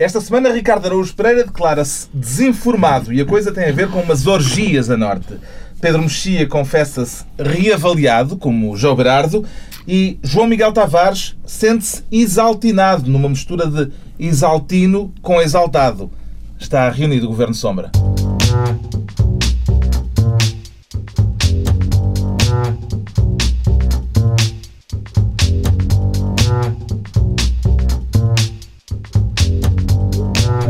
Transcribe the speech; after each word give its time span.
Esta 0.00 0.20
semana, 0.20 0.52
Ricardo 0.52 0.86
Araújo 0.86 1.12
Pereira 1.12 1.42
declara-se 1.42 2.08
desinformado 2.14 3.12
e 3.12 3.20
a 3.20 3.24
coisa 3.24 3.50
tem 3.50 3.64
a 3.64 3.72
ver 3.72 3.90
com 3.90 3.98
umas 3.98 4.28
orgias 4.28 4.88
a 4.88 4.96
norte. 4.96 5.34
Pedro 5.80 6.02
Mexia 6.02 6.46
confessa-se 6.46 7.24
reavaliado, 7.36 8.36
como 8.36 8.76
João 8.76 8.94
Berardo, 8.94 9.44
e 9.88 10.16
João 10.22 10.46
Miguel 10.46 10.72
Tavares 10.72 11.36
sente-se 11.44 12.04
exaltinado, 12.12 13.10
numa 13.10 13.28
mistura 13.28 13.66
de 13.66 13.90
exaltino 14.20 15.12
com 15.20 15.40
exaltado. 15.40 16.08
Está 16.60 16.88
reunido 16.90 17.26
o 17.26 17.30
Governo 17.30 17.54
Sombra. 17.54 17.90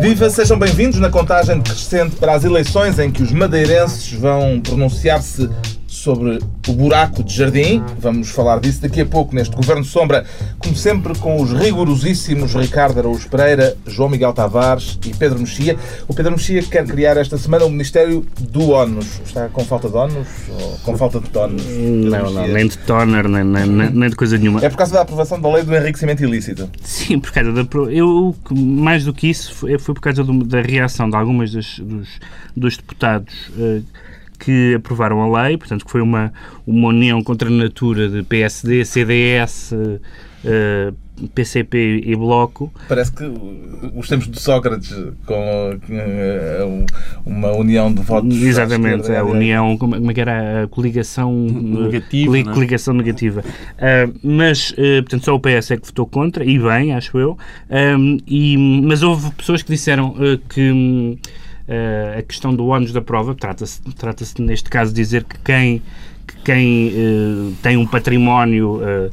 Viva, 0.01 0.31
sejam 0.31 0.57
bem-vindos 0.57 1.01
na 1.01 1.11
contagem 1.11 1.61
crescente 1.61 2.15
para 2.15 2.33
as 2.33 2.45
eleições 2.45 3.01
em 3.01 3.11
que 3.11 3.21
os 3.21 3.33
madeirenses 3.33 4.13
vão 4.13 4.61
pronunciar-se 4.61 5.51
sobre 5.99 6.39
o 6.67 6.73
buraco 6.73 7.23
de 7.23 7.35
jardim. 7.35 7.83
Vamos 7.99 8.31
falar 8.31 8.61
disso 8.61 8.81
daqui 8.81 9.01
a 9.01 9.07
pouco 9.07 9.35
neste 9.35 9.55
Governo 9.55 9.85
Sombra, 9.85 10.25
como 10.59 10.77
sempre 10.77 11.17
com 11.19 11.41
os 11.41 11.53
rigorosíssimos 11.53 12.55
Ricardo 12.55 12.99
Araújo 12.99 13.29
Pereira, 13.29 13.77
João 13.87 14.09
Miguel 14.09 14.33
Tavares 14.33 14.99
e 15.05 15.11
Pedro 15.15 15.39
Mexia. 15.39 15.77
O 16.07 16.15
Pedro 16.15 16.33
Mexia 16.33 16.63
quer 16.63 16.87
criar 16.87 17.17
esta 17.17 17.37
semana 17.37 17.65
o 17.65 17.71
Ministério 17.71 18.25
do 18.41 18.71
ONUS. 18.71 19.21
Está 19.25 19.49
com 19.49 19.65
falta 19.65 19.89
de 19.89 19.97
ONUS 19.97 20.29
ou 20.49 20.79
com 20.85 20.97
falta 20.97 21.21
de 21.21 21.29
tonos? 21.31 21.63
Não, 21.67 22.31
não, 22.31 22.49
nem 22.49 22.69
de 22.69 22.79
toner, 22.79 23.29
nem, 23.29 23.45
nem, 23.45 23.67
nem, 23.67 24.11
de 24.11 24.17
coisa 24.17 24.39
nenhuma. 24.39 24.65
É 24.65 24.69
por 24.69 24.77
causa 24.77 24.95
da 24.95 25.03
aprovação 25.03 25.41
da 25.41 25.53
lei 25.53 25.65
do 25.65 25.75
enriquecimento 25.75 26.23
ilícito? 26.23 26.71
Sim, 26.83 27.19
por 27.19 27.33
causa 27.33 27.53
da... 27.53 27.67
Eu, 27.91 28.35
mais 28.51 29.05
do 29.05 29.13
que 29.13 29.29
isso, 29.29 29.55
foi, 29.55 29.77
por 29.79 30.01
causa 30.01 30.23
da 30.25 30.61
reação 30.61 31.11
de 31.11 31.17
algumas 31.17 31.53
das, 31.53 31.79
dos, 31.79 32.09
dos 32.57 32.77
deputados 32.77 33.49
uh, 33.57 33.83
que 34.39 34.75
aprovaram 34.75 35.23
a 35.23 35.43
lei, 35.43 35.57
portanto, 35.57 35.85
que 35.85 35.91
foi 35.91 36.01
uma, 36.01 36.33
uma 36.67 36.89
união 36.89 37.23
contra 37.23 37.49
a 37.49 37.53
natura 37.53 38.09
de 38.09 38.23
PSD, 38.23 38.85
CDS, 38.85 39.73
uh, 39.73 40.95
PCP 41.35 42.03
e 42.05 42.15
Bloco. 42.15 42.73
Parece 42.89 43.13
que 43.13 43.25
os 43.95 44.09
tempos 44.09 44.29
de 44.29 44.41
Sócrates 44.41 44.95
com 45.27 45.71
uh, 45.73 46.87
uma 47.27 47.53
união 47.53 47.93
de 47.93 48.03
votos. 48.03 48.41
Exatamente, 48.41 49.11
a 49.13 49.25
união, 49.25 49.77
como, 49.77 50.11
é 50.11 50.15
que 50.15 50.21
era? 50.21 50.65
A 50.65 50.69
coligação 50.69 51.33
negativa. 51.43 52.31
Coli, 52.31 52.41
é? 52.41 52.53
coligação 52.53 52.95
negativa. 52.95 53.41
Uh, 53.41 54.19
mas, 54.23 54.71
uh, 54.71 55.03
portanto, 55.03 55.25
só 55.25 55.35
o 55.35 55.41
PS 55.41 55.73
é 55.73 55.77
que 55.77 55.87
votou 55.87 56.07
contra, 56.07 56.45
e 56.45 56.59
bem, 56.59 56.95
acho 56.95 57.19
eu. 57.19 57.37
Um, 57.71 58.19
e, 58.27 58.57
mas 58.85 59.03
houve 59.03 59.31
pessoas 59.33 59.63
que 59.63 59.73
disseram 59.73 60.15
que. 60.49 60.71
Um, 60.71 61.13
uh, 61.13 61.48
a 62.19 62.23
questão 62.23 62.55
do 62.55 62.67
ónus 62.67 62.93
da 62.93 63.03
prova, 63.03 63.35
trata-se 63.35 63.81
trata 63.95 64.25
neste 64.39 64.71
caso 64.71 64.93
de 64.93 64.97
dizer 65.03 65.25
que 65.25 65.39
quem, 65.41 65.83
que 66.27 66.37
quem 66.45 66.89
uh, 66.89 67.53
tem 67.63 67.77
um 67.77 67.87
património, 67.87 68.77
uh, 68.77 69.13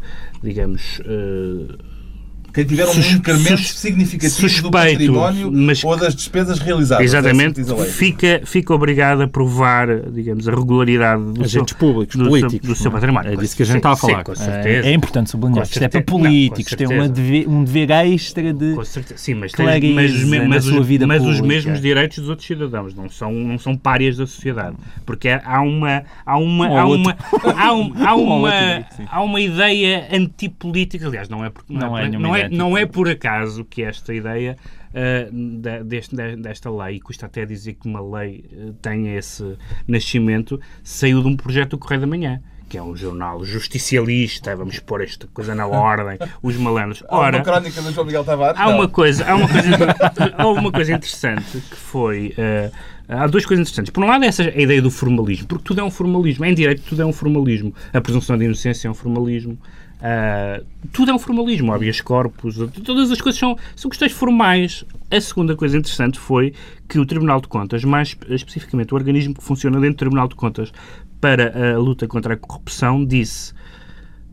digamos, 2.64 2.94
quem 2.94 3.02
tiver 3.02 3.16
um 3.16 3.18
incremento 3.18 3.64
significativo 3.64 4.50
suspeito, 4.50 4.64
do 4.64 4.72
património 4.72 5.52
mas, 5.52 5.84
ou 5.84 5.98
das 5.98 6.16
despesas 6.16 6.60
realizadas. 6.60 7.14
É 7.14 7.18
assim 7.18 7.28
Exatamente. 7.28 7.62
É 7.62 7.86
fica, 7.86 8.42
fica 8.46 8.74
obrigado 8.74 9.22
a 9.22 9.28
provar, 9.28 9.88
digamos, 10.12 10.48
a 10.48 10.52
regularidade 10.52 11.22
do 11.22 11.44
Agentes 11.44 11.76
seu, 11.78 11.78
públicos, 11.78 12.16
do 12.16 12.28
políticos, 12.28 12.68
seu, 12.68 12.76
do 12.76 12.76
seu 12.76 12.92
património. 12.92 13.34
É 13.34 13.36
disso 13.36 13.56
que 13.56 13.64
a 13.64 13.66
gente 13.66 13.78
está 13.78 13.92
a 13.92 13.96
falar. 13.96 14.24
Sim, 14.36 14.50
é, 14.50 14.90
é, 14.90 14.94
importante 14.94 15.30
sublinhar. 15.30 15.64
Isto 15.64 15.84
é 15.84 15.88
para 15.88 16.02
políticos, 16.02 16.74
tem 16.74 16.88
uma 16.88 17.10
dever, 17.10 17.48
um 17.48 17.64
dever 17.64 17.92
extra 17.92 18.54
de 18.54 18.76
Sim, 19.16 19.36
mas, 19.36 19.52
tem, 19.52 19.94
mas, 19.94 20.24
mas, 20.48 20.64
sua 20.64 20.82
vida 20.82 21.06
mas 21.06 21.24
os 21.24 21.42
mesmos 21.42 21.82
direitos 21.82 22.20
dos 22.20 22.30
outros 22.30 22.48
cidadãos, 22.48 22.94
não 22.94 23.10
são, 23.10 23.32
não 23.32 23.58
são 23.58 23.76
párias 23.76 24.18
da 24.18 24.26
sociedade. 24.26 24.76
Porque 25.06 25.30
há 25.30 25.62
uma, 25.62 26.04
há 26.26 26.38
uma, 26.38 26.68
há 26.68 26.86
uma, 26.86 27.18
há 27.44 27.74
uma, 27.74 28.08
há 28.08 28.16
uma, 28.16 28.86
há 29.08 29.22
uma 29.22 29.42
ideia 29.42 30.08
antipolítica, 30.12 31.08
aliás, 31.08 31.30
não 31.30 31.44
é, 31.44 31.52
não 31.70 31.98
é, 31.98 32.10
não 32.10 32.36
é, 32.36 32.45
não 32.50 32.78
é 32.78 32.86
por 32.86 33.10
acaso 33.10 33.64
que 33.66 33.84
esta 33.84 34.14
ideia 34.14 34.58
uh, 34.92 35.84
deste, 35.84 36.16
desta 36.38 36.70
lei, 36.70 36.96
e 36.96 37.00
custa 37.00 37.26
até 37.26 37.46
dizer 37.46 37.74
que 37.74 37.88
uma 37.88 38.02
lei 38.02 38.46
uh, 38.52 38.74
tem 38.74 39.16
esse 39.16 39.58
nascimento, 39.88 40.60
saiu 40.84 41.22
de 41.22 41.28
um 41.28 41.36
projeto 41.36 41.72
do 41.72 41.78
Correio 41.78 42.02
da 42.02 42.08
Manhã 42.08 42.42
que 42.68 42.80
é 42.80 42.82
um 42.82 42.96
jornal 42.96 43.46
justicialista, 43.46 44.56
vamos 44.56 44.80
pôr 44.80 45.04
esta 45.04 45.28
coisa 45.28 45.54
na 45.54 45.68
ordem, 45.70 46.18
os 46.42 46.58
malandros. 46.58 47.04
Ora, 47.08 47.38
há 47.38 47.40
uma 47.40 47.46
crónica 47.46 47.82
do 47.82 47.92
João 47.92 48.08
Miguel 48.08 48.24
Tavares? 48.24 48.60
Há 48.60 48.68
uma 48.68 48.88
coisa, 48.88 49.24
há 49.24 49.36
uma 49.36 49.48
coisa, 49.48 49.70
há 50.36 50.48
uma 50.48 50.72
coisa 50.72 50.94
interessante 50.94 51.62
que 51.62 51.76
foi... 51.76 52.34
Uh, 52.38 52.72
há 53.08 53.28
duas 53.28 53.46
coisas 53.46 53.64
interessantes. 53.64 53.92
Por 53.92 54.04
um 54.04 54.08
lado, 54.08 54.26
essa 54.26 54.44
a 54.44 54.62
ideia 54.62 54.82
do 54.82 54.92
formalismo, 54.92 55.48
porque 55.48 55.64
tudo 55.64 55.82
é 55.82 55.84
um 55.84 55.92
formalismo. 55.92 56.46
Em 56.46 56.54
direito, 56.54 56.82
tudo 56.84 57.02
é 57.02 57.06
um 57.06 57.14
formalismo. 57.14 57.74
A 57.94 58.02
presunção 58.02 58.38
de 58.38 58.46
inocência 58.46 58.88
é 58.88 58.92
um 58.92 58.96
formalismo. 58.96 59.58
Uh, 59.96 60.66
tudo 60.92 61.12
é 61.12 61.14
um 61.14 61.20
formalismo, 61.20 61.74
habeas 61.74 62.02
corpus, 62.02 62.58
todas 62.84 63.10
as 63.12 63.20
coisas 63.22 63.40
são, 63.40 63.58
são 63.76 63.90
questões 63.90 64.12
formais. 64.12 64.86
A 65.10 65.22
segunda 65.22 65.56
coisa 65.56 65.78
interessante 65.78 66.20
foi 66.20 66.54
que 66.88 67.00
o 67.00 67.06
Tribunal 67.06 67.42
de 67.42 67.48
Contas, 67.48 67.84
mais 67.84 68.16
especificamente 68.30 68.94
o 68.94 68.98
organismo 68.98 69.34
que 69.34 69.44
funciona 69.44 69.80
dentro 69.80 69.96
do 69.96 70.00
Tribunal 70.00 70.28
de 70.28 70.36
Contas 70.36 70.72
para 71.20 71.74
a 71.74 71.80
luta 71.80 72.08
contra 72.08 72.34
a 72.34 72.38
corrupção, 72.38 73.06
disse 73.06 73.54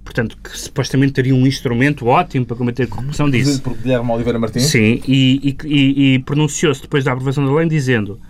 portanto, 0.05 0.37
que 0.43 0.59
supostamente 0.59 1.12
teria 1.12 1.34
um 1.34 1.47
instrumento 1.47 2.06
ótimo 2.06 2.44
para 2.44 2.56
combater 2.56 2.83
a 2.83 2.87
corrupção, 2.87 3.31
disse. 3.31 3.61
por 3.61 3.75
Guilherme 3.75 4.11
Oliveira 4.11 4.39
Martins. 4.39 4.65
Sim, 4.65 5.00
e, 5.06 5.56
e, 5.65 6.15
e 6.15 6.19
pronunciou-se 6.21 6.83
depois 6.83 7.05
da 7.05 7.12
aprovação 7.12 7.47
da 7.47 7.53
lei 7.55 7.69
dizendo 7.69 8.21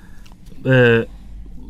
uh, 0.59 1.09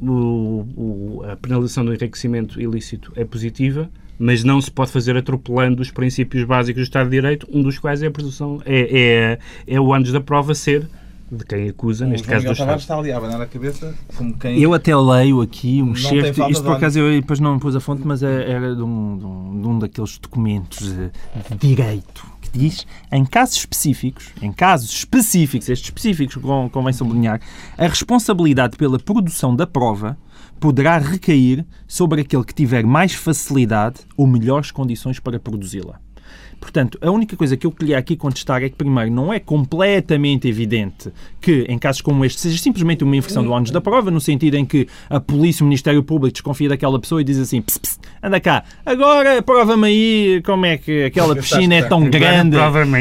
o, 0.07 0.67
o, 0.77 1.25
a 1.25 1.37
penalização 1.37 1.85
do 1.85 1.95
enriquecimento 1.95 2.61
ilícito 2.61 3.13
é 3.17 3.25
positiva, 3.25 3.89
mas 4.23 4.45
não 4.45 4.61
se 4.61 4.71
pode 4.71 4.93
fazer 4.93 5.17
atropelando 5.17 5.83
os 5.83 5.91
princípios 5.91 6.45
básicos 6.45 6.83
do 6.83 6.85
Estado 6.85 7.11
de 7.11 7.17
Direito, 7.17 7.49
um 7.53 7.61
dos 7.61 7.77
quais 7.77 8.05
é 8.05 8.07
a 8.07 8.11
presunção, 8.11 8.63
é, 8.65 9.39
é, 9.67 9.75
é 9.75 9.81
o 9.81 9.93
antes 9.93 10.13
da 10.13 10.21
prova 10.21 10.55
ser 10.55 10.89
de 11.33 11.47
quem 11.47 11.69
acusa, 11.71 12.05
o 12.05 12.09
neste 12.09 12.27
João 12.27 12.35
caso 12.35 12.49
Miguel 12.49 12.55
do 12.55 12.61
Estado. 12.61 12.79
está 12.79 12.99
ali 12.99 13.11
a 13.11 13.17
abanar 13.17 13.41
a 13.41 13.47
cabeça 13.47 13.95
como 14.17 14.37
quem... 14.37 14.61
Eu 14.61 14.75
até 14.75 14.95
leio 14.95 15.41
aqui 15.41 15.83
um 15.83 15.95
certo... 15.95 16.51
Isto 16.51 16.63
por 16.63 16.77
acaso 16.77 16.99
eu 16.99 17.21
depois 17.21 17.41
não 17.41 17.59
pus 17.59 17.75
a 17.75 17.81
fonte, 17.81 18.03
mas 18.07 18.23
é, 18.23 18.51
era 18.51 18.77
de 18.77 18.83
um, 18.83 19.17
de 19.17 19.25
um, 19.25 19.61
de 19.63 19.67
um 19.67 19.79
daqueles 19.79 20.19
documentos 20.19 20.87
de, 20.87 21.11
de 21.49 21.57
direito 21.59 22.27
que 22.43 22.59
diz, 22.59 22.87
em 23.11 23.25
casos 23.25 23.57
específicos, 23.57 24.31
em 24.43 24.53
casos 24.53 24.91
específicos, 24.91 25.69
estes 25.71 25.89
específicos 25.89 26.37
convém 26.71 26.93
sublinhar, 26.93 27.41
a 27.79 27.87
responsabilidade 27.87 28.77
pela 28.77 28.99
produção 28.99 29.57
da 29.57 29.67
prova 29.67 30.19
poderá 30.61 30.99
recair 30.99 31.65
sobre 31.89 32.21
aquele 32.21 32.45
que 32.45 32.55
tiver 32.55 32.85
mais 32.85 33.15
facilidade 33.15 34.01
ou 34.17 34.27
melhores 34.27 34.71
condições 34.71 35.19
para 35.19 35.41
produzi-la. 35.41 35.99
Portanto, 36.63 36.97
a 37.03 37.11
única 37.11 37.37
coisa 37.37 37.57
que 37.57 37.67
eu 37.67 37.73
queria 37.73 37.99
aqui 37.99 38.15
contestar 38.15 38.63
é 38.63 38.69
que, 38.69 38.77
primeiro, 38.77 39.11
não 39.11 39.33
é 39.33 39.41
completamente 39.41 40.47
evidente 40.47 41.13
que, 41.41 41.67
em 41.69 41.77
casos 41.77 42.01
como 42.01 42.25
este, 42.25 42.41
seja 42.41 42.57
simplesmente 42.57 43.03
uma 43.03 43.17
inversão 43.17 43.43
do 43.43 43.51
ônus 43.51 43.73
da 43.73 43.81
prova, 43.81 44.13
no 44.13 44.21
sentido 44.21 44.55
em 44.55 44.65
que 44.65 44.87
a 45.11 45.19
polícia, 45.19 45.65
o 45.65 45.67
Ministério 45.67 46.05
Público 46.05 46.35
desconfia 46.35 46.69
daquela 46.69 47.01
pessoa 47.01 47.21
e 47.21 47.25
diz 47.25 47.37
assim: 47.37 47.61
pss, 47.61 47.81
pss, 47.81 47.99
anda 48.23 48.39
cá, 48.39 48.63
agora 48.87 49.43
prova-me 49.43 49.89
aí 49.89 50.43
como 50.47 50.65
é 50.65 50.79
que 50.79 51.03
aquela 51.03 51.35
piscina 51.35 51.75
é 51.75 51.83
tão 51.83 52.09
grande. 52.09 52.57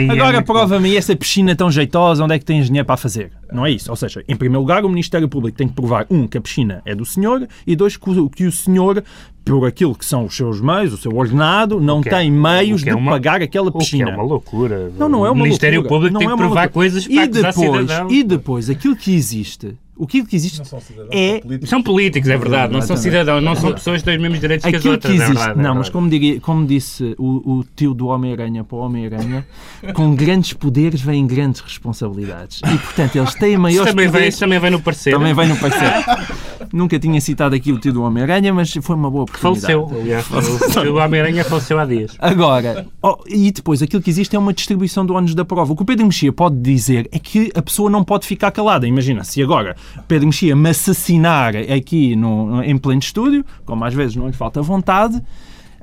Agora 0.09 0.41
prova-me 0.41 0.89
aí 0.89 0.97
essa 0.97 1.15
piscina 1.15 1.55
tão 1.55 1.69
jeitosa, 1.69 2.23
onde 2.23 2.33
é 2.33 2.39
que 2.39 2.45
tens 2.45 2.65
dinheiro 2.65 2.87
para 2.87 2.97
fazer? 2.97 3.31
Não 3.53 3.63
é 3.63 3.69
isso. 3.69 3.91
Ou 3.91 3.95
seja, 3.95 4.23
em 4.27 4.35
primeiro 4.35 4.61
lugar, 4.61 4.83
o 4.83 4.89
Ministério 4.89 5.29
Público 5.29 5.55
tem 5.55 5.67
que 5.67 5.75
provar, 5.75 6.07
um, 6.09 6.27
que 6.27 6.37
a 6.37 6.41
piscina 6.41 6.81
é 6.83 6.95
do 6.95 7.05
senhor 7.05 7.47
e 7.67 7.75
dois, 7.75 7.95
que 7.95 8.45
o 8.45 8.51
senhor 8.51 9.03
por 9.43 9.65
aquilo 9.65 9.95
que 9.95 10.05
são 10.05 10.25
os 10.25 10.35
seus 10.35 10.61
meios, 10.61 10.93
o 10.93 10.97
seu 10.97 11.15
ordenado, 11.15 11.79
não 11.79 11.99
é, 11.99 12.09
tem 12.09 12.31
meios 12.31 12.83
é 12.83 12.91
de 12.91 12.95
uma, 12.95 13.11
pagar 13.11 13.41
aquela 13.51 13.71
piscina. 13.71 14.03
O 14.03 14.07
que 14.07 14.11
é 14.11 14.15
uma 14.15 14.23
loucura. 14.23 14.91
Não, 14.97 15.09
não 15.09 15.25
é 15.25 15.29
uma 15.29 15.41
o 15.41 15.43
Ministério 15.43 15.81
loucura. 15.81 15.99
Público 15.99 16.13
não 16.13 16.19
tem 16.19 16.29
é 16.29 16.31
que 16.31 16.37
provar 16.37 16.69
coisas 16.69 17.07
para 17.07 17.23
e 17.23 17.27
depois, 17.27 17.89
E 18.09 18.23
depois, 18.23 18.69
aquilo 18.69 18.95
que 18.95 19.13
existe 19.13 19.77
o 20.01 20.07
que 20.07 20.25
existe 20.31 20.67
são 20.67 20.79
é. 21.11 21.33
São 21.33 21.41
políticos. 21.41 21.69
são 21.69 21.83
políticos, 21.83 22.29
é 22.29 22.37
verdade. 22.37 22.73
Não 22.73 22.81
são 22.81 22.97
cidadãos, 22.97 23.43
não 23.43 23.55
são 23.55 23.71
pessoas 23.71 24.01
que 24.01 24.05
têm 24.05 24.15
os 24.15 24.21
mesmos 24.21 24.39
direitos 24.39 24.67
que 24.67 24.75
as 24.75 24.83
outras. 24.83 25.13
Que 25.13 25.21
existe, 25.21 25.31
é 25.31 25.37
verdade, 25.37 25.61
não, 25.61 25.71
é 25.71 25.77
mas 25.77 25.89
como, 25.89 26.09
diria, 26.09 26.41
como 26.41 26.65
disse 26.65 27.13
o, 27.19 27.59
o 27.59 27.63
tio 27.75 27.93
do 27.93 28.07
Homem-Aranha 28.07 28.63
para 28.63 28.77
o 28.77 28.79
Homem-Aranha, 28.79 29.45
com 29.93 30.15
grandes 30.15 30.53
poderes 30.53 31.01
vêm 31.01 31.27
grandes 31.27 31.61
responsabilidades. 31.61 32.61
E, 32.65 32.77
portanto, 32.79 33.15
eles 33.15 33.35
têm 33.35 33.57
maiores 33.57 33.91
também 33.91 34.07
poderes. 34.07 34.33
Vem, 34.33 34.39
também 34.39 34.59
vem 34.59 34.71
no 34.71 34.81
parecer. 34.81 35.11
Também 35.11 35.33
vem 35.35 35.47
no 35.47 35.57
parecer. 35.57 35.93
Nunca 36.73 36.97
tinha 36.97 37.19
citado 37.19 37.55
aqui 37.55 37.71
o 37.71 37.77
tio 37.77 37.93
do 37.93 38.01
Homem-Aranha, 38.03 38.53
mas 38.53 38.73
foi 38.73 38.95
uma 38.95 39.09
boa 39.09 39.23
oportunidade. 39.23 39.73
Faleceu, 39.73 39.99
aliás. 39.99 40.25
o 40.29 40.71
tio 40.71 40.93
do 40.93 40.97
Homem-Aranha 40.97 41.43
faleceu 41.43 41.79
há 41.79 41.85
dias. 41.85 42.15
Agora, 42.17 42.87
oh, 43.01 43.17
e 43.27 43.51
depois, 43.51 43.81
aquilo 43.81 44.01
que 44.01 44.09
existe 44.09 44.35
é 44.35 44.39
uma 44.39 44.53
distribuição 44.53 45.05
do 45.05 45.13
ônus 45.13 45.35
da 45.35 45.45
prova. 45.45 45.73
O 45.73 45.75
que 45.75 45.83
o 45.83 45.85
Pedro 45.85 46.05
Mexia 46.05 46.31
pode 46.31 46.57
dizer 46.57 47.07
é 47.11 47.19
que 47.19 47.51
a 47.53 47.61
pessoa 47.61 47.89
não 47.89 48.03
pode 48.03 48.25
ficar 48.25 48.51
calada. 48.51 48.87
Imagina, 48.87 49.23
se 49.23 49.41
agora 49.43 49.75
Pedro 50.07 50.27
Mexia 50.27 50.55
assassinar 50.71 51.53
aqui 51.55 52.15
no, 52.15 52.63
em 52.63 52.77
pleno 52.77 52.99
estúdio, 52.99 53.45
como 53.65 53.85
às 53.85 53.93
vezes 53.93 54.15
não 54.15 54.27
lhe 54.27 54.33
falta 54.33 54.61
vontade, 54.61 55.21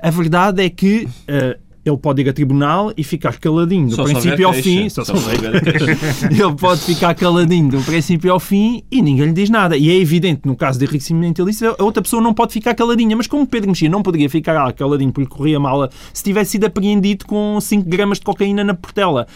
a 0.01 0.09
verdade 0.09 0.63
é 0.63 0.69
que 0.69 1.07
uh, 1.07 1.68
ele 1.89 1.97
pode 1.97 2.21
ir 2.21 2.29
a 2.29 2.33
tribunal 2.33 2.91
e 2.95 3.03
ficar 3.03 3.37
caladinho 3.37 3.87
do 3.87 3.95
Só 3.95 4.03
princípio 4.03 4.47
ao 4.47 4.53
fim. 4.53 4.89
Só, 4.89 5.03
só 5.03 5.13
ele 5.13 6.55
pode 6.57 6.81
ficar 6.81 7.13
caladinho 7.15 7.69
do 7.69 7.81
princípio 7.81 8.31
ao 8.31 8.39
fim 8.39 8.83
e 8.91 9.01
ninguém 9.01 9.27
lhe 9.27 9.33
diz 9.33 9.49
nada. 9.49 9.75
E 9.75 9.89
é 9.89 9.95
evidente, 9.95 10.41
no 10.45 10.55
caso 10.55 10.79
de 10.79 10.85
enriquecimento 10.85 11.41
ilícito, 11.41 11.75
a 11.77 11.83
outra 11.83 12.01
pessoa 12.01 12.21
não 12.21 12.33
pode 12.33 12.53
ficar 12.53 12.73
caladinha. 12.73 13.15
Mas 13.15 13.27
como 13.27 13.45
Pedro 13.45 13.69
Mexia 13.69 13.89
não 13.89 14.01
poderia 14.01 14.29
ficar 14.29 14.71
caladinho 14.73 15.11
porque 15.11 15.29
corria 15.29 15.59
mal 15.59 15.89
se 16.13 16.23
tivesse 16.23 16.51
sido 16.51 16.65
apreendido 16.65 17.25
com 17.25 17.59
5 17.59 17.87
gramas 17.89 18.19
de 18.19 18.25
cocaína 18.25 18.63
na 18.63 18.73
portela. 18.73 19.27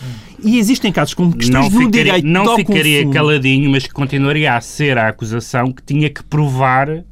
E 0.43 0.57
existem 0.57 0.91
casos 0.91 1.13
como 1.13 1.35
questões 1.35 1.73
não 1.73 1.81
no 1.81 1.91
direito 1.91 2.25
Não 2.27 2.55
ficaria 2.55 3.09
caladinho, 3.09 3.69
mas 3.69 3.87
continuaria 3.87 4.55
a 4.55 4.61
ser 4.61 4.97
a 4.97 5.07
acusação 5.07 5.71
que 5.71 5.81
tinha 5.83 6.09
que 6.09 6.23
provar 6.23 7.03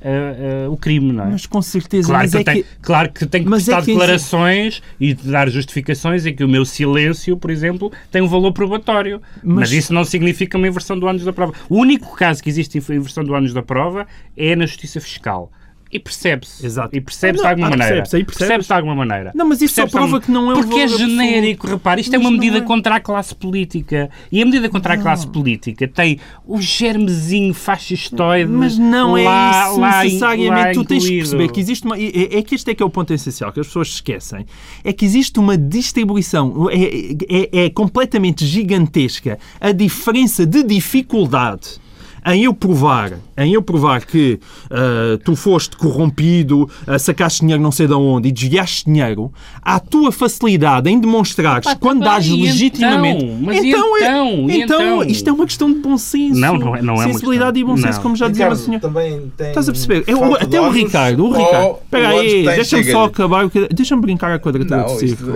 Uh, 0.00 0.68
uh, 0.68 0.72
o 0.72 0.76
crime, 0.76 1.12
não 1.12 1.24
é? 1.24 1.30
Mas 1.30 1.44
com 1.44 1.60
certeza. 1.60 2.06
Claro, 2.06 2.30
que, 2.30 2.36
é 2.36 2.44
tenho, 2.44 2.64
que... 2.64 2.70
claro 2.80 3.12
que 3.12 3.26
tenho 3.26 3.44
que 3.44 3.50
mas 3.50 3.64
prestar 3.64 3.82
é 3.82 3.84
que 3.84 3.92
declarações 3.92 4.82
e 5.00 5.12
dar 5.12 5.50
justificações 5.50 6.24
em 6.24 6.32
que 6.32 6.44
o 6.44 6.48
meu 6.48 6.64
silêncio, 6.64 7.36
por 7.36 7.50
exemplo, 7.50 7.90
tem 8.08 8.22
um 8.22 8.28
valor 8.28 8.52
probatório. 8.52 9.20
Mas... 9.42 9.56
mas 9.56 9.72
isso 9.72 9.92
não 9.92 10.04
significa 10.04 10.56
uma 10.56 10.68
inversão 10.68 10.96
do 10.96 11.08
ânus 11.08 11.24
da 11.24 11.32
prova. 11.32 11.52
O 11.68 11.76
único 11.76 12.14
caso 12.14 12.40
que 12.40 12.48
existe 12.48 12.78
inversão 12.78 13.24
do 13.24 13.34
ânus 13.34 13.52
da 13.52 13.62
prova 13.62 14.06
é 14.36 14.54
na 14.54 14.66
justiça 14.66 15.00
fiscal. 15.00 15.50
E 15.90 15.98
percebe-se. 15.98 16.64
Exato. 16.64 16.94
E 16.94 17.00
percebe-se 17.00 17.42
de 17.42 17.48
alguma 17.48 17.70
maneira. 17.70 17.96
Percebe-se 17.96 18.38
percebe 18.38 18.64
de 18.64 18.72
alguma 18.72 18.94
maneira. 18.94 19.32
Não, 19.34 19.46
mas 19.46 19.62
isso 19.62 19.74
só 19.74 19.86
prova 19.86 20.20
que 20.20 20.30
não 20.30 20.50
é 20.50 20.54
um 20.54 20.60
Porque 20.60 20.80
é 20.80 20.88
genérico, 20.88 21.66
absoluto. 21.66 21.78
repare. 21.78 22.00
Isto 22.02 22.14
é 22.14 22.18
mas 22.18 22.26
é 22.26 22.28
uma 22.28 22.38
medida 22.38 22.58
é. 22.58 22.60
contra 22.60 22.96
a 22.96 23.00
classe 23.00 23.34
política. 23.34 24.10
E 24.30 24.42
a 24.42 24.44
medida 24.44 24.68
contra 24.68 24.94
não. 24.94 25.00
a 25.00 25.02
classe 25.02 25.26
política 25.26 25.88
tem 25.88 26.20
o 26.46 26.60
germezinho 26.60 27.54
fascistoide 27.54 28.50
Mas 28.50 28.76
não 28.76 29.16
é 29.16 29.24
lá, 29.24 29.64
é 29.64 29.68
isso 29.68 29.80
lá, 29.80 30.04
necessariamente. 30.04 30.76
Lá 30.78 30.84
tu 30.84 30.84
tens 30.84 31.06
que 31.06 31.16
perceber 31.16 31.48
que 31.50 31.60
existe 31.60 31.86
uma... 31.86 31.96
É, 31.98 32.38
é, 32.38 32.42
que 32.42 32.54
este 32.54 32.70
é 32.70 32.74
que 32.74 32.82
é 32.82 32.86
o 32.86 32.90
ponto 32.90 33.12
essencial, 33.14 33.50
que 33.50 33.60
as 33.60 33.66
pessoas 33.66 33.88
esquecem. 33.88 34.44
É 34.84 34.92
que 34.92 35.04
existe 35.04 35.38
uma 35.38 35.56
distribuição... 35.56 36.68
É, 36.70 37.14
é, 37.28 37.64
é 37.64 37.70
completamente 37.70 38.44
gigantesca 38.44 39.38
a 39.60 39.72
diferença 39.72 40.44
de 40.44 40.62
dificuldade 40.62 41.80
em 42.26 42.44
eu 42.44 42.54
provar, 42.54 43.12
em 43.36 43.52
eu 43.52 43.62
provar 43.62 44.04
que 44.04 44.38
uh, 44.70 45.18
tu 45.18 45.36
foste 45.36 45.76
corrompido, 45.76 46.68
uh, 46.86 46.98
sacaste 46.98 47.40
dinheiro 47.40 47.62
não 47.62 47.72
sei 47.72 47.86
de 47.86 47.94
onde 47.94 48.28
e 48.28 48.32
desviaste 48.32 48.84
dinheiro, 48.84 49.32
há 49.62 49.76
a 49.76 49.80
tua 49.80 50.12
facilidade 50.12 50.90
em 50.90 50.98
demonstrar 50.98 51.60
que 51.60 51.76
quando 51.76 52.00
dás 52.00 52.28
legitimamente. 52.28 53.24
Então, 53.24 53.38
mas 53.40 53.64
então, 53.64 53.98
então, 53.98 54.50
então, 54.50 54.82
então, 54.82 55.02
isto 55.04 55.28
é 55.28 55.32
uma 55.32 55.46
questão 55.46 55.72
de 55.72 55.78
bom 55.78 55.96
senso. 55.96 56.40
Não, 56.40 56.56
não 56.56 56.76
é, 56.76 56.82
não 56.82 56.94
é 56.94 57.06
Sensibilidade 57.12 57.58
e 57.58 57.64
bom 57.64 57.76
senso, 57.76 57.94
não. 57.94 58.02
como 58.02 58.16
já 58.16 58.28
dizia 58.28 58.48
o 58.48 58.56
senhor. 58.56 58.80
Também 58.80 59.32
tem 59.36 59.48
Estás 59.48 59.68
a 59.68 59.72
perceber? 59.72 60.04
É, 60.06 60.14
o, 60.14 60.34
até 60.34 60.60
o 60.60 60.70
Ricardo, 60.70 61.24
o 61.24 61.32
Ricardo. 61.32 61.76
Espera 61.84 62.08
aí, 62.08 62.44
deixa-me 62.44 62.84
só 62.84 63.04
acabar. 63.04 63.48
Deixa-me 63.72 64.02
brincar 64.02 64.32
a 64.32 64.38
quadratura 64.38 64.84
do 64.84 64.90
círculo. 64.90 65.34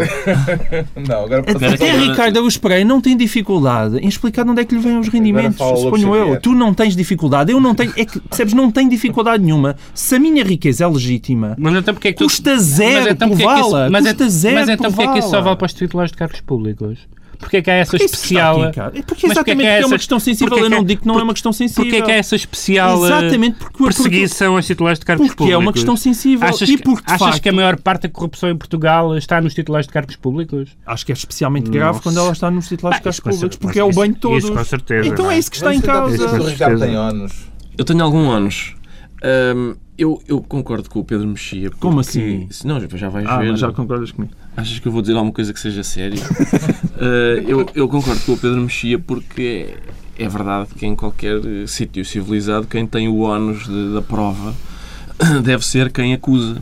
não, 1.09 1.25
agora 1.25 1.45
Até 1.47 1.93
Ricardo 1.97 2.37
eu 2.37 2.47
esperei, 2.47 2.85
não 2.85 3.01
tem 3.01 3.17
dificuldade 3.17 3.99
em 3.99 4.09
explicar 4.09 4.45
de 4.45 4.51
onde 4.51 4.61
é 4.61 4.65
que 4.65 4.75
lhe 4.75 4.81
vêm 4.81 4.99
os 4.99 5.09
rendimentos. 5.09 5.57
Suponho 5.81 6.15
eu. 6.15 6.41
Tu 6.41 6.53
não 6.53 6.72
tens 6.75 6.97
dificuldade, 6.97 7.53
eu 7.53 7.61
não 7.61 7.75
tenho, 7.75 7.93
é 7.97 8.05
que, 8.05 8.21
percebes, 8.21 8.55
não 8.55 8.71
tenho 8.71 8.89
dificuldade 8.89 9.43
nenhuma. 9.43 9.77
Se 9.95 10.17
a 10.17 10.19
minha 10.19 10.45
riqueza 10.45 10.85
é 10.85 10.87
legítima, 10.87 11.55
mas 11.59 11.75
então 11.75 11.95
porque 11.95 12.09
é 12.09 12.13
que 12.13 12.23
custa 12.23 12.59
zero 12.59 13.05
mas 13.05 13.13
então 13.13 13.29
prová-la. 13.31 13.91
Mas, 13.91 14.05
custa 14.07 14.29
zero 14.29 14.55
mas 14.57 14.69
então 14.69 14.93
porque 14.93 15.09
é 15.09 15.13
que 15.13 15.19
isso 15.19 15.31
só 15.31 15.41
vale 15.41 15.57
para 15.57 15.67
os 15.67 15.75
titulares 15.75 16.11
de 16.11 16.17
cargos 16.19 16.41
públicos? 16.41 16.99
Porque 17.43 17.57
é 17.57 17.63
que 17.63 17.71
há 17.71 17.75
essa 17.75 17.91
porque 17.91 18.05
especial. 18.05 18.63
Aqui, 18.63 18.81
é 18.81 19.03
porque 19.03 19.27
exatamente 19.27 19.35
porque 19.35 19.51
é, 19.51 19.57
que 19.57 19.63
é, 19.63 19.67
essa... 19.67 19.83
é 19.83 19.87
uma 19.87 19.99
questão 19.99 20.21
sensível. 20.21 20.59
eu 20.59 20.71
não 20.71 20.85
digo 20.85 21.03
que 21.03 21.09
não 21.09 21.19
é 21.19 21.23
uma 21.25 21.33
questão 21.33 21.53
sensível. 21.53 21.85
Porque 21.85 21.97
é 21.97 22.03
que 22.03 22.11
há 22.13 22.15
essa 22.15 22.37
especial 22.37 23.05
exatamente 23.05 23.59
porque, 23.59 23.83
perseguição 23.83 24.55
aos 24.55 24.67
titulares 24.67 25.01
de 25.01 25.05
cargos 25.05 25.27
porque 25.27 25.37
públicos? 25.37 25.53
Porque 25.53 25.53
é 25.53 25.67
uma 25.67 25.73
questão 25.73 25.97
sensível. 25.97 26.49
Achas, 26.49 26.69
e 26.69 26.79
porque, 26.79 27.03
achas 27.05 27.29
facto, 27.29 27.43
que 27.43 27.49
a 27.49 27.53
maior 27.53 27.77
parte 27.81 28.03
da 28.03 28.09
corrupção 28.09 28.49
em 28.49 28.57
Portugal 28.57 29.19
está 29.19 29.41
nos 29.41 29.55
titulares 29.55 29.89
de 29.89 29.93
cargos 29.93 30.15
públicos? 30.15 30.71
Acho 30.87 31.05
que 31.05 31.11
é 31.11 31.15
especialmente 31.15 31.69
grave 31.69 31.89
Nossa. 31.89 32.03
quando 32.03 32.19
ela 32.21 32.33
está 32.33 32.49
nos 32.49 32.69
titulares 32.69 33.01
de 33.01 33.05
cargos 33.05 33.21
públicos, 33.21 33.57
porque 33.57 33.81
é 33.81 33.85
o 33.85 33.93
bem 33.93 34.13
de 34.13 34.21
todos. 34.21 34.45
Isso 34.45 34.53
com 34.53 34.65
certeza. 34.65 35.09
Então 35.09 35.31
é 35.31 35.37
isso 35.37 35.51
que 35.51 35.57
está 35.57 35.75
em 35.75 35.81
causa. 35.81 36.41
O 36.41 36.47
Ricardo 36.47 36.79
tem 36.79 36.97
ónus. 36.97 37.33
Eu 37.77 37.85
tenho 37.85 38.05
algum 38.05 38.29
ónus. 38.29 38.77
Um, 39.25 39.75
eu, 39.97 40.23
eu 40.27 40.41
concordo 40.41 40.89
com 40.89 41.01
o 41.01 41.05
Pedro 41.05 41.27
Mexia. 41.27 41.71
Porque... 41.71 41.81
Como 41.81 42.01
assim? 42.01 42.49
Não, 42.65 42.81
já 42.81 43.09
vais 43.09 43.27
ah, 43.27 43.39
ver. 43.39 43.57
Já 43.57 43.73
concordas 43.73 44.11
comigo. 44.11 44.33
Achas 44.57 44.79
que 44.79 44.89
eu 44.89 44.93
vou 44.93 45.03
dizer 45.03 45.15
alguma 45.15 45.33
coisa 45.33 45.53
que 45.53 45.61
seja 45.61 45.83
séria? 45.83 46.21
uh, 46.97 47.49
eu, 47.49 47.67
eu 47.75 47.89
concordo 47.89 48.21
com 48.23 48.33
o 48.33 48.37
Pedro 48.37 48.61
Mexia 48.61 48.99
porque 48.99 49.75
é, 50.19 50.29
verdade 50.29 50.71
que 50.77 50.87
em 50.87 50.95
qualquer 50.95 51.41
sítio 51.67 52.05
civilizado 52.05 52.67
quem 52.67 52.87
tem 52.87 53.09
o 53.09 53.21
ónus 53.21 53.67
de, 53.67 53.95
da 53.95 54.03
prova 54.03 54.55
deve 55.45 55.65
ser 55.65 55.91
quem 55.93 56.15
acusa. 56.15 56.61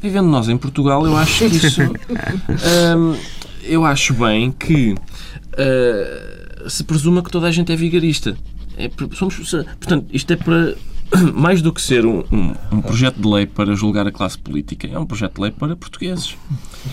Vivendo 0.00 0.28
nós 0.28 0.48
em 0.48 0.56
Portugal, 0.56 1.06
eu 1.06 1.16
acho 1.16 1.48
que 1.48 1.56
isso. 1.56 1.82
um, 1.82 3.16
eu 3.64 3.84
acho 3.84 4.12
bem 4.14 4.52
que 4.52 4.92
uh, 4.92 6.70
se 6.70 6.84
presuma 6.84 7.22
que 7.22 7.30
toda 7.30 7.46
a 7.46 7.50
gente 7.50 7.72
é 7.72 7.76
vigarista. 7.76 8.36
É, 8.76 8.90
somos, 9.14 9.36
portanto, 9.80 10.06
isto 10.12 10.30
é 10.32 10.36
para 10.36 10.74
mais 11.34 11.62
do 11.62 11.72
que 11.72 11.80
ser 11.80 12.04
um, 12.04 12.24
um, 12.32 12.54
um, 12.72 12.80
projeto 12.80 13.16
de 13.16 13.28
lei 13.28 13.46
para 13.46 13.74
julgar 13.74 14.06
a 14.06 14.12
classe 14.12 14.38
política, 14.38 14.88
é 14.92 14.98
um 14.98 15.06
projeto 15.06 15.34
de 15.34 15.40
lei 15.42 15.50
para 15.50 15.76
portugueses. 15.76 16.36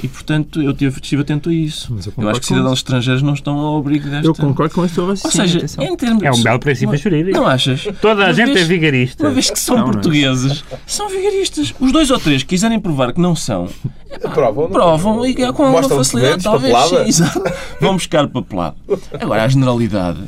E, 0.01 0.07
portanto, 0.07 0.61
eu 0.61 0.73
tive, 0.73 0.99
estive 0.99 1.21
atento 1.21 1.49
a 1.49 1.53
isso. 1.53 1.95
Eu, 2.17 2.23
eu, 2.23 2.29
acho 2.29 2.39
que 2.39 2.45
cidadãos 2.47 2.79
estrangeiros 2.79 3.21
não 3.21 3.33
estão 3.33 3.57
ao 3.57 3.77
abrigo 3.77 4.09
desta... 4.09 4.27
Eu 4.27 4.33
concordo 4.33 4.73
com 4.73 4.85
isso. 4.85 5.01
Ou 5.01 5.15
seja, 5.15 5.65
em 5.79 5.95
termos... 5.95 6.23
É 6.23 6.31
um 6.31 6.41
belo 6.41 6.59
princípio 6.59 6.97
jurídico. 6.97 7.37
Não 7.37 7.45
achas? 7.45 7.87
Toda 8.01 8.23
a 8.23 8.27
uma 8.27 8.33
gente 8.33 8.53
vez, 8.53 8.61
é 8.61 8.63
vigarista. 8.63 9.23
Uma 9.23 9.31
vez 9.31 9.49
que 9.49 9.59
são 9.59 9.77
não, 9.77 9.85
portugueses, 9.85 10.63
não 10.69 10.77
é. 10.77 10.81
são 10.85 11.09
vigaristas. 11.09 11.73
Os 11.79 11.91
dois 11.91 12.09
ou 12.09 12.19
três 12.19 12.43
que 12.43 12.49
quiserem 12.49 12.79
provar 12.79 13.13
que 13.13 13.21
não 13.21 13.35
são, 13.35 13.67
epá, 14.11 14.29
provam, 14.29 14.69
provam 14.69 15.25
e 15.25 15.35
com 15.35 15.63
alguma 15.63 15.83
facilidade, 15.83 16.43
talvez. 16.43 16.75
Sim, 16.89 16.97
exato. 17.07 17.43
Vão 17.79 17.93
buscar 17.93 18.27
papelado. 18.27 18.77
Agora, 19.19 19.43
a 19.43 19.47
generalidade... 19.47 20.21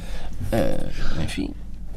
Uh, 0.45 1.23
enfim, 1.23 1.49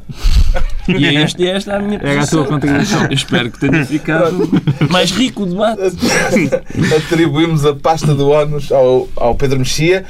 e 0.88 1.06
é 1.06 1.22
este, 1.22 1.46
esta 1.46 1.72
é 1.72 1.76
a 1.76 1.80
minha 1.80 1.98
posição. 1.98 2.20
É 2.20 2.22
a 2.22 2.26
tua 2.26 2.44
contribuição. 2.46 3.08
espero 3.10 3.50
que 3.50 3.60
tenha 3.60 3.84
ficado 3.84 4.48
mais 4.90 5.10
rico 5.10 5.42
o 5.42 5.46
debate. 5.46 5.82
Atribuímos 6.96 7.64
a 7.64 7.74
pasta 7.74 8.14
do 8.14 8.28
ONU 8.28 8.58
ao, 8.70 9.08
ao 9.16 9.34
Pedro 9.34 9.58
Mexia. 9.58 10.04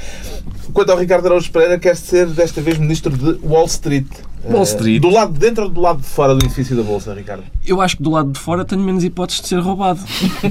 Quanto 0.73 0.91
ao 0.91 0.97
Ricardo 0.97 1.25
Araújo 1.25 1.51
Pereira, 1.51 1.79
quer 1.79 1.95
ser 1.95 2.27
desta 2.27 2.61
vez 2.61 2.77
ministro 2.77 3.15
de 3.15 3.39
Wall 3.43 3.65
Street. 3.65 4.07
Wall 4.43 4.63
Street. 4.63 5.01
Do 5.01 5.09
lado 5.09 5.33
de 5.33 5.39
dentro 5.39 5.63
ou 5.63 5.69
do 5.69 5.81
lado 5.81 5.99
de 5.99 6.07
fora 6.07 6.33
do 6.33 6.45
edifício 6.45 6.75
da 6.75 6.83
Bolsa, 6.83 7.13
Ricardo? 7.13 7.43
Eu 7.65 7.81
acho 7.81 7.97
que 7.97 8.03
do 8.03 8.11
lado 8.11 8.31
de 8.31 8.39
fora 8.39 8.63
tenho 8.63 8.81
menos 8.81 9.03
hipóteses 9.03 9.41
de 9.41 9.47
ser 9.47 9.59
roubado. 9.59 9.99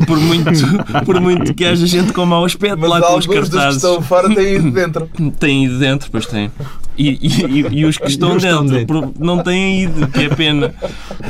Por 0.07 0.19
muito, 0.19 0.51
por 1.07 1.21
muito 1.21 1.55
que 1.55 1.65
haja 1.65 1.87
gente 1.87 2.13
com 2.13 2.27
mau 2.27 2.45
aspecto 2.45 2.79
Mas 2.79 2.91
lá 2.91 3.01
com 3.01 3.17
os 3.17 3.27
cartazes. 3.27 3.55
Mas 3.55 3.69
que 3.69 3.77
estão 3.77 4.03
fora 4.03 4.35
têm 4.35 4.57
ido 4.57 4.71
dentro. 4.71 5.11
Têm 5.39 5.65
ido 5.65 5.79
dentro, 5.79 6.11
pois 6.11 6.27
têm. 6.27 6.51
E, 6.99 7.17
e, 7.23 7.79
e, 7.79 7.85
os 7.85 7.97
que 7.97 8.09
estão, 8.09 8.37
os 8.37 8.43
dentro, 8.43 8.69
dentro, 8.69 9.15
não 9.21 9.41
têm 9.41 9.85
ido, 9.85 10.09
que 10.09 10.25
é 10.25 10.29
pena. 10.29 10.75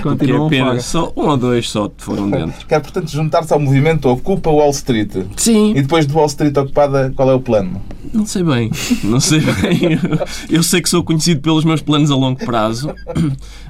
Continuam 0.02 0.49
que 0.49 0.57
é 0.57 0.64
pena. 0.64 0.81
Só 0.81 1.12
um 1.14 1.26
ou 1.28 1.37
dois 1.37 1.69
só 1.69 1.92
foram 1.99 2.31
dentro. 2.31 2.66
Quer, 2.66 2.81
portanto, 2.81 3.11
juntar-se 3.11 3.52
ao 3.52 3.61
movimento 3.61 4.09
Ocupa 4.09 4.49
Wall 4.49 4.71
Street. 4.71 5.12
Sim. 5.37 5.73
E 5.73 5.83
depois 5.83 6.07
de 6.07 6.14
Wall 6.14 6.26
Street 6.26 6.57
ocupada, 6.57 7.12
qual 7.14 7.31
é 7.31 7.35
o 7.35 7.40
plano? 7.40 7.83
Não 8.14 8.25
sei 8.25 8.42
bem. 8.42 8.71
Não 9.04 9.21
sei 9.21 9.40
bem. 9.40 10.00
Eu 10.49 10.62
sei 10.62 10.81
que 10.81 10.88
sou 10.88 11.04
conhecido 11.04 11.42
pelos 11.42 11.64
meus 11.64 11.83
planos 11.83 12.11
a 12.11 12.16
longo 12.16 12.42
prazo, 12.42 12.95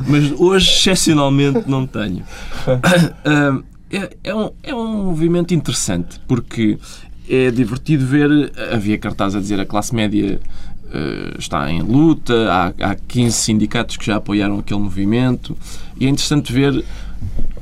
mas 0.07 0.31
hoje, 0.39 0.71
excepcionalmente, 0.71 1.65
não 1.67 1.85
tenho. 1.85 2.23
É, 3.91 4.11
é, 4.23 4.35
um, 4.35 4.51
é 4.63 4.75
um 4.75 5.05
movimento 5.05 5.55
interessante, 5.55 6.21
porque 6.29 6.79
é 7.29 7.51
divertido 7.51 8.07
ver. 8.07 8.53
Havia 8.73 8.99
cartaz 8.99 9.35
a 9.35 9.41
dizer 9.41 9.59
a 9.59 9.67
classe 9.67 9.95
média 9.95 10.41
está 11.39 11.71
em 11.71 11.83
luta, 11.83 12.35
há, 12.51 12.91
há 12.91 12.95
15 12.95 13.37
sindicatos 13.37 13.97
que 13.97 14.07
já 14.07 14.17
apoiaram 14.17 14.59
aquele 14.59 14.81
movimento, 14.81 15.57
e 15.99 16.07
é 16.07 16.09
interessante 16.09 16.53
ver 16.53 16.85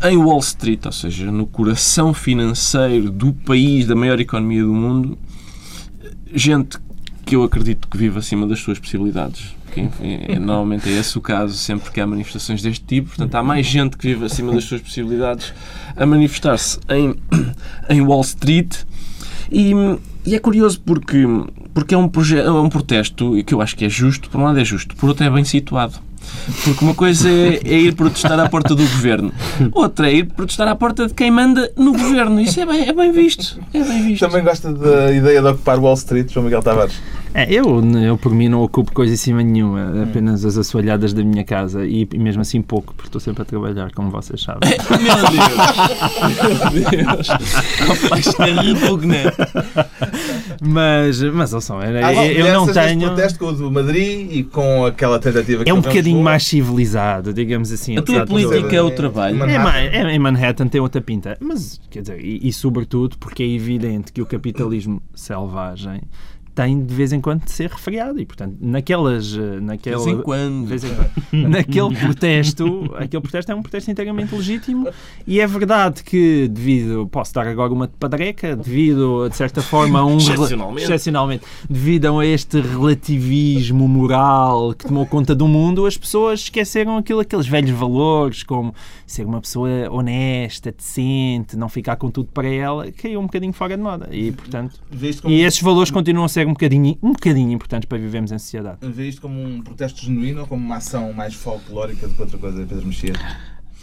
em 0.04 0.16
Wall 0.16 0.40
Street, 0.40 0.84
ou 0.84 0.92
seja, 0.92 1.30
no 1.32 1.46
coração 1.46 2.12
financeiro 2.12 3.10
do 3.10 3.32
país, 3.32 3.86
da 3.86 3.94
maior 3.94 4.20
economia 4.20 4.62
do 4.62 4.72
mundo, 4.72 5.18
gente 6.32 6.78
que 7.24 7.34
eu 7.34 7.42
acredito 7.42 7.88
que 7.88 7.96
vive 7.96 8.18
acima 8.18 8.46
das 8.46 8.60
suas 8.60 8.78
possibilidades. 8.78 9.56
Enfim, 9.76 10.20
é, 10.26 10.38
normalmente 10.38 10.88
é 10.88 10.92
esse 10.92 11.18
o 11.18 11.20
caso 11.20 11.54
sempre 11.54 11.90
que 11.90 12.00
há 12.00 12.06
manifestações 12.06 12.62
deste 12.62 12.84
tipo. 12.84 13.08
Portanto, 13.08 13.34
há 13.34 13.42
mais 13.42 13.66
gente 13.66 13.96
que 13.96 14.06
vive 14.06 14.24
acima 14.24 14.52
das 14.52 14.64
suas 14.64 14.80
possibilidades 14.80 15.52
a 15.94 16.06
manifestar-se 16.06 16.78
em, 16.88 17.14
em 17.90 18.00
Wall 18.00 18.22
Street. 18.22 18.74
E, 19.50 19.72
e 20.26 20.34
é 20.34 20.38
curioso 20.38 20.80
porque, 20.80 21.24
porque 21.72 21.94
é 21.94 21.98
um, 21.98 22.10
é 22.44 22.50
um 22.50 22.68
protesto 22.68 23.42
que 23.44 23.54
eu 23.54 23.60
acho 23.60 23.76
que 23.76 23.84
é 23.84 23.88
justo. 23.88 24.28
Por 24.28 24.40
um 24.40 24.44
lado 24.44 24.58
é 24.58 24.64
justo, 24.64 24.96
por 24.96 25.08
outro 25.08 25.24
é 25.24 25.30
bem 25.30 25.44
situado. 25.44 26.00
Porque 26.64 26.84
uma 26.84 26.94
coisa 26.94 27.28
é, 27.28 27.60
é, 27.64 27.78
ir 27.78 27.94
protestar 27.94 28.38
à 28.38 28.48
porta 28.48 28.74
do 28.74 28.82
governo, 28.82 29.32
outra 29.72 30.10
é 30.10 30.14
ir 30.16 30.24
protestar 30.26 30.66
à 30.66 30.74
porta 30.74 31.06
de 31.06 31.14
quem 31.14 31.30
manda 31.30 31.70
no 31.76 31.92
governo. 31.92 32.40
Isso 32.40 32.60
é 32.60 32.66
bem, 32.66 32.88
é 32.88 32.92
bem 32.92 33.12
visto. 33.12 33.60
É 33.72 33.82
bem 33.82 34.02
visto. 34.02 34.26
Também 34.26 34.42
gosta 34.42 34.72
da 34.72 35.12
ideia 35.12 35.40
de 35.40 35.48
ocupar 35.48 35.78
Wall 35.78 35.94
Street, 35.94 36.32
João 36.32 36.44
Miguel 36.44 36.62
Tavares? 36.62 36.94
É, 37.36 37.52
eu, 37.52 37.84
eu, 38.02 38.16
por 38.16 38.34
mim, 38.34 38.48
não 38.48 38.62
ocupo 38.62 38.90
coisa 38.92 39.12
em 39.12 39.16
cima 39.18 39.42
nenhuma, 39.42 39.92
hum. 39.92 40.04
apenas 40.04 40.42
as 40.42 40.56
assoalhadas 40.56 41.12
da 41.12 41.22
minha 41.22 41.44
casa 41.44 41.84
e, 41.84 42.08
e, 42.10 42.18
mesmo 42.18 42.40
assim 42.40 42.62
pouco, 42.62 42.94
porque 42.94 43.08
estou 43.08 43.20
sempre 43.20 43.42
a 43.42 43.44
trabalhar, 43.44 43.92
como 43.92 44.10
vocês 44.10 44.42
sabem. 44.42 44.70
Meu 44.88 45.16
Deus! 45.30 46.72
Meu 46.72 47.04
Deus! 47.04 47.28
Rapaz, 47.28 48.26
isto 48.26 48.42
é 48.42 48.52
repugnante. 48.52 49.36
Mas, 50.62 51.22
mas 51.22 51.52
ouçam, 51.52 51.82
eu, 51.82 52.06
ah, 52.06 52.26
eu 52.26 52.54
não 52.54 52.72
tenho. 52.72 53.00
protesto 53.00 53.38
com 53.38 53.46
o 53.48 53.52
do 53.52 53.70
Madrid 53.70 54.32
e 54.32 54.42
com 54.42 54.86
aquela 54.86 55.18
tentativa 55.18 55.62
que 55.62 55.68
É 55.68 55.74
um 55.74 55.82
bocadinho 55.82 56.22
mais 56.22 56.42
civilizado, 56.42 57.34
digamos 57.34 57.70
assim. 57.70 57.98
A 57.98 58.02
tua 58.02 58.24
política 58.24 58.74
é 58.74 58.80
o 58.80 58.90
trabalho. 58.90 59.44
É, 59.44 59.98
é, 59.98 60.14
em 60.14 60.18
Manhattan 60.18 60.68
tem 60.68 60.80
outra 60.80 61.02
pinta. 61.02 61.36
Mas, 61.38 61.78
quer 61.90 62.00
dizer, 62.00 62.18
e, 62.24 62.48
e 62.48 62.50
sobretudo 62.50 63.18
porque 63.18 63.42
é 63.42 63.46
evidente 63.46 64.10
que 64.10 64.22
o 64.22 64.26
capitalismo 64.26 65.02
selvagem 65.14 66.00
tem 66.56 66.82
de 66.82 66.94
vez 66.94 67.12
em 67.12 67.20
quando 67.20 67.44
de 67.44 67.52
ser 67.52 67.70
refriado 67.70 68.18
e 68.18 68.24
portanto 68.24 68.56
naquelas 68.58 69.36
eh, 69.36 69.60
naquela, 69.60 69.98
de 69.98 70.04
vez 70.04 70.18
em 70.18 70.22
quando, 70.22 70.66
vez 70.66 70.84
em 70.84 70.88
quando. 70.88 71.26
Naquele 71.50 71.94
protesto 71.94 72.94
aquele 72.96 73.20
protesto 73.20 73.52
é 73.52 73.54
um 73.54 73.60
protesto 73.60 73.90
inteiramente 73.90 74.34
legítimo 74.34 74.88
e 75.26 75.38
é 75.38 75.46
verdade 75.46 76.02
que 76.02 76.48
devido 76.48 77.06
posso 77.08 77.34
dar 77.34 77.46
agora 77.46 77.72
uma 77.72 77.86
padreca 77.86 78.56
devido 78.56 79.28
de 79.28 79.36
certa 79.36 79.60
forma 79.60 79.98
a 79.98 80.06
um 80.06 80.16
excepcionalmente. 80.16 80.84
excepcionalmente. 80.84 81.44
Devido 81.68 82.18
a 82.18 82.24
este 82.24 82.60
relativismo 82.60 83.86
moral 83.86 84.72
que 84.72 84.86
tomou 84.86 85.04
conta 85.04 85.34
do 85.34 85.46
mundo 85.46 85.84
as 85.84 85.98
pessoas 85.98 86.40
esqueceram 86.40 86.96
aquilo 86.96 87.20
aqueles 87.20 87.46
velhos 87.46 87.70
valores 87.78 88.42
como 88.42 88.74
ser 89.06 89.26
uma 89.26 89.42
pessoa 89.42 89.68
honesta 89.90 90.72
decente 90.72 91.54
não 91.54 91.68
ficar 91.68 91.96
com 91.96 92.10
tudo 92.10 92.30
para 92.32 92.48
ela 92.48 92.90
caiu 92.92 93.20
um 93.20 93.24
bocadinho 93.24 93.52
fora 93.52 93.76
de 93.76 93.82
moda 93.82 94.08
e 94.10 94.32
portanto 94.32 94.80
e 95.26 95.42
esses 95.42 95.60
valores 95.60 95.90
continuam 95.90 96.24
a 96.24 96.28
ser 96.28 96.45
um 96.46 96.52
bocadinho, 96.52 96.98
um 97.02 97.12
bocadinho 97.12 97.52
importantes 97.52 97.88
para 97.88 97.98
vivermos 97.98 98.32
em 98.32 98.38
sociedade. 98.38 98.78
Vê 98.82 99.08
isto 99.08 99.20
como 99.20 99.42
um 99.42 99.62
protesto 99.62 100.02
genuíno 100.02 100.42
ou 100.42 100.46
como 100.46 100.64
uma 100.64 100.76
ação 100.76 101.12
mais 101.12 101.34
folclórica 101.34 102.06
do 102.06 102.14
que 102.14 102.22
outra 102.22 102.38
coisa, 102.38 102.64
Pedro 102.66 102.86
Mexia? 102.86 103.12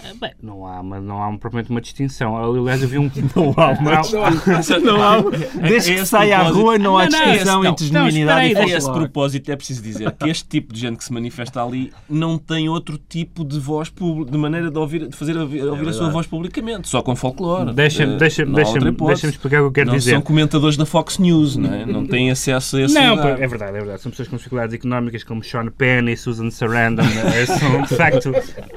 É, 0.04 0.14
bem, 0.14 0.32
não 0.42 0.68
há, 0.68 0.82
uma, 0.82 1.00
não 1.00 1.24
há 1.24 1.38
propriamente 1.38 1.70
uma 1.70 1.80
distinção. 1.80 2.36
Aliás, 2.38 2.82
eu 2.82 2.90
vi 2.90 2.98
um. 2.98 3.10
Não 3.36 3.54
há 3.56 3.72
uma 3.72 4.02
distinção. 4.02 4.80
Não 4.82 5.02
há, 5.02 5.22
desde 5.68 5.96
que 5.96 6.06
sai 6.06 6.32
à 6.32 6.44
rua, 6.44 6.78
não 6.78 6.98
há 6.98 7.06
distinção 7.06 7.64
entre 7.66 7.86
genuinidade 7.86 8.52
e 8.52 8.58
A 8.58 8.66
esse 8.66 8.92
propósito, 8.92 9.50
é 9.52 9.56
preciso 9.56 9.82
dizer 9.82 10.12
que 10.12 10.30
este 10.30 10.48
tipo 10.48 10.74
de 10.74 10.80
gente 10.80 10.98
que 10.98 11.04
se 11.04 11.14
manifesta 11.14 11.64
ali 11.64 11.92
não 12.10 12.38
tem 12.38 12.68
outro 12.70 12.98
tipo 12.98 13.46
de 13.46 13.60
voz 13.60 13.90
pública, 13.90 14.32
de 14.32 14.38
maneira 14.38 14.70
de, 14.70 14.78
ouvir, 14.78 15.08
de 15.08 15.16
fazer 15.16 15.38
ouvir, 15.38 15.64
ouvir 15.64 15.88
é 15.88 15.90
a 15.90 15.94
sua 15.94 16.10
voz 16.10 16.28
publicamente, 16.28 16.88
só 16.90 17.02
com 17.02 17.16
folclore. 17.16 17.74
Deixa-me 17.74 18.18
deixa, 18.18 18.46
deixa, 18.46 18.80
deixa 18.80 19.28
explicar 19.28 19.60
o 19.60 19.64
que 19.64 19.68
eu 19.68 19.72
quero 19.72 19.88
não 19.88 19.98
dizer. 19.98 20.12
Não 20.12 20.18
são 20.20 20.26
comentadores 20.26 20.78
da 20.78 20.86
Fox 20.86 21.18
News, 21.18 21.56
não 21.56 21.74
é? 21.74 21.86
Não 21.86 22.06
têm 22.06 22.30
acesso 22.30 22.78
a 22.78 22.82
esse 22.82 22.94
Não, 22.94 23.16
lugar. 23.16 23.42
é 23.42 23.48
verdade, 23.48 23.78
é 23.78 23.80
verdade. 23.80 24.02
São 24.02 24.12
pessoas 24.12 24.28
com 24.28 24.38
dificuldades 24.38 24.74
económicas 24.74 25.24
como 25.24 25.44
Sean 25.44 25.68
Penn 25.68 26.10
e 26.10 26.18
Susan 26.18 26.50
Sarandon. 26.50 27.04
Eh, 27.04 27.46
são, 27.46 27.82
de 27.82 27.96
facto, 27.96 28.32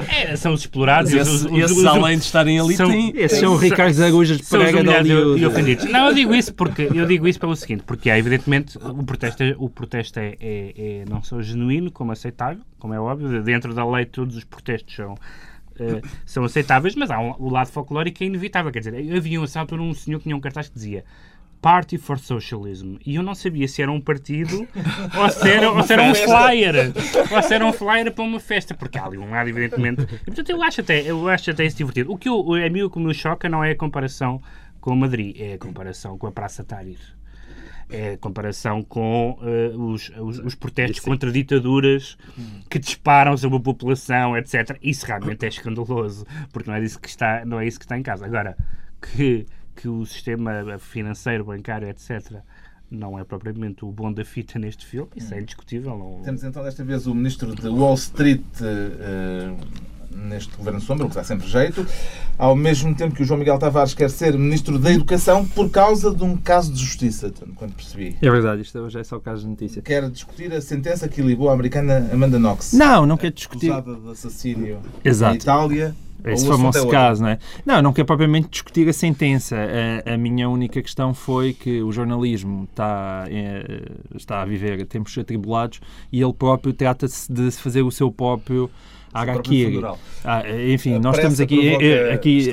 é, 0.09 0.37
são 0.37 0.53
os 0.53 0.61
explorados. 0.61 1.16
Esse, 1.17 1.31
os, 1.31 1.45
os, 1.45 1.71
os, 1.79 1.85
além 1.87 2.19
de 2.19 2.25
estarem 2.25 2.61
ali, 2.61 2.77
são, 2.77 2.89
têm. 2.89 3.13
Esses 3.17 3.39
são 3.39 3.57
Ricardo 3.57 4.03
Agujas 4.03 4.39
de 4.39 4.45
Prega 4.45 4.83
e 5.37 5.47
ofendidos. 5.47 5.85
Não, 5.87 6.09
eu 6.09 6.15
digo 6.15 6.35
isso 6.35 6.55
porque 6.55 6.89
eu 6.93 7.07
digo 7.07 7.27
isso 7.27 7.39
pelo 7.41 7.57
seguinte, 7.57 7.83
porque 7.85 8.11
há, 8.11 8.19
evidentemente, 8.19 8.79
o 8.79 9.05
protesto, 9.05 9.43
é, 9.43 9.55
o 9.59 9.69
protesto 9.69 10.19
é, 10.19 10.37
é, 10.41 10.73
é 10.77 11.05
não 11.09 11.23
só 11.23 11.41
genuíno, 11.41 11.91
como 11.91 12.13
aceitável, 12.13 12.63
como 12.79 12.95
é 12.95 13.01
óbvio, 13.01 13.43
dentro 13.43 13.75
da 13.75 13.89
lei 13.89 14.05
todos 14.05 14.37
os 14.37 14.45
protestos 14.45 14.95
são. 14.95 15.15
Uh, 15.79 16.01
são 16.25 16.43
aceitáveis, 16.43 16.95
mas 16.95 17.11
há 17.11 17.21
um, 17.21 17.35
o 17.39 17.51
lado 17.51 17.67
folclórico 17.67 18.25
é 18.25 18.27
inevitável. 18.27 18.73
Quer 18.73 18.79
dizer, 18.79 19.15
havia 19.15 19.39
um 19.39 19.45
altura 19.57 19.83
um 19.83 19.93
senhor 19.93 20.17
que 20.17 20.23
tinha 20.23 20.35
um 20.35 20.41
cartaz 20.41 20.71
que 20.71 20.75
dizia 20.75 21.05
Party 21.67 21.99
for 21.99 22.17
Socialism. 22.17 22.95
E 23.05 23.17
eu 23.17 23.25
não 23.25 23.35
sabia 23.35 23.67
se 23.67 23.83
era 23.83 23.91
um 23.91 24.01
partido 24.01 24.69
ou 25.19 25.29
se 25.29 25.51
era, 25.51 25.73
ou 25.73 25.83
se 25.83 25.93
era 25.95 26.03
um 26.05 26.15
flyer. 26.15 26.93
ou 27.33 27.43
se 27.43 27.55
era 27.55 27.67
um 27.67 27.73
flyer 27.73 28.13
para 28.13 28.23
uma 28.23 28.39
festa. 28.39 28.73
Porque 28.73 28.97
há 28.97 29.05
ali 29.05 29.19
um 29.19 29.29
lado, 29.29 29.49
evidentemente. 29.49 30.03
E, 30.03 30.27
portanto, 30.27 30.49
eu 30.49 30.63
acho 30.63 30.81
até, 30.81 31.01
eu 31.01 31.29
acho 31.29 31.51
até 31.51 31.65
isso 31.65 31.77
divertido. 31.77 32.13
O 32.13 32.17
que 32.17 32.29
eu, 32.29 32.55
a 32.55 32.71
mim 32.71 32.83
o 32.83 32.89
que 32.89 33.01
me 33.01 33.13
choca 33.13 33.49
não 33.49 33.65
é 33.65 33.73
a 33.73 33.77
comparação 33.77 34.41
com 34.81 34.95
Madrid, 34.95 35.35
é 35.41 35.55
a 35.55 35.59
comparação 35.59 36.17
com 36.17 36.29
a 36.29 36.31
Praça 36.31 36.63
Tahrir. 36.63 37.01
É 37.91 38.13
a 38.13 38.19
comparação 38.19 38.85
com 38.85 39.37
uh, 39.43 39.91
os, 39.91 40.13
os, 40.21 40.39
os, 40.39 40.55
protestos 40.55 41.01
contra 41.01 41.33
ditaduras 41.33 42.17
que 42.71 42.79
disparam 42.79 43.37
sobre 43.37 43.59
a 43.59 43.61
população, 43.61 44.37
etc. 44.37 44.79
Isso 44.81 45.05
realmente 45.05 45.45
é 45.45 45.49
escandaloso, 45.49 46.25
porque 46.53 46.71
não 46.71 46.77
é 46.77 46.85
isso 46.85 47.01
que 47.01 47.09
está, 47.09 47.45
não 47.45 47.59
é 47.59 47.67
isso 47.67 47.81
que 47.81 47.85
está 47.85 47.99
em 47.99 48.05
casa. 48.05 48.25
Agora, 48.25 48.57
que 49.01 49.47
que 49.77 49.89
o 49.89 50.05
sistema 50.07 50.79
financeiro, 50.79 51.45
bancário, 51.45 51.89
etc., 51.89 52.41
não 52.91 53.19
é 53.19 53.25
propriamente 53.25 53.85
o 53.85 53.91
bom 53.91 54.13
da 54.13 54.25
fita 54.25 54.59
neste 54.59 54.87
filme, 54.87 55.11
isso 55.17 55.35
é 55.35 55.41
indiscutível. 55.41 55.99
Não... 55.99 56.23
Temos 56.23 56.43
então 56.45 56.63
desta 56.63 56.85
vez 56.85 57.07
o 57.07 57.15
ministro 57.15 57.55
de 57.55 57.69
Wall 57.69 57.95
Street 57.95 58.43
uh, 58.61 59.57
neste 60.17 60.57
governo 60.57 60.81
sombra, 60.81 61.07
o 61.07 61.09
que 61.09 61.17
dá 61.17 61.25
sempre 61.25 61.47
jeito, 61.49 61.87
ao 62.39 62.55
mesmo 62.55 62.95
tempo 62.95 63.15
que 63.15 63.23
o 63.23 63.25
João 63.25 63.39
Miguel 63.39 63.59
Tavares 63.59 63.93
quer 63.93 64.09
ser 64.09 64.39
ministro 64.39 64.79
da 64.79 64.93
Educação 64.93 65.47
por 65.47 65.69
causa 65.69 66.15
de 66.15 66.23
um 66.23 66.37
caso 66.37 66.73
de 66.73 66.79
justiça, 66.79 67.33
quando 67.57 67.75
percebi. 67.75 68.17
É 68.23 68.31
verdade, 68.31 68.63
isto 68.63 68.79
hoje 68.79 68.99
é 69.01 69.05
só 69.05 69.19
caso 69.19 69.43
de 69.43 69.49
notícia. 69.49 69.83
Quer 69.83 70.09
discutir 70.09 70.53
a 70.53 70.61
sentença 70.61 71.09
que 71.09 71.21
libou 71.21 71.51
a 71.51 71.53
americana 71.53 72.09
Amanda 72.13 72.39
Knox. 72.39 72.73
Não, 72.73 73.05
não 73.05 73.17
quer 73.17 73.33
discutir. 73.33 73.73
Acusada 73.73 74.01
de 74.01 74.11
assassínio 74.11 74.81
Exato. 75.05 75.33
na 75.33 75.37
Itália 75.37 76.06
esse 76.33 76.47
famoso 76.47 76.89
caso, 76.89 77.23
não 77.23 77.31
é? 77.31 77.39
Não, 77.65 77.83
não 77.83 77.93
quer 77.93 78.05
propriamente 78.05 78.49
discutir 78.49 78.89
a 78.89 78.93
sentença. 78.93 79.57
A, 80.07 80.15
a, 80.15 80.17
minha 80.17 80.49
única 80.49 80.83
questão 80.83 81.15
foi 81.15 81.53
que 81.53 81.83
o 81.83 81.93
jornalismo 81.93 82.67
está, 82.71 83.27
é, 83.29 83.83
está 84.15 84.43
a 84.43 84.45
viver 84.45 84.85
tempos 84.87 85.17
atribulados 85.17 85.81
e 86.13 86.21
ele 86.21 86.33
próprio 86.33 86.73
trata-se 86.73 87.33
de 87.33 87.51
fazer 87.53 87.83
o 87.83 87.91
seu 87.91 88.11
próprio 88.11 88.71
Harakiri. 89.21 89.81
Ah, 90.25 90.43
enfim, 90.73 90.99
nós 90.99 91.17
estamos 91.17 91.41
aqui, 91.41 91.69
eh, 91.69 92.13
aqui 92.13 92.51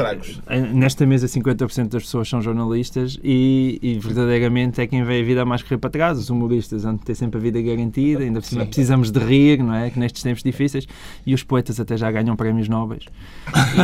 eh, 0.48 0.60
nesta 0.74 1.06
mesa 1.06 1.26
50% 1.28 1.90
das 1.90 2.04
pessoas 2.04 2.30
são 2.30 2.40
jornalistas 2.42 3.20
e, 3.24 3.80
e, 3.82 3.98
verdadeiramente 3.98 4.80
é 4.80 4.86
quem 4.86 5.04
vê 5.04 5.22
a 5.22 5.24
vida 5.24 5.44
mais 5.44 5.64
correr 5.64 5.78
para 5.78 5.90
trás. 5.90 6.20
Os 6.20 6.30
humoristas 6.30 6.84
vão 6.84 6.96
ter 6.98 7.16
sempre 7.16 7.40
a 7.40 7.42
vida 7.42 7.60
garantida, 7.62 8.24
ainda 8.24 8.42
cima 8.42 8.66
precisamos 8.66 9.12
de 9.12 9.20
rir, 9.20 9.64
não 9.64 9.74
é? 9.74 9.90
Que 9.90 10.00
nestes 10.00 10.22
tempos 10.22 10.44
difíceis 10.44 10.88
e 11.26 11.34
os 11.34 11.42
poetas 11.42 11.80
até 11.80 11.98
já 11.98 12.12
ganham 12.12 12.36
prémios 12.36 12.70
nobres. 12.70 13.06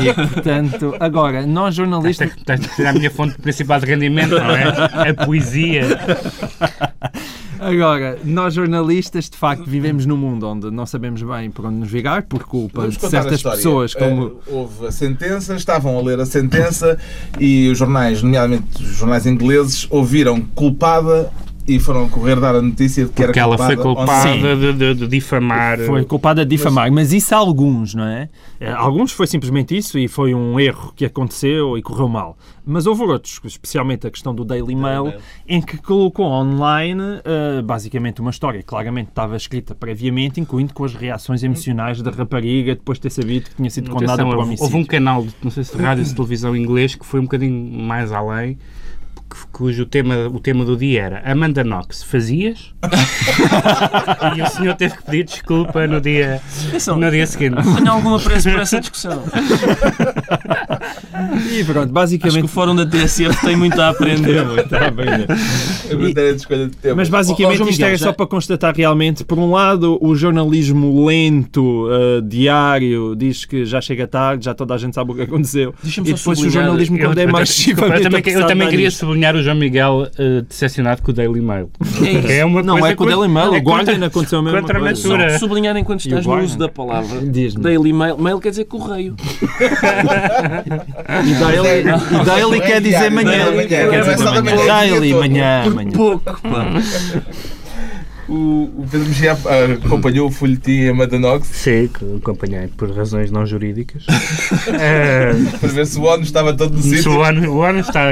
E, 0.03 0.13
portanto, 0.29 0.95
agora, 0.99 1.45
nós 1.45 1.73
jornalistas. 1.75 2.31
Tens 2.45 2.79
a 2.79 2.93
minha 2.93 3.09
fonte 3.09 3.39
principal 3.41 3.79
de 3.79 3.87
rendimento, 3.87 4.35
não 4.35 4.51
é? 4.51 5.09
A 5.09 5.25
poesia. 5.25 5.81
Agora, 7.59 8.17
nós 8.23 8.53
jornalistas, 8.53 9.29
de 9.29 9.37
facto, 9.37 9.65
vivemos 9.65 10.05
num 10.05 10.17
mundo 10.17 10.47
onde 10.47 10.71
não 10.71 10.85
sabemos 10.85 11.21
bem 11.21 11.51
por 11.51 11.65
onde 11.65 11.77
nos 11.77 11.91
virar, 11.91 12.23
por 12.23 12.43
culpa 12.43 12.81
Vamos 12.81 12.97
de 12.97 13.09
certas 13.09 13.41
pessoas. 13.41 13.93
Como... 13.93 14.25
Uh, 14.25 14.41
houve 14.47 14.87
a 14.87 14.91
sentença, 14.91 15.55
estavam 15.55 15.97
a 15.97 16.01
ler 16.01 16.19
a 16.19 16.25
sentença 16.25 16.97
e 17.39 17.69
os 17.69 17.77
jornais, 17.77 18.23
nomeadamente 18.23 18.81
os 18.81 18.95
jornais 18.95 19.25
ingleses, 19.25 19.87
ouviram 19.89 20.41
culpada 20.41 21.31
e 21.69 21.79
foram 21.79 22.09
correr 22.09 22.39
dar 22.39 22.55
a 22.55 22.61
notícia 22.61 23.05
de 23.05 23.11
que 23.11 23.23
Porque 23.23 23.39
era 23.39 23.47
ela 23.47 23.57
foi 23.57 23.77
culpada 23.77 24.55
de, 24.55 24.73
de, 24.73 24.93
de, 24.95 25.07
difamar. 25.07 25.77
Foi 25.79 26.03
culpada 26.03 26.43
de 26.43 26.49
difamar, 26.49 26.91
mas, 26.91 27.09
mas 27.09 27.13
isso 27.13 27.35
há 27.35 27.37
alguns, 27.37 27.93
não 27.93 28.05
é? 28.05 28.27
Eh, 28.59 28.71
alguns 28.71 29.11
foi 29.11 29.27
simplesmente 29.27 29.77
isso 29.77 29.99
e 29.99 30.07
foi 30.07 30.33
um 30.33 30.59
erro 30.59 30.91
que 30.95 31.05
aconteceu 31.05 31.77
e 31.77 31.81
correu 31.83 32.09
mal. 32.09 32.35
Mas 32.65 32.87
houve 32.87 33.03
outros, 33.03 33.39
especialmente 33.43 34.07
a 34.07 34.11
questão 34.11 34.33
do 34.33 34.43
Daily 34.43 34.75
Mail, 34.75 35.13
em 35.47 35.61
que 35.61 35.77
colocou 35.77 36.25
online 36.25 37.01
uh, 37.01 37.61
basicamente 37.63 38.19
uma 38.19 38.31
história 38.31 38.59
que 38.59 38.65
claramente 38.65 39.09
estava 39.09 39.37
escrita 39.37 39.75
previamente, 39.75 40.39
incluindo 40.39 40.73
com 40.73 40.83
as 40.83 40.95
reações 40.95 41.43
emocionais 41.43 42.01
da 42.01 42.09
rapariga 42.09 42.73
depois 42.73 42.97
de 42.97 43.03
ter 43.03 43.09
sabido 43.11 43.49
que 43.49 43.55
tinha 43.55 43.69
sido 43.69 43.91
condenada 43.91 44.23
por 44.25 44.37
homicídio. 44.37 44.63
Houve 44.63 44.77
um 44.77 44.85
canal, 44.85 45.25
não 45.43 45.51
sei 45.51 45.63
se 45.63 45.75
de 45.75 45.83
rádio 45.83 46.03
ou 46.03 46.09
de 46.09 46.15
televisão 46.15 46.55
inglês, 46.55 46.95
que 46.95 47.05
foi 47.05 47.19
um 47.19 47.23
bocadinho 47.23 47.83
mais 47.83 48.11
além 48.11 48.57
cujo 49.51 49.85
tema, 49.85 50.27
o 50.27 50.39
tema 50.39 50.65
do 50.65 50.75
dia 50.75 51.03
era 51.03 51.31
Amanda 51.31 51.63
Knox, 51.63 52.03
fazias? 52.03 52.73
e 54.37 54.41
o 54.41 54.47
senhor 54.47 54.75
teve 54.75 54.97
que 54.97 55.03
pedir 55.03 55.25
desculpa 55.25 55.85
no 55.87 56.01
dia, 56.01 56.41
no 56.87 57.11
dia 57.11 57.27
seguinte. 57.27 57.57
Tenho 57.75 57.91
alguma 57.91 58.19
pressa 58.19 58.49
por 58.51 58.59
essa 58.59 58.79
discussão. 58.79 59.23
e 61.51 61.63
pronto, 61.63 61.91
basicamente. 61.91 62.37
Acho 62.37 62.39
que 62.39 62.45
o 62.45 62.47
fórum 62.47 62.75
da 62.75 62.85
TSF 62.85 63.45
tem 63.45 63.55
muito 63.55 63.79
a 63.81 63.89
aprender. 63.89 64.45
muito 64.47 64.73
a 64.75 64.87
aprender. 64.87 65.27
E, 66.83 66.93
mas 66.93 67.09
basicamente 67.09 67.69
isto 67.69 67.83
era 67.83 67.97
já... 67.97 68.07
só 68.07 68.13
para 68.13 68.27
constatar 68.27 68.75
realmente, 68.75 69.23
por 69.23 69.37
um 69.37 69.51
lado, 69.51 69.97
o 70.01 70.15
jornalismo 70.15 71.05
lento, 71.05 71.87
uh, 71.87 72.21
diário, 72.21 73.15
diz 73.15 73.45
que 73.45 73.65
já 73.65 73.81
chega 73.81 74.07
tarde, 74.07 74.45
já 74.45 74.53
toda 74.53 74.73
a 74.73 74.77
gente 74.77 74.95
sabe 74.95 75.11
o 75.11 75.15
que 75.15 75.21
aconteceu. 75.21 75.73
E 75.83 76.01
depois 76.01 76.39
o 76.39 76.49
jornalismo, 76.49 76.97
quando 76.97 77.17
é 77.17 77.27
mais 77.27 77.67
eu, 77.67 77.77
eu, 77.77 78.01
também, 78.01 78.23
eu 78.25 78.47
também 78.47 78.69
queria 78.69 78.91
sublinhar 78.91 79.18
sublinhar 79.19 79.35
o 79.35 79.43
João 79.43 79.55
Miguel 79.55 80.07
uh, 80.17 80.41
decepcionado 80.43 81.01
com 81.01 81.11
o 81.11 81.13
Daily 81.13 81.41
Mail. 81.41 81.69
É, 82.27 82.37
é 82.37 82.45
uma 82.45 82.63
não 82.63 82.85
é 82.85 82.95
com 82.95 83.03
o 83.03 83.07
Daily 83.07 83.27
Mail, 83.27 83.53
é 83.53 83.57
o 83.57 83.61
Guardian 83.61 84.05
aconteceu 84.05 84.41
mesmo. 84.41 84.61
Contra 84.61 84.79
a 84.79 84.81
natura. 84.81 85.31
Só 85.31 85.39
sublinhar 85.39 85.75
enquanto 85.77 85.99
estás 85.99 86.25
no 86.25 86.39
uso 86.39 86.57
da 86.57 86.69
palavra 86.69 87.19
Daily 87.59 87.91
Mail. 87.91 88.17
Mail 88.17 88.39
quer 88.39 88.51
dizer 88.51 88.65
correio. 88.65 89.15
e 91.25 91.33
Daily, 91.33 91.79
e 91.79 92.25
daily 92.25 92.61
quer 92.61 92.81
dizer 92.81 93.11
manhã. 93.11 93.45
Daily, 94.65 95.13
manhã. 95.13 95.63
Daily, 95.63 95.73
manhã. 95.73 95.91
Por 95.91 96.19
pouco. 96.19 96.41
O, 98.29 98.85
Pedro 98.91 99.07
Mexia 99.07 99.31
acompanhou 99.83 100.27
o 100.27 100.31
folhetim 100.31 100.71
em 100.71 100.93
Madanox? 100.93 101.47
Sim, 101.47 101.89
acompanhei 102.17 102.67
por 102.67 102.91
razões 102.91 103.31
não 103.31 103.43
jurídicas. 103.45 104.03
uh, 104.03 105.57
Para 105.59 105.69
ver 105.69 105.87
se 105.87 105.97
o 105.97 106.03
ONU 106.03 106.21
estava 106.21 106.53
todo 106.55 106.75
no 106.75 106.81
sítio. 106.81 107.11
O 107.13 107.19
ONU, 107.19 107.51
o 107.51 107.57
ONU 107.57 107.79
está 107.79 108.11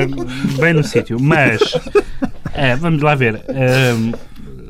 bem 0.60 0.74
no 0.74 0.84
sítio, 0.84 1.20
mas 1.22 1.62
uh, 1.62 2.78
vamos 2.80 3.02
lá 3.04 3.14
ver. 3.14 3.36
Uh, 3.36 4.18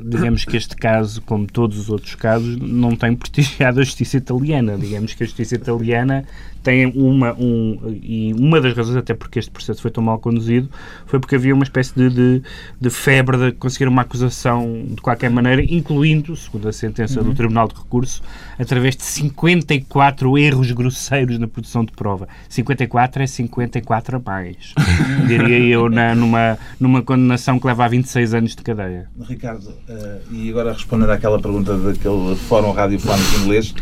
digamos 0.03 0.43
que 0.43 0.57
este 0.57 0.75
caso, 0.75 1.21
como 1.21 1.47
todos 1.47 1.77
os 1.77 1.89
outros 1.89 2.15
casos, 2.15 2.57
não 2.57 2.95
tem 2.95 3.15
prestigiado 3.15 3.79
a 3.79 3.83
justiça 3.83 4.17
italiana. 4.17 4.77
Digamos 4.77 5.13
que 5.13 5.23
a 5.23 5.25
justiça 5.25 5.55
italiana 5.55 6.25
tem 6.67 6.85
uma, 6.85 7.33
um, 7.39 7.97
e 8.03 8.33
uma 8.33 8.59
das 8.59 8.75
razões 8.75 8.97
até 8.97 9.13
porque 9.13 9.39
este 9.39 9.49
processo 9.49 9.81
foi 9.81 9.89
tão 9.89 10.03
mal 10.03 10.19
conduzido 10.19 10.69
foi 11.05 11.17
porque 11.17 11.35
havia 11.35 11.53
uma 11.53 11.63
espécie 11.63 11.93
de, 11.95 12.09
de, 12.09 12.43
de 12.77 12.89
febre 12.89 13.37
de 13.37 13.51
conseguir 13.53 13.87
uma 13.87 14.01
acusação 14.01 14.83
de 14.89 15.01
qualquer 15.01 15.29
maneira, 15.29 15.63
incluindo, 15.63 16.35
segundo 16.35 16.67
a 16.67 16.73
sentença 16.73 17.21
uhum. 17.21 17.27
do 17.27 17.33
Tribunal 17.33 17.69
de 17.69 17.75
Recurso, 17.75 18.21
através 18.59 18.97
de 18.97 19.03
54 19.03 20.37
erros 20.37 20.69
grosseiros 20.73 21.39
na 21.39 21.47
produção 21.47 21.85
de 21.85 21.93
prova. 21.93 22.27
54 22.49 23.23
é 23.23 23.27
54 23.27 24.17
a 24.17 24.19
mais, 24.19 24.73
diria 25.25 25.59
eu, 25.59 25.87
na, 25.89 26.13
numa, 26.13 26.57
numa 26.77 27.01
condenação 27.01 27.57
que 27.57 27.65
leva 27.65 27.85
a 27.85 27.87
26 27.87 28.33
anos 28.33 28.55
de 28.57 28.61
cadeia. 28.61 29.07
Ricardo, 29.21 29.69
uh, 29.69 30.33
e 30.33 30.49
agora 30.49 30.73
responder 30.73 31.09
àquela 31.09 31.39
pergunta 31.39 31.77
daquele 31.77 32.35
fórum 32.35 32.73
radiofónico 32.73 33.39
inglês. 33.39 33.73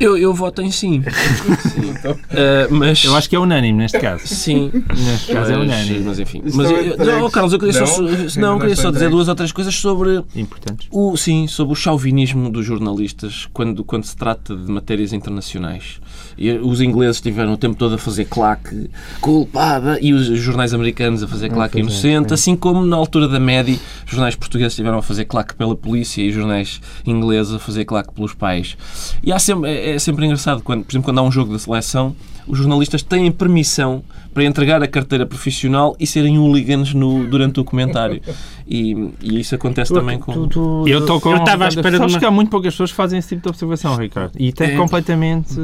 Eu, 0.00 0.18
eu 0.18 0.34
voto 0.34 0.60
em 0.60 0.72
sim. 0.72 1.02
sim. 1.70 1.90
Então, 1.90 2.15
Uh, 2.30 2.74
mas... 2.74 3.04
Eu 3.04 3.14
acho 3.16 3.28
que 3.28 3.36
é 3.36 3.38
unânime 3.38 3.78
neste 3.78 3.98
caso. 3.98 4.26
Sim. 4.26 4.70
Neste 4.72 5.32
caso 5.32 5.52
é 5.52 5.56
mas, 5.56 5.70
é 5.70 5.74
unânime. 5.74 6.04
Mas 6.04 6.18
enfim. 6.18 6.42
Mas, 6.52 6.70
eu, 6.70 7.20
não, 7.20 7.30
Carlos, 7.30 7.52
eu 7.52 7.58
queria 7.58 7.80
não, 7.80 7.86
só, 7.86 8.02
não, 8.40 8.52
eu 8.54 8.60
queria 8.60 8.76
só 8.76 8.90
dizer 8.90 9.10
duas 9.10 9.28
ou 9.28 9.34
três 9.34 9.52
coisas 9.52 9.74
sobre. 9.74 10.22
Importantes. 10.34 10.88
O, 10.90 11.16
sim, 11.16 11.46
sobre 11.46 11.72
o 11.72 11.76
chauvinismo 11.76 12.50
dos 12.50 12.64
jornalistas 12.64 13.48
quando, 13.52 13.84
quando 13.84 14.04
se 14.04 14.16
trata 14.16 14.54
de 14.56 14.70
matérias 14.70 15.12
internacionais. 15.12 16.00
E 16.38 16.50
os 16.52 16.80
ingleses 16.80 17.16
estiveram 17.16 17.52
o 17.52 17.56
tempo 17.56 17.76
todo 17.76 17.94
a 17.94 17.98
fazer 17.98 18.26
claque 18.26 18.90
culpada 19.20 19.98
e 20.00 20.12
os 20.12 20.26
jornais 20.38 20.74
americanos 20.74 21.22
a 21.22 21.28
fazer 21.28 21.48
claque 21.50 21.78
inocente, 21.78 22.34
assim 22.34 22.54
como 22.54 22.84
na 22.84 22.96
altura 22.96 23.26
da 23.26 23.40
média, 23.40 23.78
os 24.04 24.12
jornais 24.12 24.34
portugueses 24.36 24.72
estiveram 24.72 24.98
a 24.98 25.02
fazer 25.02 25.24
claque 25.24 25.54
pela 25.54 25.74
polícia 25.74 26.22
e 26.22 26.28
os 26.28 26.34
jornais 26.34 26.80
ingleses 27.06 27.54
a 27.54 27.58
fazer 27.58 27.84
claque 27.84 28.12
pelos 28.12 28.34
pais. 28.34 28.76
E 29.22 29.32
há 29.32 29.38
sempre, 29.38 29.70
é, 29.70 29.94
é 29.94 29.98
sempre 29.98 30.26
engraçado, 30.26 30.62
quando, 30.62 30.84
por 30.84 30.92
exemplo, 30.92 31.04
quando 31.06 31.18
há 31.18 31.22
um 31.22 31.32
jogo 31.32 31.52
da 31.52 31.58
seleção 31.58 32.05
os 32.46 32.58
jornalistas 32.58 33.02
têm 33.02 33.30
permissão 33.32 34.02
para 34.36 34.44
entregar 34.44 34.82
a 34.82 34.86
carteira 34.86 35.24
profissional 35.24 35.96
e 35.98 36.06
serem 36.06 36.38
hooligans 36.38 36.92
no, 36.92 37.26
durante 37.26 37.58
o 37.58 37.64
comentário. 37.64 38.20
E, 38.68 38.92
e 39.22 39.40
isso 39.40 39.54
acontece 39.54 39.90
tu, 39.90 39.98
também 39.98 40.18
com. 40.18 40.30
Tu, 40.30 40.46
tu, 40.48 40.84
eu 40.86 40.98
estou 40.98 41.18
com. 41.18 41.30
Eu 41.30 41.38
estava 41.38 41.64
à 41.64 41.68
espera 41.68 41.98
de. 41.98 42.04
Uma... 42.04 42.18
que 42.18 42.24
há 42.26 42.30
muito 42.30 42.50
poucas 42.50 42.74
pessoas 42.74 42.90
que 42.90 42.96
fazem 42.96 43.18
esse 43.18 43.30
tipo 43.30 43.40
de 43.40 43.48
observação, 43.48 43.96
Ricardo. 43.96 44.32
E 44.38 44.50
até 44.50 44.74
é. 44.74 44.76
completamente 44.76 45.54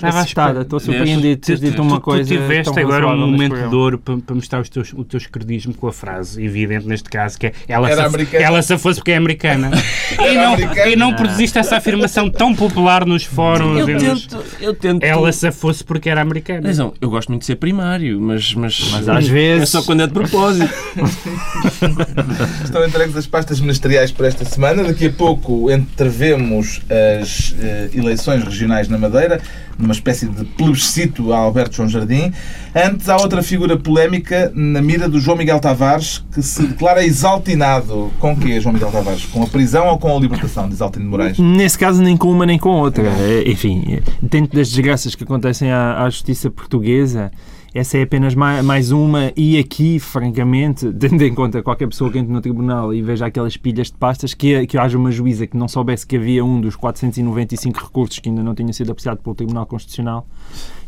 assustada. 0.00 0.60
Estou 0.60 0.78
surpreendido 0.78 1.22
de 1.22 1.36
teres 1.38 1.60
dito 1.60 1.82
uma 1.82 2.00
coisa. 2.00 2.22
Tu 2.22 2.38
tiveste 2.38 2.78
agora 2.78 3.08
um 3.08 3.18
momento 3.18 3.56
de 3.56 3.68
dor 3.68 3.98
para, 3.98 4.16
para 4.18 4.34
mostrar 4.36 4.60
os 4.60 4.68
teus, 4.68 4.92
o 4.92 5.02
teu 5.02 5.18
esquerdismo 5.18 5.74
com 5.74 5.88
a 5.88 5.92
frase 5.92 6.40
evidente 6.44 6.86
neste 6.86 7.10
caso, 7.10 7.36
que 7.36 7.48
é 7.48 7.52
ela, 7.66 7.88
se, 7.88 8.36
ela 8.36 8.62
se 8.62 8.78
fosse 8.78 9.00
porque 9.00 9.10
é 9.10 9.16
americana. 9.16 9.72
e, 10.20 10.34
não, 10.34 10.54
americana. 10.54 10.88
e 10.88 10.94
não 10.94 11.14
produziste 11.14 11.58
essa 11.58 11.78
afirmação 11.78 12.30
tão 12.30 12.54
popular 12.54 13.04
nos 13.04 13.24
fóruns. 13.24 13.88
Eu 13.88 13.98
tento, 13.98 14.44
eu 14.60 14.74
tento. 14.74 15.02
Ela 15.02 15.32
se 15.32 15.50
fosse 15.50 15.82
porque 15.82 16.08
era 16.08 16.20
americana. 16.20 16.60
Mas 16.62 16.78
não, 16.78 16.94
eu 17.00 17.10
gosto 17.10 17.30
muito 17.30 17.40
de 17.40 17.46
ser 17.46 17.56
primário, 17.56 18.19
mas, 18.20 18.54
mas, 18.54 18.90
mas 18.92 19.08
às 19.08 19.26
vezes. 19.26 19.62
É 19.62 19.66
só 19.66 19.82
quando 19.82 20.02
é 20.02 20.06
de 20.06 20.12
propósito. 20.12 20.72
Estão 22.62 22.86
entregues 22.86 23.16
as 23.16 23.26
pastas 23.26 23.60
ministeriais 23.60 24.12
para 24.12 24.28
esta 24.28 24.44
semana. 24.44 24.84
Daqui 24.84 25.06
a 25.06 25.12
pouco 25.12 25.70
entrevemos 25.70 26.82
as 27.16 27.52
uh, 27.52 27.98
eleições 27.98 28.44
regionais 28.44 28.88
na 28.88 28.98
Madeira, 28.98 29.40
numa 29.78 29.92
espécie 29.92 30.26
de 30.26 30.44
plebiscito 30.44 31.32
a 31.32 31.38
Alberto 31.38 31.76
João 31.76 31.88
Jardim. 31.88 32.32
Antes, 32.74 33.08
há 33.08 33.16
outra 33.16 33.42
figura 33.42 33.76
polémica 33.76 34.52
na 34.54 34.82
mira 34.82 35.08
do 35.08 35.18
João 35.18 35.36
Miguel 35.36 35.58
Tavares, 35.58 36.22
que 36.32 36.42
se 36.42 36.62
declara 36.62 37.04
exaltinado. 37.04 38.12
Com 38.20 38.32
o 38.32 38.36
quê, 38.36 38.60
João 38.60 38.74
Miguel 38.74 38.90
Tavares? 38.92 39.24
Com 39.24 39.42
a 39.42 39.46
prisão 39.46 39.88
ou 39.88 39.98
com 39.98 40.14
a 40.14 40.20
libertação 40.20 40.68
de 40.68 40.74
Exaltino 40.74 41.06
de 41.06 41.10
Moraes? 41.10 41.38
Nesse 41.38 41.78
caso, 41.78 42.02
nem 42.02 42.16
com 42.16 42.30
uma 42.30 42.44
nem 42.44 42.58
com 42.58 42.70
outra. 42.70 43.08
É, 43.08 43.50
enfim, 43.50 44.00
dentro 44.22 44.56
das 44.56 44.68
desgraças 44.68 45.14
que 45.14 45.24
acontecem 45.24 45.72
à, 45.72 46.04
à 46.04 46.10
justiça 46.10 46.50
portuguesa, 46.50 47.30
essa 47.72 47.98
é 47.98 48.02
apenas 48.02 48.34
mais 48.34 48.90
uma, 48.90 49.32
e 49.36 49.56
aqui, 49.58 50.00
francamente, 50.00 50.90
tendo 50.98 51.22
em 51.22 51.32
conta 51.32 51.62
qualquer 51.62 51.86
pessoa 51.86 52.10
que 52.10 52.18
entre 52.18 52.32
no 52.32 52.40
tribunal 52.40 52.92
e 52.92 53.00
veja 53.00 53.26
aquelas 53.26 53.56
pilhas 53.56 53.88
de 53.88 53.96
pastas, 53.96 54.34
que, 54.34 54.66
que 54.66 54.76
haja 54.76 54.98
uma 54.98 55.12
juíza 55.12 55.46
que 55.46 55.56
não 55.56 55.68
soubesse 55.68 56.06
que 56.06 56.16
havia 56.16 56.44
um 56.44 56.60
dos 56.60 56.74
495 56.74 57.78
recursos 57.78 58.18
que 58.18 58.28
ainda 58.28 58.42
não 58.42 58.54
tinha 58.54 58.72
sido 58.72 58.90
apreciado 58.90 59.22
pelo 59.22 59.34
Tribunal 59.34 59.66
Constitucional 59.66 60.26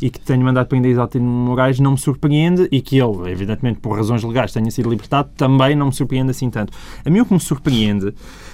e 0.01 0.11
que 0.11 0.19
tenha 0.19 0.43
mandado 0.43 0.67
prender 0.67 0.91
Isaltino 0.91 1.25
Moraes, 1.25 1.79
não 1.79 1.93
me 1.93 1.99
surpreende, 1.99 2.69
e 2.73 2.81
que 2.81 2.99
ele, 2.99 3.31
evidentemente, 3.31 3.79
por 3.79 3.97
razões 3.97 4.25
legais, 4.25 4.53
tenha 4.53 4.71
sido 4.71 4.91
libertado, 4.91 5.31
também 5.37 5.77
não 5.77 5.87
me 5.87 5.93
surpreende 5.93 6.33
assim 6.33 6.51
tanto. 6.51 6.73
A 7.05 7.11
mim 7.11 7.21
o 7.21 7.27
que 7.27 7.33
me 7.33 7.41
surpreende 7.41 8.13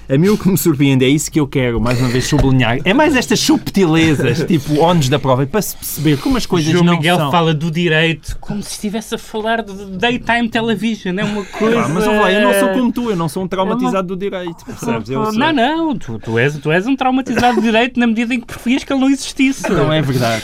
a 0.08 0.16
mim 0.16 0.28
o 0.28 0.38
que 0.38 0.48
me 0.48 0.56
surpreende 0.56 1.04
é 1.04 1.08
isso 1.08 1.30
que 1.30 1.38
eu 1.38 1.46
quero, 1.46 1.80
mais 1.80 2.00
uma 2.00 2.08
vez, 2.08 2.26
sublinhar. 2.26 2.78
É 2.84 2.94
mais 2.94 3.14
estas 3.14 3.40
subtilezas, 3.40 4.42
tipo 4.44 4.80
ónus 4.80 5.08
da 5.08 5.18
prova, 5.18 5.46
para 5.46 5.60
se 5.60 5.76
perceber 5.76 6.18
como 6.18 6.36
as 6.36 6.46
coisas 6.46 6.72
João 6.72 6.84
não 6.84 6.96
Miguel 6.96 7.16
são. 7.16 7.30
fala 7.30 7.52
do 7.52 7.70
direito 7.70 8.36
como 8.40 8.62
se 8.62 8.72
estivesse 8.72 9.14
a 9.14 9.18
falar 9.18 9.62
de 9.62 9.72
daytime 9.96 10.48
television. 10.48 11.18
É 11.18 11.24
uma 11.24 11.44
coisa... 11.44 11.80
Ah, 11.80 11.88
mas 11.88 12.06
lá, 12.06 12.32
eu 12.32 12.42
não 12.42 12.54
sou 12.54 12.68
como 12.70 12.92
tu, 12.92 13.10
eu 13.10 13.16
não 13.16 13.28
sou 13.28 13.44
um 13.44 13.48
traumatizado 13.48 14.08
do 14.08 14.16
direito, 14.16 14.64
percebes? 14.64 15.10
Eu 15.10 15.24
sou... 15.24 15.34
Não, 15.34 15.52
não, 15.52 15.96
tu, 15.96 16.18
tu, 16.18 16.38
és, 16.38 16.56
tu 16.58 16.70
és 16.70 16.86
um 16.86 16.96
traumatizado 16.96 17.56
do 17.56 17.62
direito 17.62 18.00
na 18.00 18.06
medida 18.06 18.34
em 18.34 18.40
que 18.40 18.46
preferias 18.46 18.84
que 18.84 18.92
ele 18.92 19.00
não 19.00 19.10
existisse. 19.10 19.68
Não 19.70 19.92
é 19.92 20.00
verdade. 20.00 20.42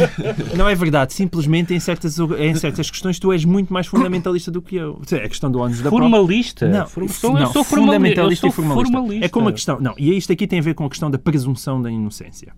Não 0.54 0.68
é 0.68 0.74
verdade. 0.74 1.14
Simplesmente 1.14 1.72
em 1.72 1.80
certas, 1.80 2.18
em 2.18 2.54
certas 2.54 2.90
questões 2.90 3.18
tu 3.18 3.32
és 3.32 3.44
muito 3.44 3.72
mais 3.72 3.86
fundamentalista 3.86 4.50
do 4.50 4.60
que 4.60 4.76
eu. 4.76 5.00
É 5.10 5.16
a 5.16 5.28
questão 5.28 5.50
do 5.50 5.60
ónus 5.60 5.80
da 5.80 5.90
prova. 5.90 6.02
Formalista? 6.02 6.68
Não, 6.68 6.86
sou, 7.08 7.32
não, 7.32 7.52
sou 7.52 7.64
fundamentalista 7.64 8.46
e 8.46 8.52
formalista. 8.52 8.92
formalista. 8.92 9.24
É 9.24 9.28
como 9.28 9.53
questão... 9.54 9.80
Não, 9.80 9.94
e 9.98 10.16
isto 10.16 10.32
aqui 10.32 10.46
tem 10.46 10.58
a 10.58 10.62
ver 10.62 10.74
com 10.74 10.84
a 10.84 10.88
questão 10.88 11.10
da 11.10 11.18
presunção 11.18 11.80
da 11.80 11.90
inocência. 11.90 12.52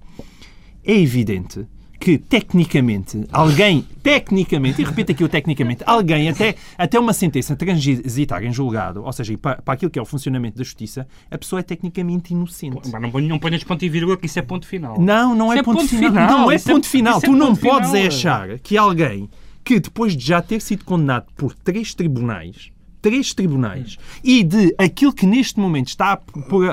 É 0.85 0.92
evidente 0.92 1.66
que 1.98 2.18
tecnicamente 2.18 3.24
alguém, 3.32 3.85
tecnicamente, 4.02 4.80
e 4.80 4.85
repito 4.85 5.12
aqui 5.12 5.24
o 5.24 5.28
tecnicamente, 5.28 5.82
alguém 5.87 6.28
até, 6.28 6.54
até 6.76 7.00
uma 7.00 7.12
sentença 7.12 7.56
transitar 7.56 8.44
em 8.44 8.52
julgado, 8.52 9.02
ou 9.02 9.12
seja, 9.12 9.37
para, 9.38 9.61
para 9.62 9.74
aquilo 9.74 9.90
que 9.90 9.98
é 9.98 10.02
o 10.02 10.04
funcionamento 10.04 10.59
da 10.59 10.64
justiça, 10.64 11.06
a 11.30 11.38
pessoa 11.38 11.61
é 11.61 11.62
tecnicamente 11.62 12.32
inocente. 12.32 12.90
Mas 12.92 13.02
não, 13.02 13.20
não 13.20 13.38
ponhas 13.38 13.64
ponto 13.64 13.85
e 13.85 13.88
vírgula 13.88 14.16
que 14.16 14.26
isso 14.26 14.38
é 14.38 14.42
ponto 14.42 14.66
final. 14.66 15.00
Não, 15.00 15.35
não 15.35 15.52
é, 15.52 15.59
é, 15.59 15.62
ponto, 15.62 15.78
ponto 15.78 15.88
final. 15.88 16.12
final. 16.12 16.28
Não 16.28 16.52
é 16.52 16.59
ponto 16.59 16.87
é, 16.87 16.88
final. 16.88 17.20
Tu 17.20 17.32
não 17.32 17.56
podes 17.56 17.90
final. 17.90 18.06
achar 18.06 18.59
que 18.59 18.76
alguém 18.76 19.28
que 19.64 19.80
depois 19.80 20.16
de 20.16 20.24
já 20.24 20.40
ter 20.40 20.61
sido 20.61 20.85
condenado 20.85 21.26
por 21.37 21.54
três 21.54 21.92
tribunais 21.92 22.70
três 23.07 23.33
tribunais 23.33 23.97
e 24.25 24.42
de 24.42 24.75
aquilo 24.77 25.12
que 25.12 25.25
neste 25.25 25.61
momento 25.61 25.87
está 25.87 26.16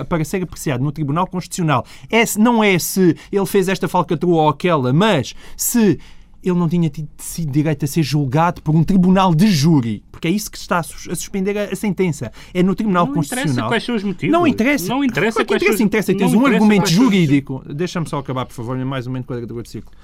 para 0.10 0.26
ser 0.26 0.42
apreciado 0.42 0.84
no 0.84 0.92
Tribunal 0.92 1.28
Constitucional 1.28 1.86
é, 2.10 2.24
não 2.40 2.64
é 2.64 2.80
se 2.80 3.16
ele 3.32 3.46
fez 3.46 3.70
esta 3.70 3.88
falcatrua 3.88 4.42
ou 4.42 4.50
aquela, 4.50 4.92
mas 4.92 5.36
se 5.56 6.00
ele 6.44 6.58
não 6.58 6.68
tinha 6.68 6.90
tido 6.90 7.08
direito 7.52 7.86
a 7.86 7.88
ser 7.88 8.02
julgado 8.02 8.64
por 8.64 8.76
um 8.76 8.84
tribunal 8.84 9.36
de 9.36 9.46
júri, 9.48 10.04
porque 10.12 10.28
é 10.28 10.32
isso 10.32 10.50
que 10.50 10.58
está 10.58 10.80
a 10.80 10.84
suspender 10.84 11.56
a, 11.56 11.76
sentença. 11.76 12.32
É 12.52 12.64
no 12.64 12.74
Tribunal 12.74 13.06
não 13.06 13.14
Constitucional. 13.14 13.46
Não 13.46 13.54
interessa 13.54 13.68
quais 13.70 13.84
são 13.84 13.96
os 13.96 14.04
motivos. 14.04 14.34
Não 14.34 14.48
interessa. 14.48 14.88
Não 14.88 15.04
interessa. 15.04 15.46
Claro 15.46 15.48
que 15.48 15.66
interessa, 15.66 15.84
interessa. 15.84 16.16
Tens 16.16 16.34
um 16.34 16.46
argumento 16.46 16.90
jurídico. 16.90 17.64
Deixa-me 17.72 18.10
só 18.10 18.18
acabar, 18.18 18.48
por 18.48 18.54
favor, 18.54 18.76
mais 18.84 19.06
um 19.06 19.12
momento 19.12 19.28
quadradura 19.28 19.62
de 19.62 19.70
círculo 19.70 19.96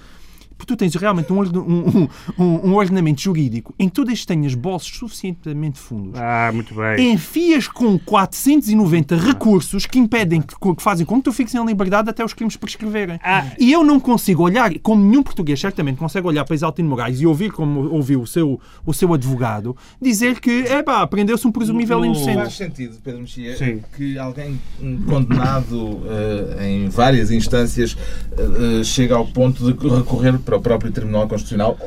porque 0.60 0.74
tu 0.74 0.78
tens 0.78 0.93
realmente 0.95 1.32
um, 1.32 1.39
um, 1.39 2.08
um, 2.38 2.69
um 2.69 2.76
ordenamento 2.76 3.22
jurídico 3.22 3.74
em 3.80 3.88
que 3.88 3.95
tu 3.95 4.04
tenhas 4.26 4.54
bolsos 4.54 4.98
suficientemente 4.98 5.80
fundos. 5.80 6.19
Ah, 6.19 6.52
muito 6.54 6.76
bem. 6.76 7.13
Enfias 7.13 7.67
com 7.67 7.98
490 7.98 9.15
recursos 9.15 9.86
que 9.86 9.98
impedem, 9.98 10.41
que, 10.41 10.56
que 10.60 10.84
fazem 10.84 11.06
com 11.06 11.15
que 11.15 11.24
tu 11.24 11.32
fiques 11.32 11.56
em 11.56 11.65
liberdade 11.65 12.10
até 12.10 12.24
os 12.24 12.34
crimes 12.34 12.58
prescreverem. 12.58 13.19
Ah. 13.24 13.45
E 13.58 13.72
eu 13.72 13.84
não 13.86 14.00
consigo 14.00 14.43
olhar, 14.43 14.78
como 14.80 15.02
nenhum 15.02 15.24
português 15.24 15.60
certamente 15.60 15.98
consegue 15.98 16.28
olhar 16.28 16.43
para 16.43 16.56
Isaltino 16.56 16.89
Moraes 16.89 17.22
e 17.22 17.26
ouvir 17.26 17.52
como 17.52 17.89
ouviu 17.89 18.22
o 18.22 18.28
seu, 18.28 18.60
o 18.86 18.93
seu 18.93 19.13
advogado, 19.13 19.78
dizer 20.02 20.41
que, 20.41 20.65
é 20.67 20.84
pá, 20.84 21.08
prendeu-se 21.08 21.48
um 21.48 21.52
presumível 21.52 22.04
inocente. 22.04 22.36
Faz 22.36 22.54
sentido, 22.56 22.98
Pedro 23.02 23.22
Mexia, 23.22 23.58
Sim. 23.58 23.82
que 23.95 24.19
alguém 24.19 24.60
condenado 25.08 25.76
uh, 25.76 26.62
em 26.62 26.89
várias 26.89 27.32
instâncias 27.32 27.93
uh, 27.93 28.84
chega 28.84 29.15
ao 29.15 29.26
ponto 29.26 29.72
de 29.72 29.88
recorrer 29.88 30.38
para 30.50 30.58
o 30.58 30.62
próprio 30.62 30.92
Tribunal 30.92 31.28
Constitucional. 31.28 31.78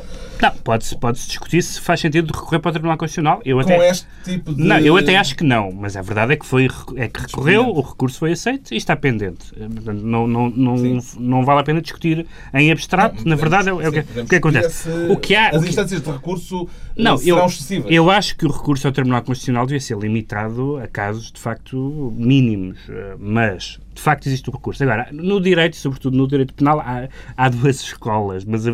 Não, 0.41 0.51
pode-se 0.63 0.97
pode 0.97 1.19
-se 1.19 1.27
discutir 1.27 1.61
se 1.61 1.79
faz 1.79 1.99
sentido 1.99 2.31
recorrer 2.33 2.59
para 2.59 2.69
o 2.69 2.71
Tribunal 2.71 2.97
Constitucional. 2.97 3.41
Eu 3.45 3.59
até, 3.59 3.75
Com 3.75 3.83
este 3.83 4.07
tipo 4.23 4.53
de... 4.53 4.63
Não, 4.63 4.79
eu 4.79 4.95
até 4.95 5.17
acho 5.17 5.35
que 5.35 5.43
não, 5.43 5.71
mas 5.71 5.97
a 5.97 6.01
verdade 6.01 6.33
é 6.33 6.35
que, 6.35 6.45
foi, 6.45 6.69
é 6.95 7.07
que 7.07 7.19
recorreu, 7.21 7.67
o 7.67 7.81
recurso 7.81 8.19
foi 8.19 8.31
aceito 8.31 8.73
e 8.73 8.77
está 8.77 8.95
pendente. 8.95 9.53
Não, 9.57 10.27
não, 10.27 10.49
não, 10.49 10.99
não 11.17 11.45
vale 11.45 11.59
a 11.59 11.63
pena 11.63 11.81
discutir 11.81 12.25
em 12.53 12.71
abstrato. 12.71 13.17
Não, 13.17 13.31
Na 13.31 13.35
verdade, 13.35 13.69
é, 13.69 13.71
é 13.71 13.89
o 13.89 13.91
que, 13.91 14.19
o 14.21 14.25
que 14.25 14.35
acontece. 14.35 14.89
O 15.09 15.17
que 15.17 15.35
há, 15.35 15.49
as 15.49 15.63
instâncias 15.63 16.01
de 16.01 16.09
recurso 16.09 16.67
não, 16.95 17.17
serão 17.17 17.39
eu, 17.39 17.45
excessivas. 17.45 17.91
Eu 17.91 18.09
acho 18.09 18.35
que 18.37 18.45
o 18.45 18.51
recurso 18.51 18.87
ao 18.87 18.93
Tribunal 18.93 19.21
Constitucional 19.23 19.65
devia 19.65 19.79
ser 19.79 19.97
limitado 19.97 20.77
a 20.77 20.87
casos, 20.87 21.31
de 21.31 21.39
facto, 21.39 22.13
mínimos. 22.15 22.77
Eh, 22.89 23.15
mas 23.19 23.79
de 23.93 24.01
facto 24.01 24.27
existe 24.27 24.49
o 24.49 24.53
recurso. 24.53 24.83
Agora, 24.83 25.07
no 25.11 25.39
direito, 25.39 25.75
sobretudo 25.75 26.17
no 26.17 26.27
direito 26.27 26.53
penal, 26.53 26.79
há, 26.79 27.07
há 27.37 27.49
duas 27.49 27.81
escolas, 27.81 28.43
mas 28.43 28.65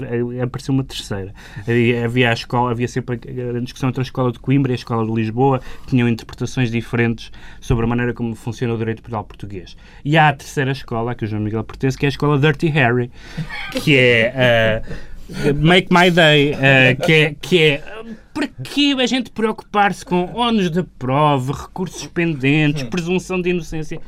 apareceu 0.41 0.73
uma 0.73 0.84
terceira. 0.84 1.34
Havia 2.03 2.29
a 2.29 2.34
escola, 2.34 2.71
havia 2.71 2.88
sempre 2.88 3.15
a 3.15 3.60
discussão 3.60 3.89
entre 3.89 4.01
a 4.01 4.03
escola 4.03 4.32
de 4.32 4.39
Coimbra 4.39 4.71
e 4.71 4.73
a 4.73 4.75
escola 4.75 5.05
de 5.05 5.13
Lisboa, 5.13 5.60
que 5.82 5.88
tinham 5.88 6.08
interpretações 6.08 6.71
diferentes 6.71 7.32
sobre 7.60 7.86
a 7.86 7.88
maneira 7.88 8.13
como 8.13 8.34
funciona 8.36 8.73
o 8.73 8.77
direito 8.77 9.01
penal 9.01 9.23
português. 9.23 9.75
E 10.03 10.17
há 10.17 10.29
a 10.29 10.34
terceira 10.34 10.71
escola, 10.71 11.12
a 11.12 11.15
que 11.15 11.25
o 11.25 11.27
João 11.27 11.41
Miguel 11.41 11.63
pertence, 11.63 11.97
que 11.97 12.05
é 12.05 12.08
a 12.08 12.10
escola 12.10 12.39
Dirty 12.39 12.67
Harry, 12.67 13.12
que 13.84 13.97
é 13.97 14.84
uh, 14.88 15.08
Make 15.55 15.87
My 15.91 16.11
Day, 16.11 16.53
uh, 16.53 17.05
que 17.05 17.13
é, 17.13 17.35
que 17.39 17.59
é 17.59 17.83
para 18.33 18.47
que 18.47 18.93
a 18.93 19.05
gente 19.05 19.31
preocupar-se 19.31 20.05
com 20.05 20.33
ónus 20.33 20.69
da 20.69 20.83
prova, 20.97 21.53
recursos 21.53 22.07
pendentes, 22.07 22.83
presunção 22.83 23.41
de 23.41 23.49
inocência? 23.49 23.99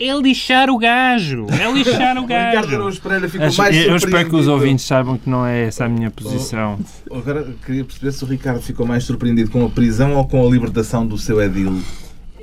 é 0.00 0.14
lixar 0.14 0.70
o 0.70 0.78
gajo. 0.78 1.46
É 1.50 1.70
lixar 1.70 2.16
o 2.16 2.24
gajo. 2.26 2.56
Ricardo 2.56 2.74
Araújo 2.74 3.00
Pereira 3.02 3.28
ficou 3.28 3.46
Acho, 3.46 3.58
mais 3.58 3.76
Eu 3.76 3.96
espero 3.96 4.30
que 4.30 4.36
os 4.36 4.48
ouvintes 4.48 4.86
saibam 4.86 5.18
que 5.18 5.28
não 5.28 5.44
é 5.44 5.66
essa 5.66 5.84
a 5.84 5.88
minha 5.88 6.10
posição. 6.10 6.78
agora 7.12 7.46
queria 7.64 7.84
perceber 7.84 8.12
se 8.12 8.24
o 8.24 8.26
Ricardo 8.26 8.62
ficou 8.62 8.86
mais 8.86 9.04
surpreendido 9.04 9.50
com 9.50 9.64
a 9.64 9.68
prisão 9.68 10.14
ou 10.14 10.26
com 10.26 10.46
a 10.46 10.50
libertação 10.50 11.06
do 11.06 11.18
seu 11.18 11.40
edil. 11.42 11.82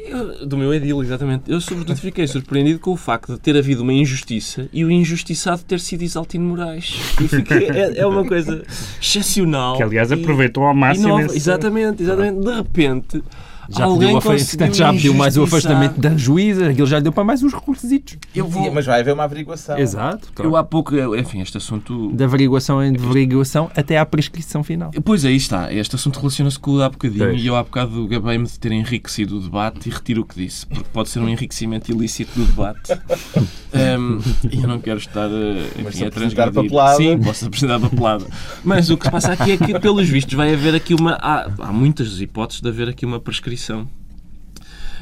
Eu, 0.07 0.45
do 0.45 0.57
meu 0.57 0.73
edil, 0.73 1.01
exatamente. 1.03 1.51
Eu, 1.51 1.59
sobretudo, 1.59 1.97
fiquei 1.97 2.27
surpreendido 2.27 2.79
com 2.79 2.91
o 2.91 2.97
facto 2.97 3.33
de 3.33 3.39
ter 3.39 3.57
havido 3.57 3.83
uma 3.83 3.93
injustiça 3.93 4.69
e 4.71 4.83
o 4.85 4.91
injustiçado 4.91 5.63
ter 5.63 5.79
sido 5.79 6.03
Isaltino 6.03 6.45
Moraes. 6.45 6.89
Fiquei, 7.29 7.69
é, 7.69 7.99
é, 7.99 8.07
uma 8.07 8.25
coisa 8.25 8.63
excepcional. 9.01 9.77
Que, 9.77 9.83
aliás, 9.83 10.11
aproveitou 10.11 10.63
ao 10.63 10.73
máximo. 10.73 11.19
Esse... 11.19 11.37
Exatamente, 11.37 12.03
exatamente. 12.03 12.39
De 12.39 12.53
repente 12.53 13.23
já 13.69 13.83
Alguém 13.83 14.19
pediu, 14.19 14.73
já 14.73 14.91
pediu 14.91 15.13
mais 15.13 15.37
o 15.37 15.43
afastamento 15.43 15.99
da 15.99 16.15
juíza, 16.15 16.69
aquilo 16.69 16.87
já 16.87 16.97
lhe 16.97 17.03
deu 17.03 17.11
para 17.11 17.23
mais 17.23 17.43
uns 17.43 17.53
recursos. 17.53 17.89
Vou... 18.35 18.71
Mas 18.71 18.85
vai 18.85 19.01
haver 19.01 19.13
uma 19.13 19.23
averiguação. 19.23 19.77
Exato. 19.77 20.29
Claro. 20.33 20.51
Eu 20.51 20.55
há 20.55 20.63
pouco, 20.63 20.95
enfim, 21.15 21.41
este 21.41 21.57
assunto. 21.57 22.11
Da 22.13 22.25
averiguação 22.25 22.83
em 22.83 22.95
averiguação 22.95 23.69
até 23.75 23.97
à 23.97 24.05
prescrição 24.05 24.63
final. 24.63 24.91
Pois 25.03 25.25
aí 25.25 25.35
está. 25.35 25.73
Este 25.73 25.95
assunto 25.95 26.19
relaciona-se 26.19 26.59
com 26.59 26.71
o 26.71 26.77
de 26.77 26.83
há 26.83 26.89
bocadinho 26.89 27.33
e 27.33 27.47
eu 27.47 27.55
há 27.55 27.63
bocado 27.63 28.07
gabei-me 28.07 28.45
de 28.45 28.59
ter 28.59 28.71
enriquecido 28.71 29.37
o 29.37 29.41
debate 29.41 29.89
e 29.89 29.91
retiro 29.91 30.21
o 30.21 30.25
que 30.25 30.35
disse, 30.35 30.65
porque 30.65 30.85
pode 30.91 31.09
ser 31.09 31.19
um 31.19 31.29
enriquecimento 31.29 31.91
ilícito 31.91 32.31
do 32.39 32.45
debate. 32.45 32.93
um, 33.99 34.19
e 34.49 34.61
eu 34.61 34.67
não 34.67 34.79
quero 34.79 34.99
estar 34.99 35.29
enfim, 35.79 36.05
a 36.05 36.11
transgredir. 36.11 36.69
Sim, 36.95 37.17
posso 37.19 37.45
apresentar 37.45 37.79
papelada. 37.79 38.25
Mas 38.63 38.89
o 38.89 38.97
que 38.97 39.05
se 39.05 39.11
passa 39.11 39.33
aqui 39.33 39.51
é 39.51 39.57
que, 39.57 39.79
pelos 39.79 40.07
vistos, 40.07 40.33
vai 40.33 40.53
haver 40.53 40.75
aqui 40.75 40.93
uma. 40.93 41.13
Há, 41.13 41.49
há 41.59 41.73
muitas 41.73 42.19
hipóteses 42.21 42.61
de 42.61 42.69
haver 42.69 42.89
aqui 42.89 43.05
uma 43.05 43.19
prescrição 43.19 43.56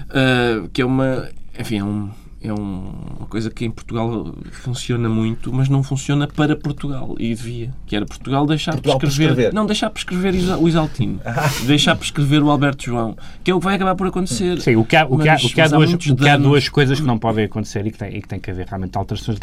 uh, 0.09 0.67
que 0.69 0.81
é 0.81 0.85
uma. 0.85 1.29
Enfim, 1.57 1.79
é, 1.79 1.83
um, 1.83 2.09
é 2.41 2.53
um, 2.53 2.91
uma 3.17 3.27
coisa 3.27 3.49
que 3.49 3.65
em 3.65 3.71
Portugal 3.71 4.35
funciona 4.51 5.07
muito, 5.07 5.53
mas 5.53 5.69
não 5.69 5.81
funciona 5.81 6.27
para 6.27 6.55
Portugal. 6.55 7.15
E 7.17 7.33
devia. 7.33 7.73
Que 7.85 7.95
era 7.95 8.05
Portugal 8.05 8.45
deixar 8.45 8.73
Portugal 8.73 8.99
prescrever, 8.99 9.27
prescrever. 9.35 9.53
Não, 9.53 9.65
deixar 9.65 9.89
prescrever 9.89 10.33
o 10.59 10.67
Isaltino. 10.67 11.21
deixar 11.65 11.95
prescrever 11.95 12.43
o 12.43 12.49
Alberto 12.49 12.85
João. 12.85 13.15
Que 13.43 13.51
é 13.51 13.55
o 13.55 13.59
que 13.59 13.65
vai 13.65 13.75
acabar 13.75 13.95
por 13.95 14.07
acontecer. 14.07 14.59
Sim, 14.61 14.75
o 14.75 14.83
que 14.83 14.95
há, 14.95 15.05
o 15.05 15.17
que 15.17 15.29
há, 15.29 15.35
o 15.35 15.49
que 15.49 15.61
há, 15.61 15.67
duas, 15.67 15.93
o 15.93 15.97
que 15.97 16.29
há 16.29 16.37
duas 16.37 16.69
coisas 16.69 16.99
que 16.99 17.05
não 17.05 17.17
podem 17.17 17.45
acontecer 17.45 17.85
e 17.87 17.91
que, 17.91 17.97
tem, 17.97 18.17
e 18.17 18.21
que 18.21 18.27
tem 18.27 18.39
que 18.39 18.51
haver 18.51 18.67
realmente 18.67 18.97
alterações 18.97 19.39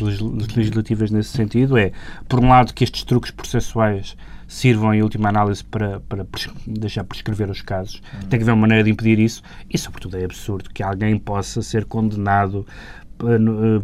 legislativas 0.55 1.11
nesse 1.11 1.31
sentido 1.31 1.79
é, 1.79 1.93
por 2.29 2.41
um 2.41 2.49
lado, 2.49 2.75
que 2.75 2.85
estes 2.85 3.03
truques 3.05 3.31
processuais 3.31 4.17
sirvam, 4.53 4.93
em 4.93 5.03
última 5.03 5.31
análise, 5.31 5.65
para, 5.65 6.01
para 6.01 6.27
deixar 6.67 7.05
prescrever 7.05 7.49
os 7.49 7.63
casos. 7.63 8.03
Uhum. 8.13 8.29
Tem 8.29 8.39
que 8.39 8.45
haver 8.45 8.53
uma 8.53 8.61
maneira 8.61 8.85
de 8.85 8.91
impedir 8.91 9.19
isso 9.19 9.43
e, 9.69 9.79
sobretudo, 9.79 10.19
é 10.19 10.25
absurdo 10.25 10.69
que 10.69 10.83
alguém 10.83 11.19
possa 11.19 11.63
ser 11.63 11.87
condenado 11.87 12.67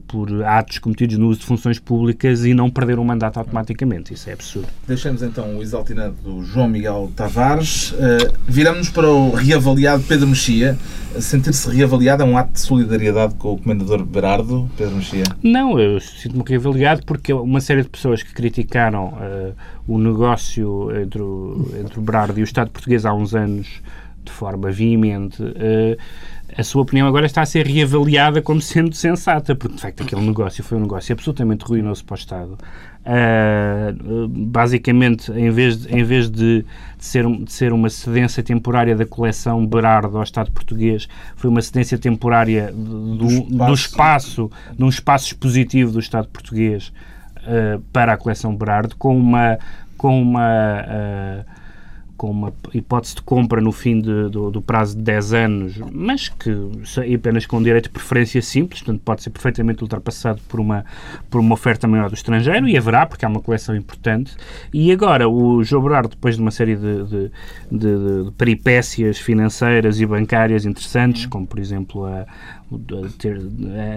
por 0.07 0.45
atos 0.45 0.79
cometidos 0.79 1.17
no 1.17 1.29
uso 1.29 1.41
de 1.41 1.47
funções 1.47 1.79
públicas 1.79 2.45
e 2.45 2.55
não 2.55 2.71
perder 2.71 2.99
um 2.99 3.05
mandato 3.05 3.39
automaticamente. 3.39 4.15
Isso 4.15 4.29
é 4.29 4.33
absurdo. 4.33 4.69
Deixamos 4.87 5.23
então 5.23 5.57
o 5.57 5.63
exaltinado 5.63 6.43
João 6.45 6.69
Miguel 6.69 7.11
Tavares. 7.15 7.93
Uh, 7.93 8.33
Viramos 8.47 8.89
para 8.89 9.09
o 9.09 9.31
reavaliado 9.31 10.03
Pedro 10.03 10.27
Mexia. 10.27 10.77
Sentir-se 11.21 11.71
reavaliado 11.71 12.23
é 12.23 12.27
um 12.27 12.37
ato 12.37 12.53
de 12.53 12.61
solidariedade 12.61 13.35
com 13.35 13.55
o 13.55 13.59
Comendador 13.59 14.05
Berardo, 14.05 14.69
Pedro 14.77 14.97
Mexia? 14.97 15.25
Não, 15.43 15.79
eu 15.79 16.01
sinto-me 16.01 16.45
reavaliado 16.47 17.03
porque 17.05 17.33
uma 17.33 17.61
série 17.61 17.83
de 17.83 17.89
pessoas 17.89 18.23
que 18.23 18.33
criticaram 18.33 19.09
uh, 19.09 19.55
o 19.87 19.99
negócio 19.99 20.91
entre 21.01 21.23
o, 21.23 21.71
entre 21.81 21.99
o 21.99 22.03
Berardo 22.03 22.39
e 22.39 22.43
o 22.43 22.45
Estado 22.45 22.71
português 22.71 23.05
há 23.05 23.15
uns 23.15 23.35
anos 23.35 23.67
de 24.25 24.33
forma 24.33 24.71
veemente. 24.71 25.43
Uh, 25.43 25.97
a 26.57 26.63
sua 26.65 26.83
opinião 26.83 27.07
agora 27.07 27.27
está 27.27 27.43
a 27.43 27.47
ser 27.47 27.67
reavaliada 27.67 28.41
como 28.41 28.61
sendo 28.61 28.95
sensata, 28.95 29.55
porque 29.55 29.77
de 29.77 29.83
facto 29.83 30.03
aquele 30.03 30.23
negócio 30.23 30.65
foi 30.65 30.79
um 30.79 30.83
negócio 30.83 31.13
absolutamente 31.13 31.65
ruinoso 31.65 32.05
para 32.05 32.15
o 32.15 32.19
Estado. 32.19 32.59
Uh, 33.05 34.29
basicamente, 34.29 35.31
em 35.33 35.51
vez, 35.51 35.83
de, 35.83 35.95
em 35.95 36.05
vez 36.05 36.31
de, 36.31 36.63
de, 36.99 37.05
ser, 37.05 37.27
de 37.27 37.53
ser 37.53 37.73
uma 37.73 37.89
cedência 37.89 38.43
temporária 38.43 38.95
da 38.97 39.07
coleção 39.07 39.67
Berardo 39.67 40.17
ao 40.17 40.23
Estado 40.23 40.51
português, 40.51 41.09
foi 41.37 41.49
uma 41.49 41.63
cedência 41.63 41.99
temporária 41.99 42.73
do, 42.73 43.17
do, 43.17 43.27
espaço. 43.27 43.67
do 43.67 43.73
espaço, 43.73 44.51
de 44.77 44.85
um 44.85 44.89
espaço 44.89 45.27
expositivo 45.27 45.93
do 45.93 46.01
Estado 46.01 46.29
português 46.29 46.93
uh, 47.39 47.81
para 47.93 48.15
a 48.15 48.17
coleção 48.17 48.55
Berardo, 48.55 48.97
com 48.97 49.17
uma, 49.17 49.59
com 49.97 50.21
uma 50.21 50.83
uh, 50.83 51.59
com 52.19 52.29
uma 52.31 52.53
hipótese 52.75 53.15
de 53.15 53.23
compra 53.23 53.61
no 53.61 53.71
fim 53.71 54.01
de, 54.01 54.29
do, 54.29 54.51
do, 54.51 54.61
prazo 54.61 54.97
de 54.97 55.03
10 55.03 55.33
anos, 55.33 55.79
mas 55.93 56.29
que 56.29 56.51
apenas 57.15 57.47
com 57.47 57.63
direito 57.63 57.85
de 57.85 57.91
preferência 57.91 58.43
simples, 58.43 58.83
portanto 58.83 59.01
pode 59.05 59.23
ser 59.23 59.31
perfeitamente 59.31 59.83
ultrapassado 59.83 60.41
por 60.49 60.59
uma, 60.59 60.85
por 61.31 61.41
uma 61.41 61.55
oferta 61.55 61.87
maior 61.87 62.11
do 62.11 62.15
estrangeiro, 62.15 62.69
e 62.69 62.77
haverá, 62.77 63.07
porque 63.07 63.25
há 63.25 63.29
uma 63.29 63.41
coleção 63.41 63.75
importante. 63.77 64.37
E 64.75 64.91
agora, 64.91 65.29
o 65.29 65.63
João 65.63 65.85
Berardo, 65.85 66.11
depois 66.11 66.35
de 66.35 66.43
uma 66.43 66.51
série 66.51 66.75
de, 66.75 67.05
de, 67.05 67.31
de, 67.71 68.25
de 68.25 68.31
peripécias 68.33 69.19
financeiras 69.19 70.01
e 70.01 70.05
bancárias 70.05 70.67
interessantes, 70.67 71.25
como 71.25 71.47
por 71.47 71.61
exemplo 71.61 72.05
a, 72.05 72.27
ter 73.19 73.41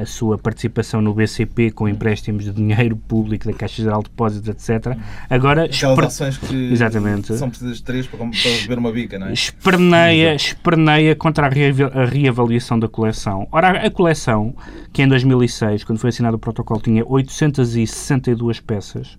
a 0.01 0.05
sua 0.05 0.37
participação 0.37 1.01
no 1.01 1.13
BCP 1.13 1.71
com 1.71 1.89
empréstimos 1.89 2.45
de 2.45 2.51
dinheiro 2.51 2.95
público 2.95 3.45
da 3.45 3.53
Caixa 3.53 3.83
Geral 3.83 4.01
de 4.01 4.09
Depósitos, 4.09 4.49
etc. 4.49 4.97
Agora, 5.29 5.65
Aquelas 5.65 6.05
ações 6.05 6.37
que 6.37 6.71
Exatamente. 6.71 7.35
são 7.35 7.49
precisas 7.49 7.77
de 7.77 7.83
três 7.83 8.07
para, 8.07 8.19
para 8.19 8.29
beber 8.61 8.77
uma 8.77 8.91
bica, 8.91 9.19
não 9.19 9.27
é? 9.27 9.33
Esperneia, 9.33 10.33
esperneia 10.35 11.15
contra 11.15 11.47
a, 11.47 12.05
reavaliação 12.05 12.79
da 12.79 12.87
coleção. 12.87 13.47
Ora, 13.51 13.85
a 13.85 13.91
coleção, 13.91 14.55
que 14.93 15.01
em 15.01 15.07
2006, 15.07 15.83
quando 15.83 15.99
foi 15.99 16.09
assinado 16.09 16.37
o 16.37 16.39
protocolo, 16.39 16.81
tinha 16.81 17.03
862 17.05 18.59
peças, 18.59 19.17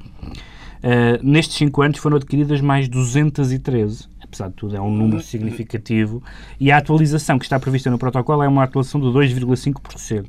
uh, 0.82 1.18
nestes 1.22 1.56
5 1.56 1.82
anos 1.82 1.98
foram 1.98 2.16
adquiridas 2.16 2.60
mais 2.60 2.88
213 2.88 4.11
apesar 4.32 4.48
de 4.48 4.54
tudo, 4.54 4.74
é 4.74 4.80
um 4.80 4.90
número 4.90 5.22
significativo. 5.22 6.22
E 6.58 6.72
a 6.72 6.78
atualização 6.78 7.38
que 7.38 7.44
está 7.44 7.60
prevista 7.60 7.90
no 7.90 7.98
protocolo 7.98 8.42
é 8.42 8.48
uma 8.48 8.64
atualização 8.64 9.00
de 9.00 9.06
2,5%. 9.06 10.26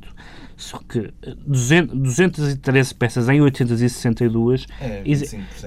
Só 0.56 0.78
que 0.78 1.12
200, 1.44 1.96
213 1.96 2.94
peças 2.94 3.28
em 3.28 3.40
862 3.40 4.66
é, 4.80 5.02
e, 5.04 5.14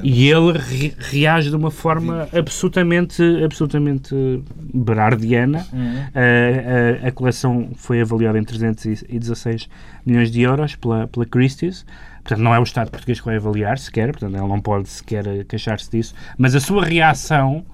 e 0.02 0.30
ele 0.30 0.58
re, 0.58 0.93
reage 0.97 1.50
de 1.50 1.58
uma 1.58 1.69
forma 1.69 2.23
20. 2.32 2.38
absolutamente, 2.38 3.21
absolutamente 3.43 4.15
berardiana. 4.73 5.67
Uhum. 5.73 5.97
A, 6.15 7.06
a, 7.06 7.08
a, 7.10 7.12
coleção 7.12 7.71
foi 7.76 8.00
avaliada 8.00 8.39
em 8.39 8.45
316 8.45 9.67
milhões 10.06 10.32
de 10.32 10.41
euros 10.41 10.76
pela, 10.78 11.06
pela 11.08 11.26
Christie's. 11.26 11.86
Portanto, 12.27 12.43
não 12.43 12.53
é 12.53 12.59
o 12.59 12.63
Estado 12.63 12.91
português 12.91 13.21
que 13.21 13.25
vai 13.25 13.37
avaliar 13.37 13.77
sequer, 13.77 14.11
portanto, 14.11 14.35
ele 14.35 14.47
não 14.47 14.59
pode 14.59 14.89
sequer 14.89 15.45
queixar-se 15.45 15.89
disso. 15.89 16.13
Mas 16.37 16.53
a 16.55 16.59
sua 16.59 16.83
reação 16.83 17.65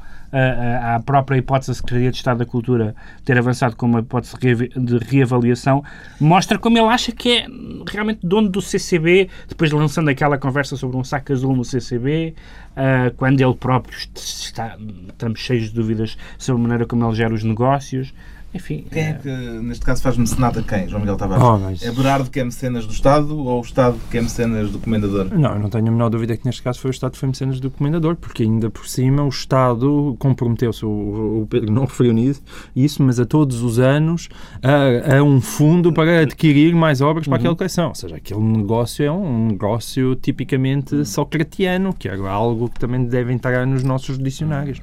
à 0.82 1.00
própria 1.00 1.38
hipótese 1.38 1.72
da 1.72 1.76
Secretaria 1.76 2.12
de 2.12 2.18
Estado 2.18 2.40
da 2.40 2.46
Cultura 2.46 2.96
ter 3.26 3.38
avançado 3.38 3.76
com 3.76 3.88
uma 3.88 4.00
hipótese 4.00 4.36
de 4.76 4.98
reavaliação, 4.98 5.84
mostra 6.20 6.58
como 6.60 6.78
ele 6.78 6.88
acha 6.88 7.12
que 7.12 7.38
é 7.38 7.48
realmente 7.88 8.20
dono 8.24 8.50
do 8.50 8.62
CCB, 8.62 9.30
depois 9.48 9.72
lançando 9.72 10.10
aquela 10.10 10.38
conversa 10.38 10.76
sobre 10.76 10.98
um 10.98 11.04
saco 11.04 11.32
azul 11.34 11.56
no 11.56 11.64
CCB, 11.64 12.34
uh, 12.72 13.16
quando 13.16 13.42
ele 13.42 13.54
próprio 13.54 13.96
está, 14.16 14.78
estamos 15.08 15.40
cheios 15.40 15.70
de 15.70 15.76
dúvidas 15.76 16.18
sobre 16.38 16.60
a 16.60 16.64
maneira 16.64 16.86
como 16.86 17.06
ele 17.06 17.16
gera 17.16 17.34
os 17.34 17.44
negócios. 17.44 18.14
Enfim. 18.54 18.86
Quem 18.92 19.04
é 19.04 19.14
que, 19.14 19.30
neste 19.30 19.84
caso, 19.84 20.02
faz 20.02 20.16
mecenato 20.16 20.60
a 20.60 20.64
quem, 20.64 20.88
João 20.88 21.00
Miguel 21.00 21.16
Tavares? 21.16 21.44
Oh, 21.44 21.58
mas... 21.58 21.82
É 21.82 21.92
Berardo 21.92 22.30
que 22.30 22.40
é 22.40 22.44
mecenas 22.44 22.86
do 22.86 22.94
Estado 22.94 23.38
ou 23.38 23.60
o 23.60 23.62
Estado 23.62 23.98
que 24.12 24.18
é 24.18 24.22
mecenas 24.22 24.70
do 24.70 24.80
Comendador? 24.80 25.28
Não, 25.34 25.54
eu 25.54 25.60
não 25.60 25.70
tenho 25.70 25.88
a 25.88 25.92
menor 25.92 26.10
dúvida 26.10 26.38
que 26.38 26.46
neste 26.46 26.62
caso 26.62 26.80
foi 26.80 26.90
o 26.90 26.94
Estado 26.94 27.14
que 27.14 27.18
foi 27.18 27.30
mecenas 27.30 27.60
do 27.60 27.72
Comendador, 27.72 28.16
porque 28.16 28.44
ainda 28.44 28.70
por 28.70 28.88
cima 28.88 29.24
o 29.24 29.30
Estado 29.30 30.16
comprometeu-se, 30.20 30.86
o, 30.86 31.48
Pedro 31.50 31.72
não 31.72 31.86
referiu 31.86 32.14
nisso, 32.14 32.42
isso, 32.76 33.02
mas 33.02 33.20
a 33.20 33.26
todos 33.26 33.62
os 33.62 33.80
anos, 33.80 34.30
a, 34.62 35.18
a 35.18 35.24
um 35.24 35.42
fundo 35.42 35.92
para 35.92 36.22
adquirir 36.22 36.76
mais 36.76 37.02
obras 37.02 37.26
para 37.26 37.34
uhum. 37.34 37.40
aquela 37.40 37.56
coleção. 37.56 37.90
Ou 37.90 37.96
seja, 37.96 38.16
aquele 38.18 38.42
negócio 38.42 39.04
é 39.04 39.12
um 39.12 39.48
negócio 39.48 40.16
tipicamente 40.16 40.96
uhum. 40.96 41.06
socratiano, 41.06 41.94
que 41.94 42.08
é 42.08 42.16
algo 42.16 42.70
que 42.70 42.80
também 42.80 43.04
deve 43.06 43.34
entrar 43.34 43.66
nos 43.66 43.84
nossos 43.84 44.18
dicionários. 44.18 44.80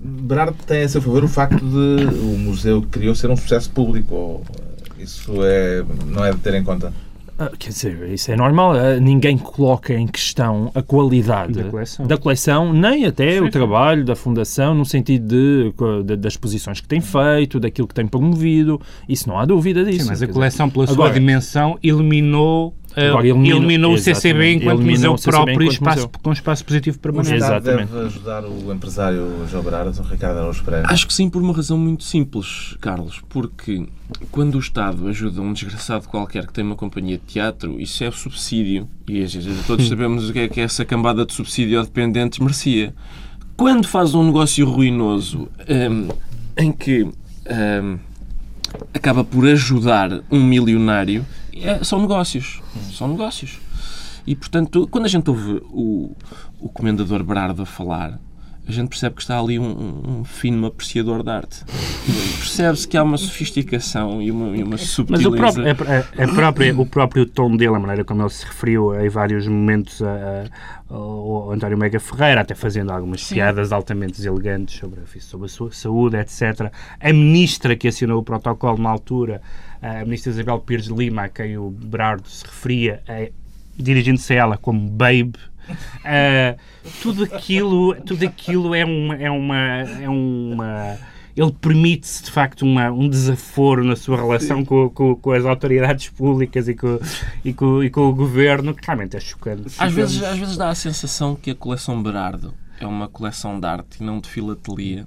Berardo 0.00 0.56
tem 0.66 0.82
a 0.82 0.88
seu 0.88 1.02
favor 1.02 1.24
o 1.24 1.28
facto 1.28 1.58
de 1.58 2.04
o 2.04 2.38
museu 2.38 2.82
que 2.82 2.88
criou 3.10 3.14
ser 3.14 3.30
um 3.30 3.36
sucesso 3.36 3.70
público. 3.70 4.14
Ou 4.14 4.44
isso 4.98 5.32
é, 5.42 5.84
não 6.06 6.24
é 6.24 6.32
de 6.32 6.38
ter 6.38 6.54
em 6.54 6.62
conta? 6.64 6.92
Ah, 7.38 7.50
quer 7.58 7.70
dizer, 7.70 8.08
isso 8.10 8.30
é 8.30 8.36
normal. 8.36 8.72
Ah, 8.72 9.00
ninguém 9.00 9.38
coloca 9.38 9.94
em 9.94 10.06
questão 10.06 10.70
a 10.74 10.82
qualidade 10.82 11.54
da 11.54 11.64
coleção, 11.70 12.06
da 12.06 12.18
coleção 12.18 12.72
nem 12.72 13.06
até 13.06 13.38
sim, 13.38 13.40
o 13.40 13.50
trabalho 13.50 14.04
da 14.04 14.14
Fundação, 14.14 14.74
no 14.74 14.84
sentido 14.84 15.26
de, 15.26 16.04
de, 16.04 16.16
das 16.16 16.34
exposições 16.34 16.80
que 16.80 16.88
tem 16.88 17.00
feito, 17.00 17.58
daquilo 17.58 17.88
que 17.88 17.94
tem 17.94 18.06
promovido. 18.06 18.80
Isso 19.08 19.26
não 19.26 19.38
há 19.38 19.46
dúvida 19.46 19.84
disso. 19.84 20.04
Sim, 20.04 20.10
mas 20.10 20.22
a 20.22 20.28
coleção, 20.28 20.68
pela 20.68 20.84
Agora, 20.84 21.10
sua 21.10 21.18
dimensão, 21.18 21.78
eliminou 21.82 22.74
Agora, 22.96 23.26
elimina, 23.26 23.56
eliminou 23.56 23.94
o 23.94 23.98
CCB 23.98 24.54
enquanto 24.54 24.82
museu 24.82 25.16
próprio 25.16 25.68
espaço, 25.68 26.10
com 26.22 26.32
espaço 26.32 26.64
positivo 26.64 26.98
permanente. 26.98 27.36
Estado 27.36 27.62
deve 27.62 27.98
ajudar 28.06 28.44
o 28.44 28.72
empresário 28.72 29.46
João 29.48 29.62
Berardo, 29.62 30.00
o 30.00 30.02
Ricardo 30.04 30.38
Araújo 30.38 30.64
Pereira? 30.64 30.86
Acho 30.90 31.06
que 31.06 31.14
sim, 31.14 31.30
por 31.30 31.40
uma 31.40 31.54
razão 31.54 31.78
muito 31.78 32.02
simples, 32.02 32.76
Carlos. 32.80 33.22
Porque 33.28 33.86
quando 34.30 34.56
o 34.56 34.58
Estado 34.58 35.06
ajuda 35.08 35.40
um 35.40 35.52
desgraçado 35.52 36.08
qualquer 36.08 36.46
que 36.46 36.52
tem 36.52 36.64
uma 36.64 36.76
companhia 36.76 37.16
de 37.16 37.24
teatro, 37.32 37.80
isso 37.80 38.02
é 38.02 38.10
subsídio. 38.10 38.88
E 39.08 39.24
todos 39.66 39.88
sabemos 39.88 40.28
o 40.28 40.32
que 40.32 40.40
é 40.40 40.48
que 40.48 40.60
essa 40.60 40.84
cambada 40.84 41.24
de 41.24 41.32
subsídio 41.32 41.78
a 41.78 41.82
dependentes 41.82 42.38
merecia. 42.38 42.94
Quando 43.56 43.86
faz 43.86 44.14
um 44.14 44.24
negócio 44.24 44.66
ruinoso 44.68 45.48
um, 45.68 46.08
em 46.56 46.72
que 46.72 47.04
um, 47.04 47.98
acaba 48.94 49.22
por 49.22 49.46
ajudar 49.46 50.22
um 50.30 50.42
milionário 50.42 51.24
é, 51.62 51.84
são 51.84 52.00
negócios. 52.00 52.60
São 52.92 53.08
negócios. 53.08 53.58
E, 54.26 54.34
portanto, 54.36 54.86
quando 54.90 55.06
a 55.06 55.08
gente 55.08 55.28
ouve 55.28 55.62
o, 55.70 56.14
o 56.60 56.68
comendador 56.68 57.22
Berardo 57.22 57.62
a 57.62 57.66
falar, 57.66 58.18
a 58.70 58.72
gente 58.72 58.88
percebe 58.88 59.16
que 59.16 59.22
está 59.22 59.38
ali 59.38 59.58
um, 59.58 60.20
um 60.20 60.24
fino 60.24 60.66
apreciador 60.66 61.24
de 61.24 61.30
arte. 61.30 61.64
Percebe-se 62.38 62.86
que 62.86 62.96
há 62.96 63.02
uma 63.02 63.18
sofisticação 63.18 64.22
e 64.22 64.30
uma, 64.30 64.56
e 64.56 64.62
uma 64.62 64.78
subtileza. 64.78 65.28
Mas 65.28 65.34
o 65.34 65.36
próprio, 65.36 65.64
a, 65.68 66.24
a, 66.24 66.28
própria, 66.28 66.80
o 66.80 66.86
próprio 66.86 67.26
tom 67.26 67.56
dele, 67.56 67.74
a 67.74 67.78
maneira 67.80 68.04
como 68.04 68.22
ele 68.22 68.30
se 68.30 68.46
referiu 68.46 68.94
em 69.00 69.08
vários 69.08 69.48
momentos 69.48 70.00
a, 70.02 70.44
a, 70.88 70.94
ao 70.94 71.50
António 71.50 71.76
Mega 71.76 71.98
Ferreira, 71.98 72.42
até 72.42 72.54
fazendo 72.54 72.92
algumas 72.92 73.24
Sim. 73.24 73.34
piadas 73.34 73.72
altamente 73.72 74.24
elegantes 74.24 74.78
sobre, 74.78 75.00
sobre 75.20 75.46
a 75.46 75.48
sua 75.48 75.72
saúde, 75.72 76.16
etc. 76.18 76.70
A 77.00 77.12
ministra 77.12 77.74
que 77.74 77.88
assinou 77.88 78.20
o 78.20 78.22
protocolo 78.22 78.78
na 78.78 78.90
altura 78.90 79.42
a 79.82 80.04
ministra 80.04 80.32
Isabel 80.32 80.58
Pires 80.60 80.86
de 80.86 80.94
Lima, 80.94 81.24
a 81.24 81.28
quem 81.28 81.56
o 81.56 81.70
Berardo 81.70 82.28
se 82.28 82.44
referia, 82.44 83.02
dirigindo-se 83.76 84.32
a 84.34 84.36
ela 84.36 84.56
como 84.56 84.88
Babe, 84.88 85.34
uh, 85.70 86.58
tudo 87.02 87.24
aquilo, 87.24 87.94
tudo 88.02 88.24
aquilo 88.24 88.74
é 88.74 88.84
uma, 88.84 89.16
é 89.16 89.30
uma, 89.30 89.56
é 90.02 90.08
uma 90.08 90.98
ele 91.36 91.52
permite-se 91.52 92.24
de 92.24 92.30
facto 92.30 92.62
uma, 92.62 92.90
um 92.90 93.08
desaforo 93.08 93.84
na 93.84 93.96
sua 93.96 94.16
relação 94.16 94.64
com, 94.64 94.90
com, 94.90 95.14
com, 95.14 95.32
as 95.32 95.44
autoridades 95.44 96.08
públicas 96.10 96.68
e 96.68 96.74
com, 96.74 96.98
e 97.44 97.52
com, 97.52 97.82
e 97.82 97.90
com 97.90 98.08
o 98.08 98.14
governo, 98.14 98.74
que 98.74 98.84
realmente 98.84 99.16
é 99.16 99.20
chocante. 99.20 99.74
Às 99.78 99.92
vezes, 99.92 100.22
às 100.22 100.38
vezes 100.38 100.56
dá 100.56 100.68
a 100.68 100.74
sensação 100.74 101.34
que 101.34 101.52
a 101.52 101.54
coleção 101.54 102.02
Berardo 102.02 102.52
é 102.78 102.86
uma 102.86 103.08
coleção 103.08 103.60
de 103.60 103.66
arte 103.66 103.98
e 104.00 104.02
não 104.02 104.20
de 104.20 104.28
filatelia 104.28 105.06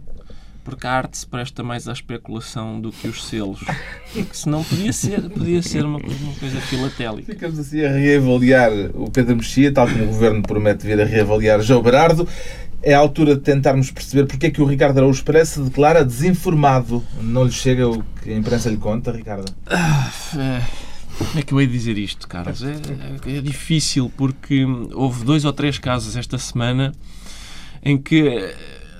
porque 0.63 0.87
a 0.87 0.91
arte 0.91 1.17
se 1.17 1.27
presta 1.27 1.63
mais 1.63 1.87
à 1.87 1.93
especulação 1.93 2.79
do 2.79 2.91
que 2.91 3.07
os 3.07 3.25
selos. 3.25 3.59
Porque 4.13 4.33
senão 4.33 4.63
podia 4.63 4.93
ser, 4.93 5.21
podia 5.29 5.61
ser 5.61 5.85
uma, 5.85 5.97
uma 5.97 6.33
coisa 6.39 6.59
filatélica. 6.61 7.33
Ficamos 7.33 7.59
assim 7.59 7.83
a 7.83 7.91
reavaliar 7.91 8.71
o 8.93 9.09
Pedro 9.11 9.35
Mexia, 9.35 9.71
tal 9.71 9.87
como 9.87 10.03
o 10.03 10.07
Governo 10.07 10.41
promete 10.41 10.85
vir 10.85 10.99
a 11.01 11.05
reavaliar 11.05 11.61
João 11.61 11.81
Berardo. 11.81 12.27
É 12.81 12.93
a 12.93 12.99
altura 12.99 13.35
de 13.35 13.41
tentarmos 13.41 13.91
perceber 13.91 14.25
porque 14.25 14.47
é 14.47 14.51
que 14.51 14.61
o 14.61 14.65
Ricardo 14.65 14.97
Araújo 14.97 15.23
parece 15.23 15.53
se 15.53 15.61
declara 15.61 16.03
desinformado. 16.03 17.03
Não 17.21 17.45
lhe 17.45 17.51
chega 17.51 17.87
o 17.87 18.03
que 18.21 18.31
a 18.31 18.35
imprensa 18.35 18.69
lhe 18.69 18.77
conta, 18.77 19.11
Ricardo? 19.11 19.53
Ah, 19.67 20.11
é... 20.37 20.61
Como 21.17 21.39
é 21.39 21.41
que 21.43 21.53
eu 21.53 21.61
hei 21.61 21.67
dizer 21.67 21.97
isto, 21.97 22.27
Carlos? 22.27 22.63
É, 22.63 22.73
é, 23.25 23.37
é 23.37 23.41
difícil 23.41 24.11
porque 24.17 24.65
houve 24.93 25.23
dois 25.23 25.45
ou 25.45 25.53
três 25.53 25.77
casos 25.77 26.15
esta 26.15 26.37
semana 26.37 26.91
em 27.83 27.97
que 27.97 28.53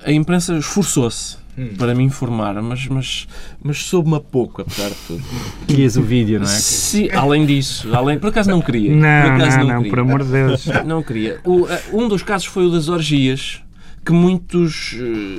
a 0.05 0.11
imprensa 0.11 0.57
esforçou-se 0.57 1.37
hum. 1.57 1.75
para 1.77 1.93
me 1.93 2.03
informar, 2.03 2.61
mas, 2.61 2.87
mas, 2.87 3.27
mas 3.61 3.77
soube-me 3.83 4.15
a 4.15 4.19
pouco, 4.19 4.61
apesar 4.61 4.89
de 4.89 4.95
tudo. 5.07 5.23
Querias 5.67 5.95
o 5.97 6.01
vídeo, 6.01 6.39
não 6.39 6.45
é? 6.45 6.49
Sim, 6.49 7.09
além 7.11 7.45
disso. 7.45 7.93
Além, 7.93 8.19
por 8.19 8.29
acaso 8.29 8.49
não 8.49 8.61
queria. 8.61 8.95
Não, 8.95 9.31
por 9.31 9.41
acaso 9.41 9.57
não, 9.59 9.67
não, 9.67 9.81
não 9.81 9.89
por 9.89 9.99
amor 9.99 10.23
de 10.23 10.31
Deus. 10.31 10.65
Não 10.85 11.03
queria. 11.03 11.39
O, 11.45 11.67
eh, 11.67 11.83
um 11.93 12.07
dos 12.07 12.23
casos 12.23 12.47
foi 12.47 12.65
o 12.65 12.71
das 12.71 12.89
orgias, 12.89 13.61
que 14.05 14.11
muitos. 14.11 14.95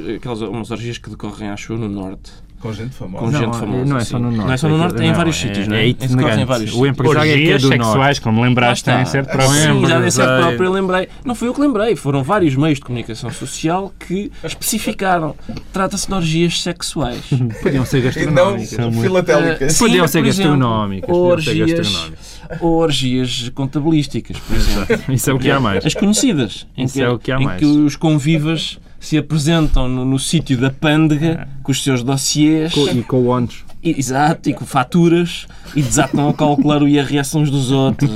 Eh, 0.09 0.17
aquelas 0.17 0.41
umas 0.41 0.71
orgias 0.71 0.99
que 0.99 1.11
decorrem, 1.11 1.49
acho 1.49 1.73
eu, 1.73 1.79
no 1.79 1.89
Norte 1.89 2.44
com 2.65 2.73
gente 2.73 2.95
famosa. 2.95 3.25
Com 3.27 3.31
gente 3.31 3.59
famosa. 3.59 3.85
Não 3.85 3.99
é 3.99 4.05
só 4.05 4.19
no 4.19 4.31
Norte. 4.31 4.47
Não 4.47 4.53
é 4.55 4.57
só 4.57 4.69
no 4.71 4.79
Norte, 4.79 5.03
é 5.03 5.05
em 5.05 5.13
vários 5.13 5.37
sítios, 5.37 5.69
não 5.69 5.77
é? 5.77 5.85
É 5.85 5.91
em 5.91 6.45
vários 6.47 6.73
O 6.73 6.87
empresário 6.87 7.31
é 7.31 7.37
que 7.37 7.53
é 7.53 7.59
do 7.59 7.69
sexuais, 7.69 8.19
como 8.19 8.43
lembraste, 8.43 8.85
tem 8.85 9.05
sede 9.05 9.29
própria. 9.29 9.75
Sim, 9.75 9.87
já 9.87 10.07
em 10.07 10.11
sede 10.11 10.41
própria 10.41 10.71
lembrei. 10.71 11.09
Não 11.27 11.35
fui 11.35 11.49
eu 11.49 11.53
que 11.53 11.61
lembrei, 11.61 11.95
foram 11.95 12.23
vários 12.23 12.57
meios 12.57 12.79
de 12.79 12.85
comunicação 12.85 13.31
social 13.31 13.93
que 13.99 14.33
especificaram. 14.43 15.37
Trata-se 15.75 16.09
de 16.09 16.15
orgias 16.15 16.63
sexuais. 16.63 17.21
Podiam 17.63 17.85
ser 17.85 18.01
gastronómicas. 18.01 18.73
E 18.73 18.79
não 18.79 18.93
filatélicas. 18.93 19.79
Podiam 19.79 20.09
ser 20.09 20.23
gastronómicas. 20.23 21.11
Orgias 21.15 22.13
ou 22.61 22.77
orgias 22.77 23.51
contabilísticas, 23.55 24.39
por 24.39 24.57
exemplo. 24.57 25.15
Isso 25.15 25.29
é 25.31 25.35
o 25.35 25.39
que 25.39 25.51
há 25.51 25.61
mais. 25.61 25.85
As 25.85 25.93
conhecidas. 25.93 26.67
Isso 26.79 27.03
é 27.03 27.11
o 27.11 27.19
que 27.19 27.31
há 27.31 27.39
mais. 27.39 27.61
Em 27.63 27.67
que 27.67 27.67
os 27.67 27.95
convivas 27.95 28.79
se 29.05 29.19
apresentam 29.19 29.87
no, 29.87 30.05
no 30.05 30.19
sítio 30.19 30.57
da 30.57 30.71
pândega 30.71 31.47
com 31.63 31.71
os 31.71 31.83
seus 31.83 32.03
dossiês. 32.03 32.73
e 32.75 33.03
com 33.03 33.27
ONUs. 33.27 33.65
Exato, 33.83 34.49
e 34.49 34.55
com 34.55 34.65
faturas 34.65 35.47
e 35.77 35.83
desatam 35.83 36.31
a 36.31 36.33
calcular 36.33 36.83
o 36.83 36.89
IRS 36.89 37.37
uns 37.37 37.51
dos 37.51 37.71
outros. 37.71 38.11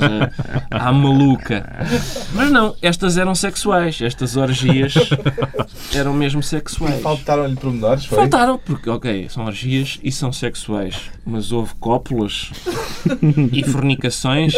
À 0.71 0.91
maluca. 0.91 1.87
Mas 2.33 2.51
não, 2.51 2.75
estas 2.81 3.17
eram 3.17 3.35
sexuais. 3.35 4.01
Estas 4.01 4.35
orgias 4.35 4.93
eram 5.93 6.13
mesmo 6.13 6.41
sexuais. 6.41 7.01
Faltaram-lhe 7.01 7.55
pormenores, 7.55 8.05
foi? 8.05 8.17
Faltaram, 8.17 8.57
porque, 8.57 8.89
ok, 8.89 9.27
são 9.29 9.45
orgias 9.45 9.99
e 10.03 10.11
são 10.11 10.31
sexuais. 10.31 10.95
Mas 11.25 11.51
houve 11.51 11.73
cópulas 11.79 12.51
e 13.51 13.63
fornicações. 13.63 14.53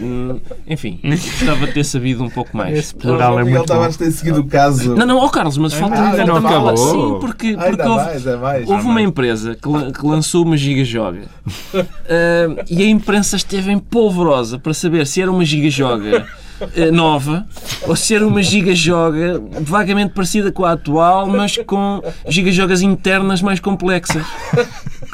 Hum, 0.00 0.40
enfim, 0.66 1.00
gostava 1.04 1.66
de 1.66 1.72
ter 1.72 1.84
sabido 1.84 2.24
um 2.24 2.30
pouco 2.30 2.56
mais. 2.56 2.76
Esse 2.76 2.94
plural 2.94 3.38
é 3.38 3.44
muito 3.44 3.72
Ele 3.72 3.92
ter 3.94 4.10
seguido 4.10 4.40
o 4.40 4.46
caso. 4.46 4.96
Não, 4.96 5.06
não, 5.06 5.18
ó 5.18 5.26
oh 5.26 5.30
Carlos, 5.30 5.56
mas 5.70 5.80
falta, 5.80 5.96
falta 5.96 6.24
não 6.24 6.36
acabou. 6.36 6.76
Sim, 6.76 7.18
porque, 7.20 7.56
porque 7.56 7.82
houve, 7.82 8.04
mais, 8.04 8.24
mais, 8.24 8.68
houve 8.68 8.86
uma 8.86 9.02
empresa 9.02 9.54
que, 9.54 9.92
que 9.92 10.06
lançou 10.06 10.44
uma 10.44 10.56
giga-joga 10.56 11.22
uh, 11.46 12.64
e 12.68 12.82
a 12.82 12.86
imprensa 12.86 13.36
esteve 13.36 13.70
em 13.70 13.78
polvorosa 13.78 14.58
para 14.58 14.74
saber 14.74 15.06
se 15.06 15.20
era 15.20 15.30
uma 15.30 15.44
giga-joga 15.44 16.26
uh, 16.60 16.92
nova 16.92 17.46
ou 17.86 17.96
se 17.96 18.14
era 18.14 18.26
uma 18.26 18.42
giga-joga 18.42 19.42
vagamente 19.60 20.12
parecida 20.12 20.52
com 20.52 20.64
a 20.64 20.72
atual, 20.72 21.26
mas 21.26 21.56
com 21.58 22.02
giga-jogas 22.28 22.82
internas 22.82 23.42
mais 23.42 23.60
complexas 23.60 24.24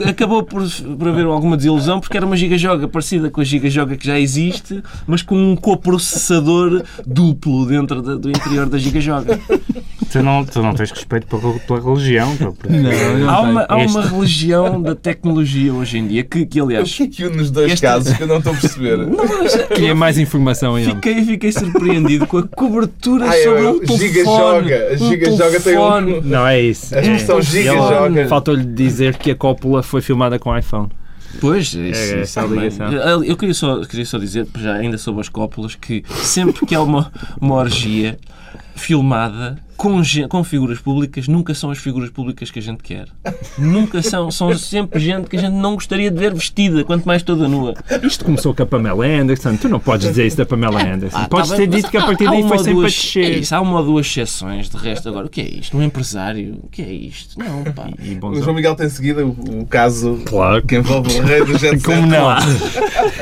acabou 0.03 0.43
por, 0.43 0.63
por 0.99 1.09
haver 1.09 1.27
alguma 1.27 1.57
desilusão 1.57 2.01
porque 2.01 2.17
era 2.17 2.27
uma 2.27 2.37
gigajoga 2.37 2.89
parecida 2.89 3.31
com 3.31 3.41
a 3.41 3.45
gigajoga 3.45 3.97
que 3.97 4.07
já 4.07 4.19
existe, 4.19 4.83
mas 5.07 5.23
com 5.23 5.37
um 5.37 5.57
coprocessador 5.57 6.83
duplo 7.07 7.67
dentro 7.67 8.03
da, 8.03 8.17
do 8.17 8.31
interior 8.31 8.69
da 8.69 8.79
gigajoga. 8.79 9.39
Tu 10.15 10.23
não, 10.23 10.45
tu 10.45 10.63
não 10.63 10.73
tens 10.75 10.93
respeito 10.93 11.27
pela, 11.27 11.59
pela 11.59 11.81
religião. 11.81 12.39
Não, 12.39 13.19
não 13.19 13.31
há, 13.31 13.41
uma, 13.41 13.67
há 13.69 13.77
uma 13.79 14.01
religião 14.01 14.81
da 14.81 14.95
tecnologia 14.95 15.75
hoje 15.75 15.99
em 15.99 16.07
dia 16.07 16.23
que, 16.23 16.47
que 16.47 16.61
aliás... 16.61 16.89
O 16.89 16.97
que 16.97 17.03
é 17.03 17.07
que 17.09 17.29
nos 17.37 17.51
dois 17.51 17.73
este... 17.73 17.83
casos 17.83 18.17
que 18.17 18.23
eu 18.23 18.29
não 18.29 18.39
estou 18.39 18.53
a 18.53 18.57
perceber? 18.57 18.97
Não, 18.97 19.27
mas, 19.27 19.57
Queria 19.67 19.93
mais 19.93 20.17
informação 20.17 20.77
ainda. 20.77 20.95
Fiquei, 20.95 21.25
fiquei 21.25 21.51
surpreendido 21.51 22.29
com 22.29 22.39
a 22.39 22.47
cobertura 22.47 23.29
Ai, 23.29 23.43
sobre 23.43 23.67
um 23.67 23.81
telefone. 23.81 23.99
Gigajoga. 23.99 24.89
A 24.93 24.97
gigajoga 24.97 25.61
tem 25.61 25.79
um... 25.79 26.21
Não 26.21 26.47
é 26.47 26.61
isso. 26.61 26.95
A 26.95 27.01
expressão 27.01 27.39
é. 27.39 27.43
gigajoga. 27.43 28.29
Faltou-lhe 28.29 28.65
dizer 28.65 29.17
que 29.17 29.33
a 29.33 29.35
cópula 29.35 29.83
foi 29.83 30.01
filmada 30.01 30.39
com 30.39 30.57
iPhone. 30.57 30.91
Pois, 31.41 31.75
é, 31.75 31.89
isso, 31.89 32.15
é, 32.15 32.23
isso 32.23 32.39
é 32.39 32.47
ligação. 32.47 33.25
Eu 33.25 33.37
queria 33.37 33.55
só, 33.55 33.81
queria 33.81 34.07
só 34.07 34.17
dizer, 34.17 34.47
já 34.57 34.75
ainda 34.75 34.97
sobre 34.97 35.23
as 35.23 35.29
cópulas, 35.29 35.75
que 35.75 36.05
sempre 36.23 36.65
que 36.65 36.73
há 36.73 36.81
uma, 36.81 37.11
uma 37.41 37.57
orgia 37.57 38.17
filmada, 38.77 39.59
com, 39.77 40.01
com, 40.29 40.45
figuras 40.45 40.79
públicas 40.79 41.29
nunca 41.29 41.55
são 41.55 41.71
as 41.71 41.79
figuras 41.79 42.11
públicas 42.11 42.51
que 42.51 42.59
a 42.59 42.63
gente 42.63 42.83
quer. 42.83 43.09
Nunca 43.59 44.03
são. 44.03 44.31
São 44.31 44.57
sempre 44.57 45.01
gente 45.01 45.29
que 45.29 45.37
a 45.37 45.41
gente 45.41 45.55
não 45.55 45.75
gostaria 45.75 46.11
de 46.11 46.19
ver 46.19 46.35
vestida, 46.35 46.85
quanto 46.85 47.07
mais 47.07 47.23
toda 47.23 47.49
nua. 47.49 47.75
Isto 48.03 48.25
começou 48.25 48.55
com 48.55 48.63
a 48.63 48.67
Pamela 48.67 49.07
Anderson. 49.07 49.57
Tu 49.57 49.69
não 49.69 49.81
podes 49.81 50.09
dizer 50.09 50.27
isso 50.27 50.37
da 50.37 50.47
Pamela 50.47 50.83
Anderson. 50.83 51.17
Ah, 51.17 51.29
Podes 51.29 51.51
tá 51.51 51.57
ter 51.57 51.67
dito 51.67 51.91
que 51.91 51.97
a 51.97 52.03
partir 52.03 52.25
daí 52.25 52.43
foi 52.43 52.59
sempre 52.59 52.75
duas, 52.75 52.93
a 52.93 52.97
descer. 52.97 53.25
É 53.25 53.39
isso, 53.39 53.55
há 53.55 53.61
uma 53.61 53.81
ou 53.81 53.85
duas 53.85 54.07
exceções. 54.07 54.69
De 54.69 54.77
resto, 54.77 55.09
agora, 55.09 55.27
o 55.27 55.31
que 55.31 55.41
é 55.41 55.49
isto? 55.49 55.77
Um 55.77 55.83
empresário? 55.83 56.61
O 56.63 56.69
que 56.69 56.83
é 56.83 56.93
isto? 56.93 57.39
Não, 57.39 57.65
pá. 57.73 57.89
E, 57.99 58.13
e 58.13 58.19
o 58.19 58.43
João 58.43 58.55
Miguel 58.55 58.75
tem 58.75 58.89
seguido 58.89 59.27
o, 59.27 59.61
o 59.61 59.67
caso 59.67 60.23
claro. 60.25 60.63
que 60.63 60.77
envolve 60.77 61.19
o 61.19 61.23
rei 61.23 61.45
do 61.45 61.59
jet 61.59 61.81
Como 61.85 62.07
não? 62.07 62.37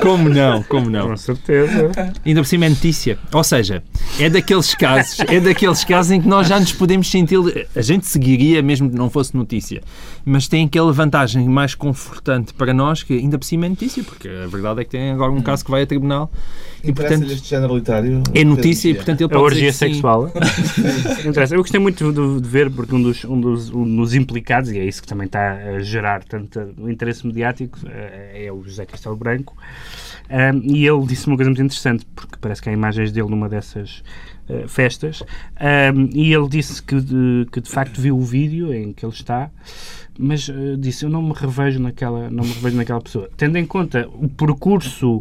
Como 0.01 0.29
não? 0.29 0.63
Como 0.65 0.91
não? 0.91 1.09
Com 1.09 1.17
certeza. 1.17 1.91
Ainda 2.25 2.41
por 2.41 2.47
cima 2.47 2.67
é 2.67 2.69
notícia. 2.69 3.19
Ou 3.33 3.45
seja, 3.45 3.83
é 4.19 4.29
daqueles 4.29 4.75
casos, 4.75 5.21
é 5.21 5.41
daqueles 5.41 5.85
casos 5.85 6.13
em 6.13 6.21
que 6.21 6.29
nós 6.29 6.52
já 6.53 6.61
nos 6.61 6.73
podemos 6.73 7.11
sentir. 7.11 7.39
A 7.75 7.81
gente 7.81 8.07
seguiria 8.07 8.61
mesmo 8.63 8.91
que 8.91 8.97
não 8.97 9.09
fosse 9.09 9.35
notícia. 9.35 9.83
Mas 10.23 10.47
tem 10.47 10.67
aquela 10.67 10.93
vantagem 10.93 11.49
mais 11.49 11.75
confortante 11.75 12.53
para 12.53 12.75
nós 12.75 13.03
que 13.03 13.15
ainda 13.15 13.39
por 13.39 13.47
cima 13.47 13.65
é 13.65 13.69
notícia, 13.71 14.05
porque 14.05 14.29
a 14.29 14.47
verdade 14.47 14.83
é 14.83 14.85
que 14.85 14.91
tem 14.91 15.11
agora 15.13 15.33
um 15.33 15.41
caso 15.41 15.65
que 15.65 15.71
vai 15.71 15.83
a 15.83 15.87
tribunal 15.87 16.31
e, 16.85 16.93
portanto, 16.93 17.31
este 17.31 17.49
género 17.49 17.75
literário? 17.77 18.23
É 18.35 18.45
notícia 18.45 18.91
e, 18.91 18.95
portanto, 18.95 19.23
ele 19.23 19.29
pode 19.29 19.41
A 19.41 19.45
orgia 19.45 19.73
sexual. 19.73 20.31
Eu 21.51 21.59
gostei 21.59 21.81
muito 21.81 22.13
de, 22.13 22.41
de, 22.41 22.49
ver, 22.49 22.71
porque 22.71 22.95
um 22.95 23.03
dos, 23.03 23.25
um, 23.25 23.41
dos, 23.41 23.71
um 23.71 23.97
dos 23.97 24.15
implicados, 24.15 24.71
e 24.71 24.79
é 24.79 24.85
isso 24.85 25.01
que 25.01 25.09
também 25.09 25.27
está 25.27 25.53
a 25.53 25.79
gerar 25.81 26.23
tanto 26.25 26.61
o 26.77 26.91
interesse 26.91 27.27
mediático, 27.27 27.79
eh, 27.87 28.47
é 28.47 28.53
o 28.53 28.63
José 28.63 28.85
Castelo 28.85 29.17
Branco. 29.17 29.57
Um, 30.31 30.75
e 30.75 30.87
ele 30.87 31.07
disse 31.07 31.27
uma 31.27 31.37
coisa 31.37 31.51
muito 31.51 31.63
interessante, 31.63 32.07
porque 32.15 32.37
parece 32.41 32.63
que 32.63 32.69
há 32.69 32.73
imagens 32.73 33.13
dele 33.13 33.29
numa 33.29 33.49
dessas 33.49 34.03
uh, 34.49 34.67
festas, 34.69 35.23
um, 35.95 36.09
e 36.15 36.33
ele 36.33 36.49
disse 36.49 36.83
que 36.83 37.01
de, 37.01 37.47
que 37.53 37.61
de 37.61 37.69
facto 37.69 38.01
viu 38.01 38.17
o 38.17 38.23
vídeo 38.23 38.73
em 38.73 38.93
que 38.93 39.05
ele 39.05 39.13
está, 39.13 39.51
mas 40.19 40.49
uh, 40.49 40.77
disse 40.79 41.05
eu 41.05 41.11
não 41.11 41.23
me 41.23 41.33
revejo 41.35 41.81
naquela 41.81 42.31
não 42.31 42.45
me 42.45 42.53
revejo 42.53 42.77
naquela 42.77 43.01
pessoa. 43.01 43.29
Tendo 43.37 43.57
em 43.59 43.67
conta 43.67 44.09
o 44.15 44.29
percurso 44.29 45.21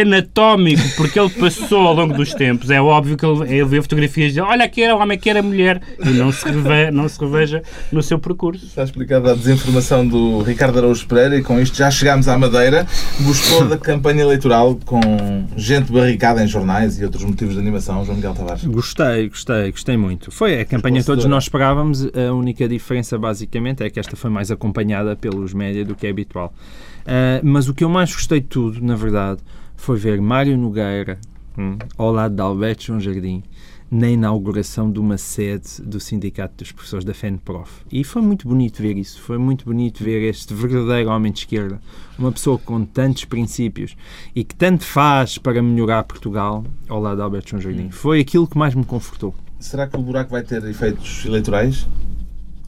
anatómico 0.00 0.82
porque 0.96 1.18
ele 1.18 1.30
passou 1.30 1.86
ao 1.86 1.94
longo 1.94 2.14
dos 2.14 2.34
tempos. 2.34 2.70
É 2.70 2.80
óbvio 2.80 3.16
que 3.16 3.24
ele, 3.24 3.54
ele 3.54 3.64
vê 3.64 3.80
fotografias 3.80 4.32
de 4.32 4.40
olha, 4.40 4.64
aqui 4.64 4.82
era 4.82 4.94
homem, 4.94 5.16
aqui 5.16 5.30
era 5.30 5.42
mulher 5.42 5.80
e 6.04 6.10
não 6.10 6.30
se, 6.30 6.44
reve, 6.44 6.90
não 6.90 7.08
se 7.08 7.18
reveja 7.18 7.62
no 7.90 8.02
seu 8.02 8.18
percurso. 8.18 8.66
Está 8.66 8.84
explicada 8.84 9.32
a 9.32 9.34
desinformação 9.34 10.06
do 10.06 10.42
Ricardo 10.42 10.78
Araújo 10.78 11.06
Pereira 11.06 11.36
e 11.36 11.42
com 11.42 11.58
isto 11.60 11.76
já 11.76 11.90
chegámos 11.90 12.28
à 12.28 12.36
Madeira. 12.38 12.86
Gostou 13.22 13.66
da 13.66 13.78
campanha 13.78 14.22
eleitoral 14.22 14.78
com 14.84 15.00
gente 15.56 15.90
barricada 15.90 16.42
em 16.42 16.46
jornais 16.46 17.00
e 17.00 17.04
outros 17.04 17.24
motivos 17.24 17.54
de 17.54 17.60
animação, 17.60 18.04
João 18.04 18.16
Miguel 18.16 18.34
Tavares? 18.34 18.64
Gostei, 18.64 19.28
gostei, 19.28 19.70
gostei 19.70 19.96
muito. 19.96 20.30
Foi 20.30 20.60
a 20.60 20.64
campanha 20.64 21.00
que 21.00 21.06
todos 21.06 21.24
nós 21.24 21.44
esperávamos. 21.44 22.06
A 22.06 22.32
única 22.32 22.68
diferença, 22.68 23.18
basicamente, 23.18 23.82
é 23.82 23.90
que 23.90 23.98
esta 23.98 24.16
foi 24.16 24.30
mais 24.30 24.50
acompanhada 24.50 25.16
pelos 25.16 25.54
média 25.54 25.84
do 25.84 25.94
que 25.94 26.06
é 26.06 26.10
habitual. 26.10 26.52
Uh, 27.06 27.40
mas 27.42 27.68
o 27.68 27.74
que 27.74 27.84
eu 27.84 27.88
mais 27.88 28.12
gostei 28.12 28.40
de 28.40 28.48
tudo, 28.48 28.84
na 28.84 28.96
verdade, 28.96 29.40
foi 29.76 29.96
ver 29.96 30.20
Mário 30.20 30.56
Nogueira 30.56 31.18
hum, 31.56 31.78
ao 31.96 32.12
lado 32.12 32.34
de 32.34 32.40
Alberto 32.40 32.84
João 32.84 33.00
Jardim 33.00 33.42
na 33.90 34.08
inauguração 34.08 34.90
de 34.90 34.98
uma 34.98 35.16
sede 35.16 35.80
do 35.82 36.00
Sindicato 36.00 36.56
dos 36.56 36.72
Professores 36.72 37.04
da 37.04 37.14
FENPROF. 37.14 37.84
E 37.90 38.02
foi 38.02 38.20
muito 38.20 38.48
bonito 38.48 38.82
ver 38.82 38.96
isso, 38.96 39.20
foi 39.20 39.38
muito 39.38 39.64
bonito 39.64 40.02
ver 40.02 40.28
este 40.28 40.52
verdadeiro 40.52 41.10
homem 41.10 41.30
de 41.32 41.40
esquerda, 41.40 41.80
uma 42.18 42.32
pessoa 42.32 42.58
com 42.58 42.84
tantos 42.84 43.24
princípios 43.24 43.96
e 44.34 44.42
que 44.42 44.54
tanto 44.54 44.84
faz 44.84 45.38
para 45.38 45.62
melhorar 45.62 46.02
Portugal 46.04 46.64
ao 46.88 47.00
lado 47.00 47.16
de 47.16 47.22
Alberto 47.22 47.50
João 47.50 47.62
Jardim. 47.62 47.86
Hum. 47.86 47.92
Foi 47.92 48.20
aquilo 48.20 48.46
que 48.46 48.58
mais 48.58 48.74
me 48.74 48.84
confortou. 48.84 49.34
Será 49.58 49.86
que 49.86 49.96
o 49.96 50.02
buraco 50.02 50.32
vai 50.32 50.42
ter 50.42 50.62
efeitos 50.64 51.24
eleitorais? 51.24 51.86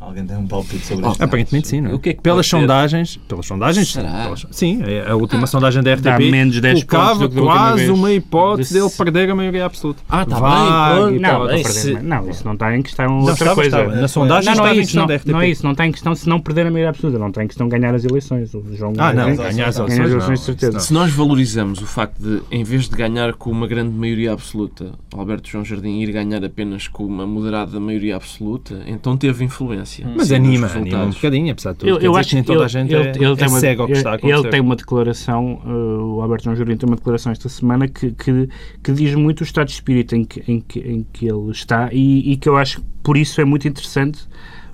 Alguém 0.08 0.24
tem 0.24 0.38
um 0.38 0.46
palpite 0.46 0.86
sobre 0.86 1.04
oh? 1.04 1.12
Aparentemente 1.22 1.68
sim, 1.68 1.82
não 1.82 1.90
é? 1.90 1.94
O 1.94 1.98
que 1.98 2.08
é 2.08 2.12
que 2.14 2.22
pelas 2.22 2.46
sondagens, 2.46 3.18
pelas 3.28 3.44
sondagens, 3.44 3.92
pelas, 3.92 4.46
sim, 4.50 4.82
é 4.82 5.06
a 5.06 5.14
última 5.14 5.44
ah, 5.44 5.46
sondagem 5.46 5.82
da 5.82 5.92
RTP 5.92 6.02
dá 6.02 6.18
menos 6.18 6.58
10 6.58 6.84
colocava 6.84 7.28
quase 7.28 7.90
uma 7.90 8.10
hipótese 8.10 8.72
dele 8.72 8.88
perder 8.88 9.28
a 9.28 9.34
maioria 9.34 9.66
absoluta. 9.66 10.02
Ah, 10.08 10.22
está 10.22 10.36
bem. 10.40 11.18
Não, 11.20 11.44
não, 11.44 11.64
se... 11.64 11.92
não, 11.92 12.30
isso 12.30 12.42
não 12.42 12.54
está 12.54 12.74
em 12.74 12.80
questão 12.80 13.06
não, 13.06 13.18
outra 13.18 13.34
estava, 13.34 13.54
coisa. 13.54 13.80
Estava. 13.80 14.00
Na 14.00 14.08
sondagem 14.08 14.54
não, 14.54 14.64
não, 14.64 14.66
é 14.66 14.76
isso, 14.76 14.96
não, 14.96 15.06
não 15.26 15.40
é 15.42 15.48
isso, 15.50 15.64
não 15.64 15.72
está 15.72 15.86
em 15.86 15.92
questão 15.92 16.14
se 16.14 16.26
não 16.26 16.40
perder 16.40 16.62
a 16.62 16.70
maioria 16.70 16.88
absoluta, 16.88 17.18
não 17.18 17.28
está 17.28 17.44
em 17.44 17.46
questão 17.46 17.68
ganhar 17.68 17.94
as 17.94 18.02
eleições. 18.02 18.54
O 18.54 18.64
João 18.72 18.94
ah, 18.96 19.12
não, 19.12 19.36
ganhar 19.36 19.68
as 19.68 19.78
eleições, 19.78 20.10
eleições 20.10 20.40
certeza. 20.40 20.80
Se 20.80 20.90
nós 20.90 21.12
valorizamos 21.12 21.82
o 21.82 21.86
facto 21.86 22.18
de, 22.18 22.40
em 22.50 22.64
vez 22.64 22.88
de 22.88 22.96
ganhar 22.96 23.34
com 23.34 23.50
uma 23.50 23.66
grande 23.66 23.94
maioria 23.94 24.32
absoluta, 24.32 24.92
Alberto 25.12 25.50
João 25.50 25.66
Jardim 25.66 26.00
ir 26.00 26.12
ganhar 26.12 26.42
apenas 26.42 26.88
com 26.88 27.04
uma 27.04 27.26
moderada 27.26 27.78
maioria 27.78 28.16
absoluta, 28.16 28.82
então 28.86 29.18
teve 29.18 29.44
influência. 29.44 29.97
Mas 30.04 30.32
anima 30.32 30.66
anima 30.66 31.04
um 31.04 31.10
bocadinho, 31.10 31.52
apesar 31.52 31.72
de 31.72 31.78
tudo. 31.78 31.88
Eu, 31.88 31.98
eu 31.98 32.16
acho 32.16 32.30
que 32.30 32.34
nem 32.34 32.44
toda 32.44 32.58
ele, 32.58 32.64
a 32.64 32.68
gente 32.68 32.94
ele, 32.94 33.08
é, 33.08 33.10
ele 33.10 33.24
é 33.24 33.46
uma, 33.48 33.60
cego 33.60 33.82
ao 33.82 33.88
que 33.88 33.94
está 33.94 34.12
a 34.12 34.14
acontecer. 34.14 34.40
Ele 34.40 34.50
tem 34.50 34.60
uma 34.60 34.76
declaração, 34.76 35.62
uh, 35.64 36.16
o 36.16 36.22
Alberto 36.22 36.44
João 36.44 36.56
Jurinho 36.56 36.78
tem 36.78 36.88
uma 36.88 36.96
declaração 36.96 37.32
esta 37.32 37.48
semana 37.48 37.88
que, 37.88 38.12
que, 38.12 38.48
que, 38.82 38.92
diz 38.92 39.14
muito 39.14 39.40
o 39.40 39.44
estado 39.44 39.66
de 39.66 39.72
espírito 39.72 40.14
em 40.14 40.24
que, 40.24 40.42
em 40.46 40.60
que, 40.60 40.80
em 40.80 41.06
que 41.12 41.26
ele 41.26 41.50
está 41.50 41.88
e, 41.92 42.32
e 42.32 42.36
que 42.36 42.48
eu 42.48 42.56
acho 42.56 42.80
que 42.80 42.86
por 43.02 43.16
isso 43.16 43.40
é 43.40 43.44
muito 43.44 43.66
interessante 43.66 44.26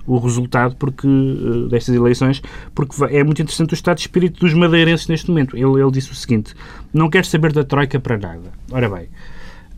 o 0.07 0.19
resultado 0.19 0.77
porque, 0.77 1.07
uh, 1.07 1.69
destas 1.69 1.95
eleições, 1.95 2.43
porque 2.75 2.95
é 3.05 3.25
muito 3.25 3.41
interessante 3.41 3.73
o 3.73 3.75
estado 3.75 3.97
de 3.97 4.03
espírito 4.03 4.41
dos 4.41 4.53
madeirenses 4.55 5.09
neste 5.09 5.29
momento. 5.29 5.57
Ele, 5.57 5.81
ele 5.81 5.91
disse 5.91 6.13
o 6.13 6.15
seguinte: 6.15 6.55
não 6.93 7.09
quero 7.09 7.27
saber 7.27 7.53
da 7.53 7.65
Troika 7.65 7.99
para 7.99 8.19
nada. 8.19 8.53
Ora 8.71 8.89
bem, 8.89 9.09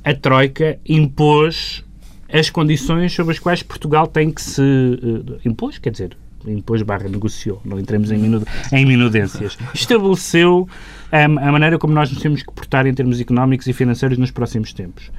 a 0.04 0.14
Troika 0.14 0.78
impôs 0.88 1.85
as 2.32 2.50
condições 2.50 3.12
sobre 3.12 3.32
as 3.32 3.38
quais 3.38 3.62
Portugal 3.62 4.06
tem 4.06 4.30
que 4.30 4.42
se 4.42 4.60
uh, 4.60 5.40
impôs, 5.44 5.78
quer 5.78 5.90
dizer, 5.90 6.16
impôs 6.46 6.82
barra 6.82 7.08
negociou, 7.08 7.60
não 7.64 7.78
entremos 7.78 8.10
em, 8.10 8.18
minu 8.18 8.42
em 8.72 8.86
minudências, 8.86 9.58
estabeleceu 9.74 10.68
um, 11.12 11.38
a 11.38 11.52
maneira 11.52 11.78
como 11.78 11.92
nós 11.92 12.10
nos 12.10 12.20
temos 12.20 12.42
que 12.42 12.52
portar 12.52 12.86
em 12.86 12.94
termos 12.94 13.20
económicos 13.20 13.66
e 13.66 13.72
financeiros 13.72 14.18
nos 14.18 14.30
próximos 14.30 14.72
tempos 14.72 15.10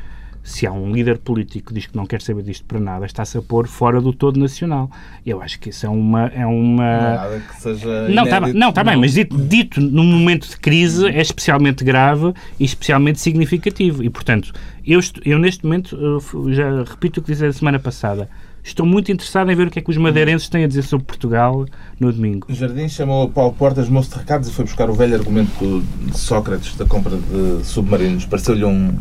se 0.48 0.66
há 0.66 0.72
um 0.72 0.94
líder 0.94 1.18
político 1.18 1.68
que 1.68 1.74
diz 1.74 1.88
que 1.88 1.98
não 1.98 2.06
quer 2.06 2.22
saber 2.22 2.42
disto 2.42 2.64
para 2.64 2.80
nada, 2.80 3.06
está-se 3.06 3.38
a 3.38 3.42
pôr 3.42 3.68
fora 3.68 4.00
do 4.00 4.14
todo 4.14 4.40
nacional. 4.40 4.90
Eu 5.26 5.42
acho 5.42 5.60
que 5.60 5.72
isso 5.72 5.86
é 5.86 5.90
uma. 5.90 6.28
É 6.28 6.46
uma... 6.46 7.02
Não 7.02 7.16
nada 7.16 7.40
que 7.42 7.62
seja. 7.62 8.08
Não, 8.08 8.24
está 8.24 8.40
não, 8.40 8.72
tá 8.72 8.82
bem, 8.82 8.96
mas 8.96 9.14
dito, 9.14 9.38
dito 9.38 9.82
num 9.82 10.06
momento 10.06 10.48
de 10.48 10.56
crise 10.56 11.06
é 11.06 11.20
especialmente 11.20 11.84
grave 11.84 12.34
e 12.58 12.64
especialmente 12.64 13.20
significativo. 13.20 14.02
E, 14.02 14.10
portanto, 14.10 14.54
eu, 14.86 15.02
eu 15.26 15.38
neste 15.38 15.66
momento, 15.66 15.98
já 16.50 16.82
repito 16.86 17.20
o 17.20 17.24
que 17.24 17.34
disse 17.34 17.46
a 17.46 17.52
semana 17.52 17.78
passada, 17.78 18.30
estou 18.67 18.86
muito 18.86 19.12
interessado 19.12 19.51
em 19.51 19.56
ver 19.56 19.67
o 19.67 19.71
que 19.71 19.80
é 19.80 19.82
que 19.82 19.89
os 19.89 19.97
madeirenses 19.97 20.49
têm 20.49 20.63
a 20.63 20.67
dizer 20.67 20.84
sobre 20.84 21.06
Portugal 21.06 21.65
no 21.99 22.12
domingo. 22.12 22.47
O 22.49 22.53
Jardim 22.53 22.88
chamou 22.88 23.30
Paulo 23.30 23.53
Portas 23.53 23.89
moço 23.89 24.12
de 24.12 24.17
recados 24.17 24.49
e 24.49 24.51
foi 24.51 24.65
buscar 24.65 24.89
o 24.89 24.93
velho 24.93 25.15
argumento 25.15 25.84
de 26.01 26.17
Sócrates 26.17 26.75
da 26.75 26.86
compra 26.86 27.17
de 27.17 27.65
submarinos. 27.65 28.25
Pareceu-lhe 28.25 28.65
um 28.65 28.93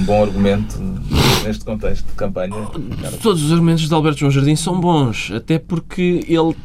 um 0.00 0.04
bom 0.04 0.22
argumento 0.22 0.80
neste 1.44 1.64
contexto 1.64 2.06
de 2.06 2.12
campanha? 2.12 2.54
Todos 3.22 3.42
os 3.42 3.52
argumentos 3.52 3.86
de 3.86 3.94
Alberto 3.94 4.20
João 4.20 4.30
Jardim 4.30 4.56
são 4.56 4.80
bons, 4.80 5.30
até 5.30 5.58
porque 5.58 6.24
ele 6.26 6.56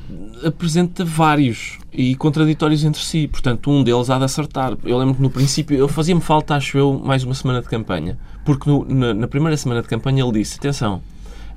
apresenta 0.46 1.04
vários 1.04 1.78
e 1.94 2.16
contraditórios 2.16 2.84
entre 2.84 3.02
si. 3.02 3.28
Portanto, 3.28 3.70
um 3.70 3.84
deles 3.84 4.10
há 4.10 4.18
de 4.18 4.26
acertar. 4.26 4.78
Eu 4.84 4.98
lembro 4.98 5.16
que 5.16 5.22
no 5.22 5.30
princípio, 5.30 5.78
eu 5.78 5.88
fazia-me 5.88 6.22
falta, 6.22 6.56
acho 6.56 6.78
eu, 6.78 7.02
mais 7.04 7.24
uma 7.24 7.34
semana 7.34 7.62
de 7.62 7.68
campanha. 7.68 8.18
Porque 8.44 8.70
no, 8.70 8.86
na, 8.86 9.14
na, 9.14 9.28
primeira 9.28 9.58
semana 9.58 9.82
de 9.82 9.88
campanha 9.88 10.24
ele 10.24 10.40
disse: 10.40 10.58
atenção, 10.58 11.02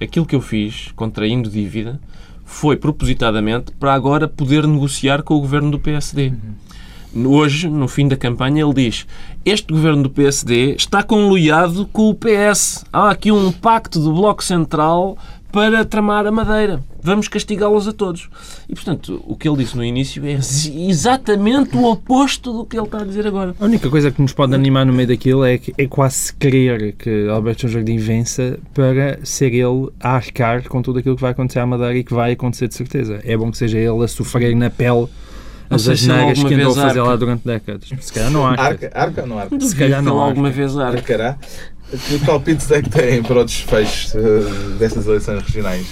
aquilo 0.00 0.26
que 0.26 0.34
eu 0.34 0.40
fiz, 0.40 0.92
contraindo 0.94 1.50
dívida, 1.50 2.00
foi 2.44 2.76
propositadamente 2.76 3.72
para 3.72 3.92
agora 3.92 4.26
poder 4.26 4.66
negociar 4.66 5.22
com 5.22 5.34
o 5.34 5.40
governo 5.40 5.70
do 5.70 5.78
PSD. 5.78 6.28
Uhum. 6.28 6.54
Hoje, 7.14 7.68
no 7.68 7.88
fim 7.88 8.06
da 8.06 8.16
campanha, 8.16 8.62
ele 8.64 8.74
diz: 8.74 9.06
Este 9.44 9.72
governo 9.72 10.04
do 10.04 10.10
PSD 10.10 10.74
está 10.74 11.02
conluiado 11.02 11.86
com 11.92 12.08
o 12.10 12.14
PS. 12.14 12.84
Há 12.92 13.10
aqui 13.10 13.32
um 13.32 13.50
pacto 13.50 13.98
do 14.00 14.12
Bloco 14.12 14.44
Central 14.44 15.16
para 15.50 15.84
tramar 15.84 16.26
a 16.26 16.30
Madeira. 16.30 16.82
Vamos 17.02 17.28
castigá-los 17.28 17.88
a 17.88 17.92
todos. 17.92 18.28
E, 18.68 18.74
portanto, 18.74 19.22
o 19.26 19.34
que 19.34 19.48
ele 19.48 19.58
disse 19.58 19.76
no 19.76 19.84
início 19.84 20.22
é 20.26 20.34
exatamente 20.34 21.76
o 21.76 21.84
oposto 21.84 22.52
do 22.52 22.66
que 22.66 22.76
ele 22.76 22.84
está 22.84 23.00
a 23.00 23.04
dizer 23.04 23.26
agora. 23.26 23.54
A 23.58 23.64
única 23.64 23.88
coisa 23.88 24.10
que 24.10 24.20
nos 24.20 24.32
pode 24.32 24.54
animar 24.54 24.84
no 24.84 24.92
meio 24.92 25.08
daquilo 25.08 25.44
é, 25.44 25.56
que, 25.56 25.72
é 25.78 25.86
quase 25.86 26.34
querer 26.34 26.92
que 26.92 27.28
Alberto 27.28 27.66
Jardim 27.66 27.96
vença 27.96 28.58
para 28.74 29.24
ser 29.24 29.54
ele 29.54 29.88
a 30.00 30.10
arcar 30.10 30.68
com 30.68 30.82
tudo 30.82 30.98
aquilo 30.98 31.16
que 31.16 31.22
vai 31.22 31.30
acontecer 31.30 31.60
à 31.60 31.66
Madeira 31.66 31.96
e 31.96 32.04
que 32.04 32.12
vai 32.12 32.32
acontecer 32.32 32.68
de 32.68 32.74
certeza. 32.74 33.20
É 33.24 33.36
bom 33.36 33.50
que 33.50 33.56
seja 33.56 33.78
ele 33.78 34.04
a 34.04 34.08
sofrer 34.08 34.54
na 34.54 34.68
pele 34.68 35.08
as 35.70 35.88
asneiras 35.88 36.42
que 36.42 36.54
andou 36.54 36.72
a 36.72 36.74
fazer 36.74 37.02
lá 37.02 37.16
durante 37.16 37.44
décadas. 37.44 37.88
Se 38.00 38.12
calhar 38.12 38.30
não 38.30 38.46
arca. 38.46 38.62
Arca, 38.62 38.90
arca 38.94 39.20
ou 39.22 39.26
não 39.26 39.38
arca? 39.38 39.60
Se 39.60 39.76
calhar 39.76 40.02
não 40.02 40.18
alguma 40.18 40.50
vez 40.50 40.76
arca. 40.76 40.98
Arcará. 40.98 41.36
Que 41.90 42.18
palpites 42.18 42.70
é 42.70 42.82
que 42.82 42.90
têm 42.90 43.22
para 43.22 43.40
o 43.40 43.44
desfecho 43.44 44.18
uh, 44.18 44.70
destas 44.78 45.06
eleições 45.06 45.42
regionais? 45.42 45.86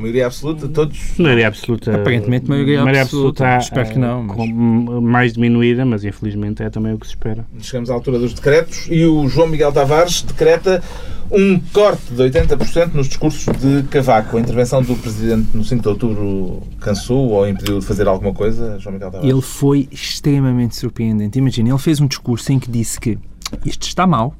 Maioria 0.00 0.26
absoluta, 0.26 0.68
todos? 0.68 0.98
Maioria 1.18 1.48
absoluta. 1.48 1.94
Aparentemente, 1.94 2.48
maioria, 2.48 2.82
maioria 2.82 3.02
absoluta. 3.02 3.44
absoluta 3.44 3.64
espero 3.64 3.90
que 3.90 3.98
não. 3.98 4.22
Mas... 4.22 5.02
mais 5.02 5.32
diminuída, 5.34 5.84
mas 5.84 6.04
infelizmente 6.04 6.62
é 6.62 6.70
também 6.70 6.94
o 6.94 6.98
que 6.98 7.06
se 7.06 7.12
espera. 7.12 7.46
Chegamos 7.60 7.90
à 7.90 7.94
altura 7.94 8.18
dos 8.18 8.32
decretos 8.32 8.86
e 8.90 9.04
o 9.04 9.28
João 9.28 9.48
Miguel 9.48 9.72
Tavares 9.72 10.22
decreta 10.22 10.82
Um 11.30 11.60
corte 11.72 12.12
de 12.12 12.22
80% 12.22 12.94
nos 12.94 13.08
discursos 13.08 13.44
de 13.58 13.82
Cavaco. 13.88 14.36
A 14.36 14.40
intervenção 14.40 14.82
do 14.82 14.96
Presidente 14.96 15.48
no 15.54 15.64
5 15.64 15.82
de 15.82 15.88
Outubro 15.88 16.62
cansou 16.80 17.30
ou 17.30 17.48
impediu 17.48 17.80
de 17.80 17.84
fazer 17.84 18.08
alguma 18.08 18.32
coisa, 18.32 18.78
João 18.78 18.94
Miguel 18.94 19.10
Tavares? 19.10 19.30
Ele 19.30 19.42
foi 19.42 19.88
extremamente 19.90 20.76
surpreendente. 20.76 21.38
Imagina, 21.38 21.68
ele 21.68 21.78
fez 21.78 22.00
um 22.00 22.06
discurso 22.06 22.52
em 22.52 22.58
que 22.58 22.70
disse 22.70 22.98
que 22.98 23.18
isto 23.64 23.86
está 23.86 24.06
mal, 24.06 24.34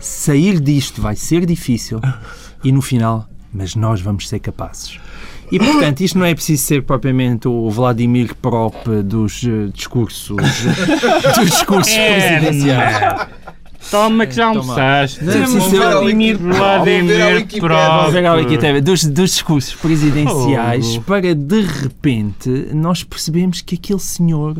sair 0.00 0.60
disto 0.60 1.00
vai 1.00 1.16
ser 1.16 1.46
difícil 1.46 2.00
e 2.62 2.72
no 2.72 2.82
final, 2.82 3.28
mas 3.54 3.74
nós 3.74 4.00
vamos 4.00 4.28
ser 4.28 4.40
capazes. 4.40 4.98
E, 5.52 5.58
portanto, 5.58 6.00
isto 6.00 6.18
não 6.18 6.26
é 6.26 6.34
preciso 6.34 6.62
ser 6.62 6.82
propriamente 6.82 7.46
o 7.46 7.70
Vladimir 7.70 8.34
Prop 8.34 8.74
dos 9.04 9.42
uh, 9.44 9.70
discursos, 9.72 10.34
dos 11.36 11.50
discursos 11.50 11.92
é, 11.92 12.40
presidenciais. 12.40 13.26
Toma 13.90 14.26
que 14.26 14.34
já 14.34 14.46
almoçaste. 14.46 15.22
Não, 15.22 15.32
é 15.32 15.46
Vladimir, 15.46 16.38
Vladimir 16.38 17.46
Prop. 17.60 18.10
Dos, 18.82 19.04
dos 19.04 19.30
discursos 19.30 19.74
presidenciais 19.74 20.96
oh. 20.96 21.02
para, 21.02 21.34
de 21.34 21.60
repente, 21.60 22.48
nós 22.72 23.04
percebemos 23.04 23.60
que 23.60 23.74
aquele 23.74 24.00
senhor 24.00 24.56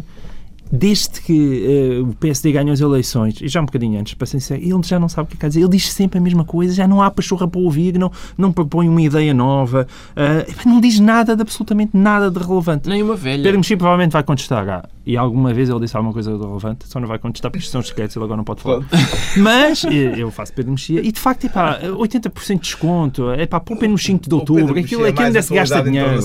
desde 0.74 1.20
que 1.20 2.00
uh, 2.02 2.08
o 2.08 2.14
PSD 2.16 2.50
ganhou 2.50 2.72
as 2.72 2.80
eleições, 2.80 3.40
e 3.40 3.46
já 3.46 3.60
um 3.60 3.64
bocadinho 3.64 4.00
antes, 4.00 4.14
para 4.14 4.26
ser 4.26 4.40
sincero, 4.40 4.60
ele 4.60 4.82
já 4.82 4.98
não 4.98 5.08
sabe 5.08 5.26
o 5.26 5.30
que 5.30 5.36
é 5.36 5.40
quer 5.40 5.48
dizer. 5.48 5.60
Ele 5.60 5.68
diz 5.68 5.92
sempre 5.92 6.18
a 6.18 6.20
mesma 6.20 6.44
coisa, 6.44 6.74
já 6.74 6.88
não 6.88 7.00
há 7.00 7.10
pachorra 7.10 7.46
para 7.46 7.60
ouvir, 7.60 7.96
não, 7.96 8.10
não 8.36 8.52
propõe 8.52 8.88
uma 8.88 9.00
ideia 9.00 9.32
nova, 9.32 9.86
uh, 10.10 10.68
não 10.68 10.80
diz 10.80 10.98
nada 10.98 11.36
de 11.36 11.42
absolutamente 11.42 11.96
nada 11.96 12.30
de 12.30 12.38
relevante. 12.38 12.88
Nem 12.88 13.02
uma 13.02 13.14
velha. 13.14 13.42
Pedro 13.42 13.58
Mexia 13.58 13.76
provavelmente 13.76 14.12
vai 14.12 14.24
contestar. 14.24 14.68
Ah, 14.68 14.88
e 15.06 15.16
alguma 15.16 15.52
vez 15.52 15.68
ele 15.68 15.80
disse 15.80 15.96
alguma 15.96 16.12
coisa 16.12 16.32
de 16.32 16.42
relevante, 16.42 16.88
só 16.88 16.98
não 16.98 17.06
vai 17.06 17.18
contestar 17.18 17.50
porque 17.50 17.62
isto 17.62 17.70
são 17.70 17.82
secretos, 17.82 18.16
ele 18.16 18.24
agora 18.24 18.38
não 18.38 18.44
pode 18.44 18.62
falar. 18.62 18.84
Mas 19.36 19.84
eu 19.84 20.30
faço 20.30 20.52
Pedro 20.52 20.72
Mexia 20.72 21.00
e 21.06 21.12
de 21.12 21.20
facto, 21.20 21.44
epá, 21.44 21.78
80% 21.80 22.54
de 22.54 22.60
desconto, 22.60 23.30
epá, 23.34 23.60
poupem 23.60 23.88
no 23.88 23.98
5 23.98 24.28
de 24.28 24.34
outubro, 24.34 24.78
aquilo, 24.78 25.04
aquilo 25.04 25.26
ainda 25.26 25.42
se 25.42 25.54
gasta 25.54 25.82
dinheiro. 25.82 26.20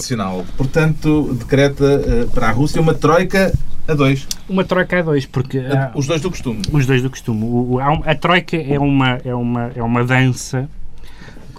Portanto, 0.57 1.35
decreta 1.37 1.83
uh, 1.83 2.29
para 2.31 2.47
a 2.47 2.51
Rússia 2.51 2.81
uma 2.81 2.93
troika 2.93 3.53
a 3.91 3.95
dois. 3.95 4.27
Uma 4.47 4.63
troika 4.63 4.99
a 4.99 5.01
dois, 5.01 5.25
porque... 5.25 5.59
Há, 5.59 5.91
os 5.95 6.07
dois 6.07 6.21
do 6.21 6.29
costume. 6.29 6.61
Os 6.71 6.85
dois 6.85 7.01
do 7.01 7.09
costume. 7.09 7.43
O, 7.43 7.75
o, 7.75 7.79
a 7.79 8.15
troika 8.15 8.57
é 8.57 8.79
uma, 8.79 9.19
é 9.23 9.33
uma, 9.33 9.71
é 9.75 9.83
uma 9.83 10.03
dança 10.03 10.69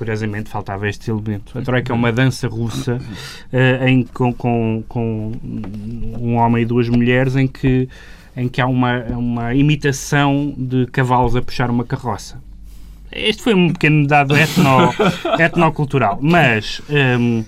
curiosamente 0.01 0.49
faltava 0.49 0.89
este 0.89 1.11
elemento. 1.11 1.59
A 1.59 1.61
Troika 1.61 1.93
é 1.93 1.95
uma 1.95 2.11
dança 2.11 2.49
russa 2.49 2.97
uh, 2.97 3.87
em, 3.87 4.03
com, 4.05 4.33
com, 4.33 4.83
com, 4.89 5.33
um 6.18 6.37
homem 6.37 6.62
e 6.62 6.64
duas 6.64 6.89
mulheres 6.89 7.37
em 7.37 7.47
que, 7.47 7.87
em 8.35 8.49
que 8.49 8.62
há 8.62 8.66
uma, 8.66 9.03
uma 9.11 9.55
imitação 9.55 10.55
de 10.57 10.87
cavalos 10.87 11.37
a 11.37 11.43
puxar 11.43 11.68
uma 11.68 11.85
carroça. 11.85 12.41
Este 13.12 13.43
foi 13.43 13.53
um 13.53 13.70
pequeno 13.74 14.07
dado 14.07 14.35
etno, 14.35 14.95
etnocultural, 15.39 16.18
mas 16.22 16.81
um, 16.89 17.45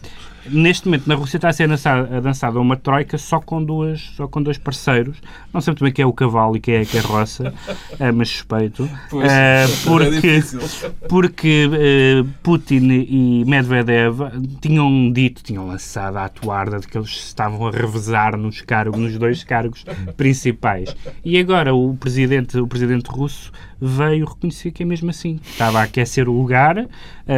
Neste 0.47 0.87
momento, 0.87 1.07
na 1.07 1.15
Rússia 1.15 1.37
está 1.37 1.49
a 1.49 1.53
ser 1.53 1.69
dançada, 1.69 2.21
dançada 2.21 2.61
uma 2.61 2.77
troika 2.77 3.17
só 3.17 3.41
com, 3.41 3.63
duas, 3.63 4.01
só 4.17 4.27
com 4.27 4.43
dois 4.43 4.59
parceiros. 4.59 5.19
Não 5.53 5.61
sei 5.61 5.73
muito 5.73 5.85
bem 5.85 5.93
quem 5.93 6.03
é 6.03 6.07
o 6.07 6.13
cavalo 6.13 6.57
e 6.57 6.61
quem 6.61 6.75
é 6.75 6.81
a 6.81 6.87
carroça, 6.87 7.55
é, 7.99 8.11
mas 8.11 8.29
suspeito. 8.29 8.89
Pois, 9.09 9.31
é, 9.31 9.65
porque 9.85 10.27
é 10.27 11.09
porque 11.09 11.67
uh, 11.67 12.29
Putin 12.43 12.89
e 12.91 13.45
Medvedev 13.47 14.21
tinham 14.61 15.13
dito, 15.13 15.43
tinham 15.43 15.67
lançado 15.67 16.17
a 16.17 16.25
atuarda 16.25 16.81
de 16.81 16.89
que 16.89 16.99
eles 16.99 17.11
estavam 17.11 17.69
a 17.69 17.71
revezar 17.71 18.37
nos 18.37 18.61
cargos, 18.63 18.99
nos 18.99 19.17
dois 19.19 19.45
cargos 19.45 19.85
principais. 20.17 20.95
E 21.25 21.39
agora 21.39 21.75
o 21.75 21.97
presidente, 21.97 22.59
o 22.59 22.67
presidente 22.67 23.07
russo 23.09 23.53
veio 23.81 24.27
reconhecer 24.27 24.71
que 24.71 24.83
é 24.83 24.87
mesmo 24.87 25.11
assim. 25.11 25.41
Estava 25.45 25.81
a 25.81 25.83
aquecer 25.85 26.29
o 26.29 26.33
lugar, 26.33 26.79
uh, 26.79 26.89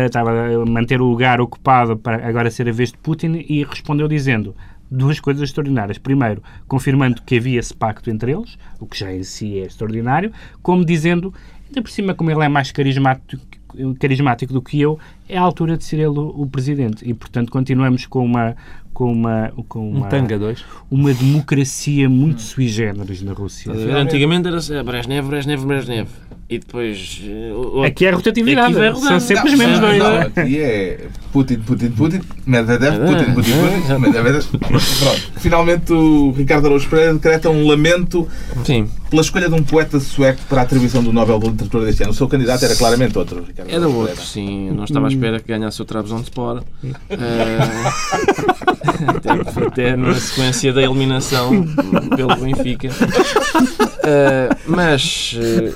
estava 0.07 0.31
a 0.31 0.67
manter 0.67 1.01
o 1.01 1.05
lugar 1.05 1.41
ocupado 1.41 1.97
para 1.97 2.27
agora 2.27 2.51
ser 2.51 2.69
a 2.69 2.73
vez 2.73 2.94
de 2.95 2.99
Putin 3.03 3.45
e 3.49 3.65
respondeu 3.65 4.09
dizendo 4.09 4.55
duas 4.91 5.21
coisas 5.21 5.43
extraordinárias. 5.43 5.99
Primeiro, 5.99 6.43
confirmando 6.67 7.23
que 7.23 7.37
havia 7.37 7.59
esse 7.59 7.75
pacto 7.75 8.11
entre 8.11 8.33
eles, 8.33 8.57
o 8.79 8.87
que 8.87 8.99
já 8.99 9.13
em 9.13 9.23
si 9.23 9.59
é 9.59 9.67
extraordinário, 9.67 10.33
como 10.63 10.85
dizendo, 10.85 11.33
ainda 11.67 11.83
por 11.83 11.91
cima, 11.91 12.15
como 12.15 12.31
ele 12.31 12.45
é 12.45 12.49
mais 12.49 12.71
carismático, 12.71 13.43
carismático 13.99 14.53
do 14.53 14.63
que 14.63 14.81
eu, 14.81 14.99
é 15.29 15.37
a 15.37 15.43
altura 15.43 15.77
de 15.77 15.85
ser 15.85 15.97
ele 15.97 16.07
o, 16.07 16.43
o 16.43 16.47
presidente. 16.47 17.09
E, 17.09 17.13
portanto, 17.13 17.51
continuamos 17.51 18.07
com 18.07 18.25
uma, 18.25 18.57
com 18.93 19.11
uma, 19.11 19.53
com 19.69 19.91
uma, 19.91 20.07
um 20.07 20.09
tanga 20.09 20.39
dois. 20.39 20.65
uma 20.91 21.13
democracia 21.13 22.09
muito 22.09 22.41
sui 22.43 22.69
generis 22.69 23.23
na 23.23 23.33
Rússia. 23.33 23.73
Antigamente 23.73 24.47
era 24.47 24.85
Brezhnev, 24.85 25.27
Brezhnev, 25.27 25.67
Brezhnev. 25.67 26.09
E 26.49 26.59
depois. 26.59 27.23
Uh, 27.25 27.85
aqui 27.85 28.05
é 28.05 28.11
a 28.11 28.15
rotatividade. 28.15 28.79
Aqui 28.79 29.01
São 29.01 29.19
sempre 29.19 29.51
os 29.51 29.59
mesmos 29.59 29.81
dois. 29.81 29.99
Não, 29.99 30.21
aqui 30.21 30.61
é 30.61 31.07
Putin, 31.33 31.59
Putin, 31.61 31.91
Putin, 31.91 32.21
Medvedev, 32.47 32.99
Putin, 32.99 33.33
Putin, 33.33 33.53
Putin, 33.53 33.99
Medvedev. 33.99 34.45
Pronto. 34.59 34.85
Finalmente 35.37 35.93
o 35.93 36.33
Ricardo 36.33 36.67
Araújo 36.67 36.89
Pereira 36.89 37.15
decreta 37.15 37.49
um 37.49 37.67
lamento 37.67 38.29
Sim. 38.65 38.89
pela 39.09 39.23
escolha 39.23 39.49
de 39.49 39.55
um 39.55 39.63
poeta 39.63 39.99
sueco 39.99 40.43
para 40.49 40.61
a 40.61 40.65
atribuição 40.65 41.03
do 41.03 41.13
Nobel 41.13 41.39
de 41.39 41.49
Literatura 41.49 41.87
deste 41.87 42.03
ano. 42.03 42.13
O 42.13 42.15
seu 42.15 42.29
candidato 42.29 42.65
era 42.65 42.77
claramente 42.77 43.17
outro, 43.17 43.43
Ricardo 43.43 43.71
Era 43.71 43.89
outro, 43.89 44.23
sim. 44.23 44.71
Não 44.71 44.85
estava 44.85 45.07
à 45.07 45.09
espera 45.09 45.41
que 45.41 45.49
ganhasse 45.49 45.81
o 45.81 45.85
Trabzonspor. 45.85 46.59
Uh, 46.59 46.63
até, 49.09 49.31
até 49.67 49.97
na 49.97 50.15
sequência 50.15 50.73
da 50.73 50.83
eliminação 50.83 51.67
pelo 52.15 52.37
Benfica. 52.37 52.91
Uh, 54.05 54.55
mas. 54.67 55.35
Uh, 55.35 55.73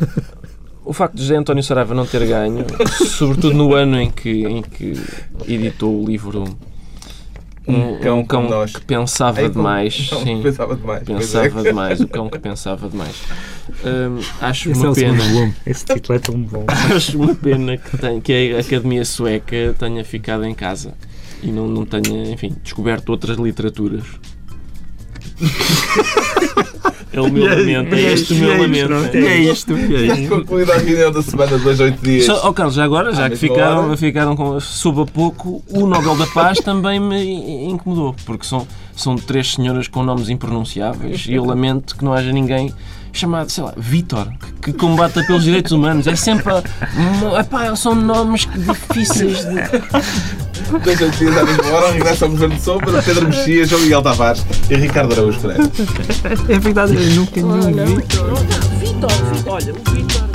o 0.88 0.92
facto 0.94 1.16
de 1.16 1.22
José 1.22 1.36
António 1.36 1.62
Saraiva 1.62 1.94
não 1.94 2.06
ter 2.06 2.26
ganho, 2.26 2.64
sobretudo 3.06 3.54
no 3.54 3.74
ano 3.74 4.00
em 4.00 4.10
que, 4.10 4.46
em 4.46 4.62
que 4.62 4.94
editou 5.46 6.02
o 6.02 6.06
livro 6.06 6.44
um 7.66 7.98
cão, 7.98 8.20
um 8.20 8.24
cão 8.24 8.66
que 8.66 8.80
pensava 8.80 9.42
é, 9.42 9.48
demais. 9.50 10.08
Não, 10.10 10.22
sim, 10.22 10.40
pensava 10.42 10.74
demais. 10.74 11.02
Pensava 11.02 11.60
é. 11.60 11.62
demais. 11.64 12.00
O 12.00 12.08
cão 12.08 12.30
que 12.30 12.38
pensava 12.38 12.88
demais. 12.88 13.14
Hum, 13.84 14.20
acho 14.40 14.70
Esse 14.70 14.80
uma 14.80 14.92
é 14.92 14.94
pena. 14.94 15.54
Esse 15.66 15.84
título 15.84 16.16
é 16.16 16.18
tão 16.18 16.40
bom. 16.40 16.64
Acho 16.96 17.18
uma 17.18 17.34
pena 17.34 17.76
que, 17.76 17.98
tem, 17.98 18.20
que 18.22 18.54
a 18.54 18.60
Academia 18.60 19.04
Sueca 19.04 19.76
tenha 19.78 20.02
ficado 20.02 20.46
em 20.46 20.54
casa 20.54 20.94
e 21.42 21.48
não, 21.48 21.68
não 21.68 21.84
tenha, 21.84 22.32
enfim, 22.32 22.56
descoberto 22.62 23.10
outras 23.10 23.36
literaturas. 23.36 24.04
É 27.12 27.20
o 27.20 27.30
meu 27.30 27.46
é 27.46 27.54
lamento. 27.54 27.94
É 27.94 28.00
este 28.00 28.34
o 28.34 28.36
meu 28.36 28.60
lamento. 28.60 29.16
É 29.16 29.38
isto. 29.38 29.74
É 29.74 30.20
isto. 30.20 30.28
Concluída 30.28 30.74
a 30.74 30.78
reunião 30.78 31.10
da 31.10 31.22
semana 31.22 31.56
de 31.56 31.64
dois, 31.64 31.80
oito 31.80 32.02
dias. 32.02 32.26
Só, 32.26 32.48
oh, 32.48 32.52
Carlos, 32.52 32.74
já 32.74 32.84
agora, 32.84 33.14
já 33.14 33.26
ah, 33.26 33.30
que 33.30 33.36
ficaram, 33.36 33.96
ficaram 33.96 34.36
com, 34.36 34.60
sob 34.60 35.02
a 35.02 35.06
pouco, 35.06 35.62
o 35.68 35.86
Nobel 35.86 36.16
da 36.16 36.26
Paz 36.26 36.58
também 36.58 37.00
me 37.00 37.70
incomodou, 37.70 38.14
porque 38.26 38.44
são, 38.44 38.66
são 38.94 39.16
três 39.16 39.54
senhoras 39.54 39.88
com 39.88 40.02
nomes 40.02 40.28
impronunciáveis 40.28 41.26
e 41.26 41.34
eu 41.34 41.44
lamento 41.44 41.96
que 41.96 42.04
não 42.04 42.12
haja 42.12 42.32
ninguém 42.32 42.74
chamado, 43.18 43.50
sei 43.50 43.64
lá, 43.64 43.72
Vitor, 43.76 44.28
que, 44.62 44.72
que 44.72 44.72
combata 44.72 45.22
pelos 45.24 45.44
direitos 45.44 45.72
humanos. 45.72 46.06
É 46.06 46.16
sempre. 46.16 46.52
Epá, 47.38 47.74
são 47.76 47.94
nomes 47.94 48.48
difíceis 48.56 49.38
de. 49.44 49.54
Dois 50.84 51.00
oito 51.00 51.16
dias 51.16 51.36
à 51.36 51.44
mesma 51.44 51.66
hora, 51.68 51.92
regressa 51.92 52.26
ao 52.26 52.30
Governo 52.30 52.54
de 52.56 52.60
Sombra, 52.60 53.02
Pedro 53.02 53.26
Mexia, 53.26 53.66
João 53.66 53.80
Miguel 53.80 54.02
Tavares 54.02 54.44
e 54.68 54.76
Ricardo 54.76 55.12
Araújo 55.14 55.40
Pereira. 55.40 55.70
É 56.48 56.58
verdade, 56.58 56.94
eu 56.94 57.14
nunca 57.14 57.40
nenhum 57.40 57.86
vi. 57.86 57.94
Vitor, 57.94 58.30
Vitor, 58.78 59.10
olha, 59.46 59.72
o 59.72 59.90
Vitor. 59.90 60.27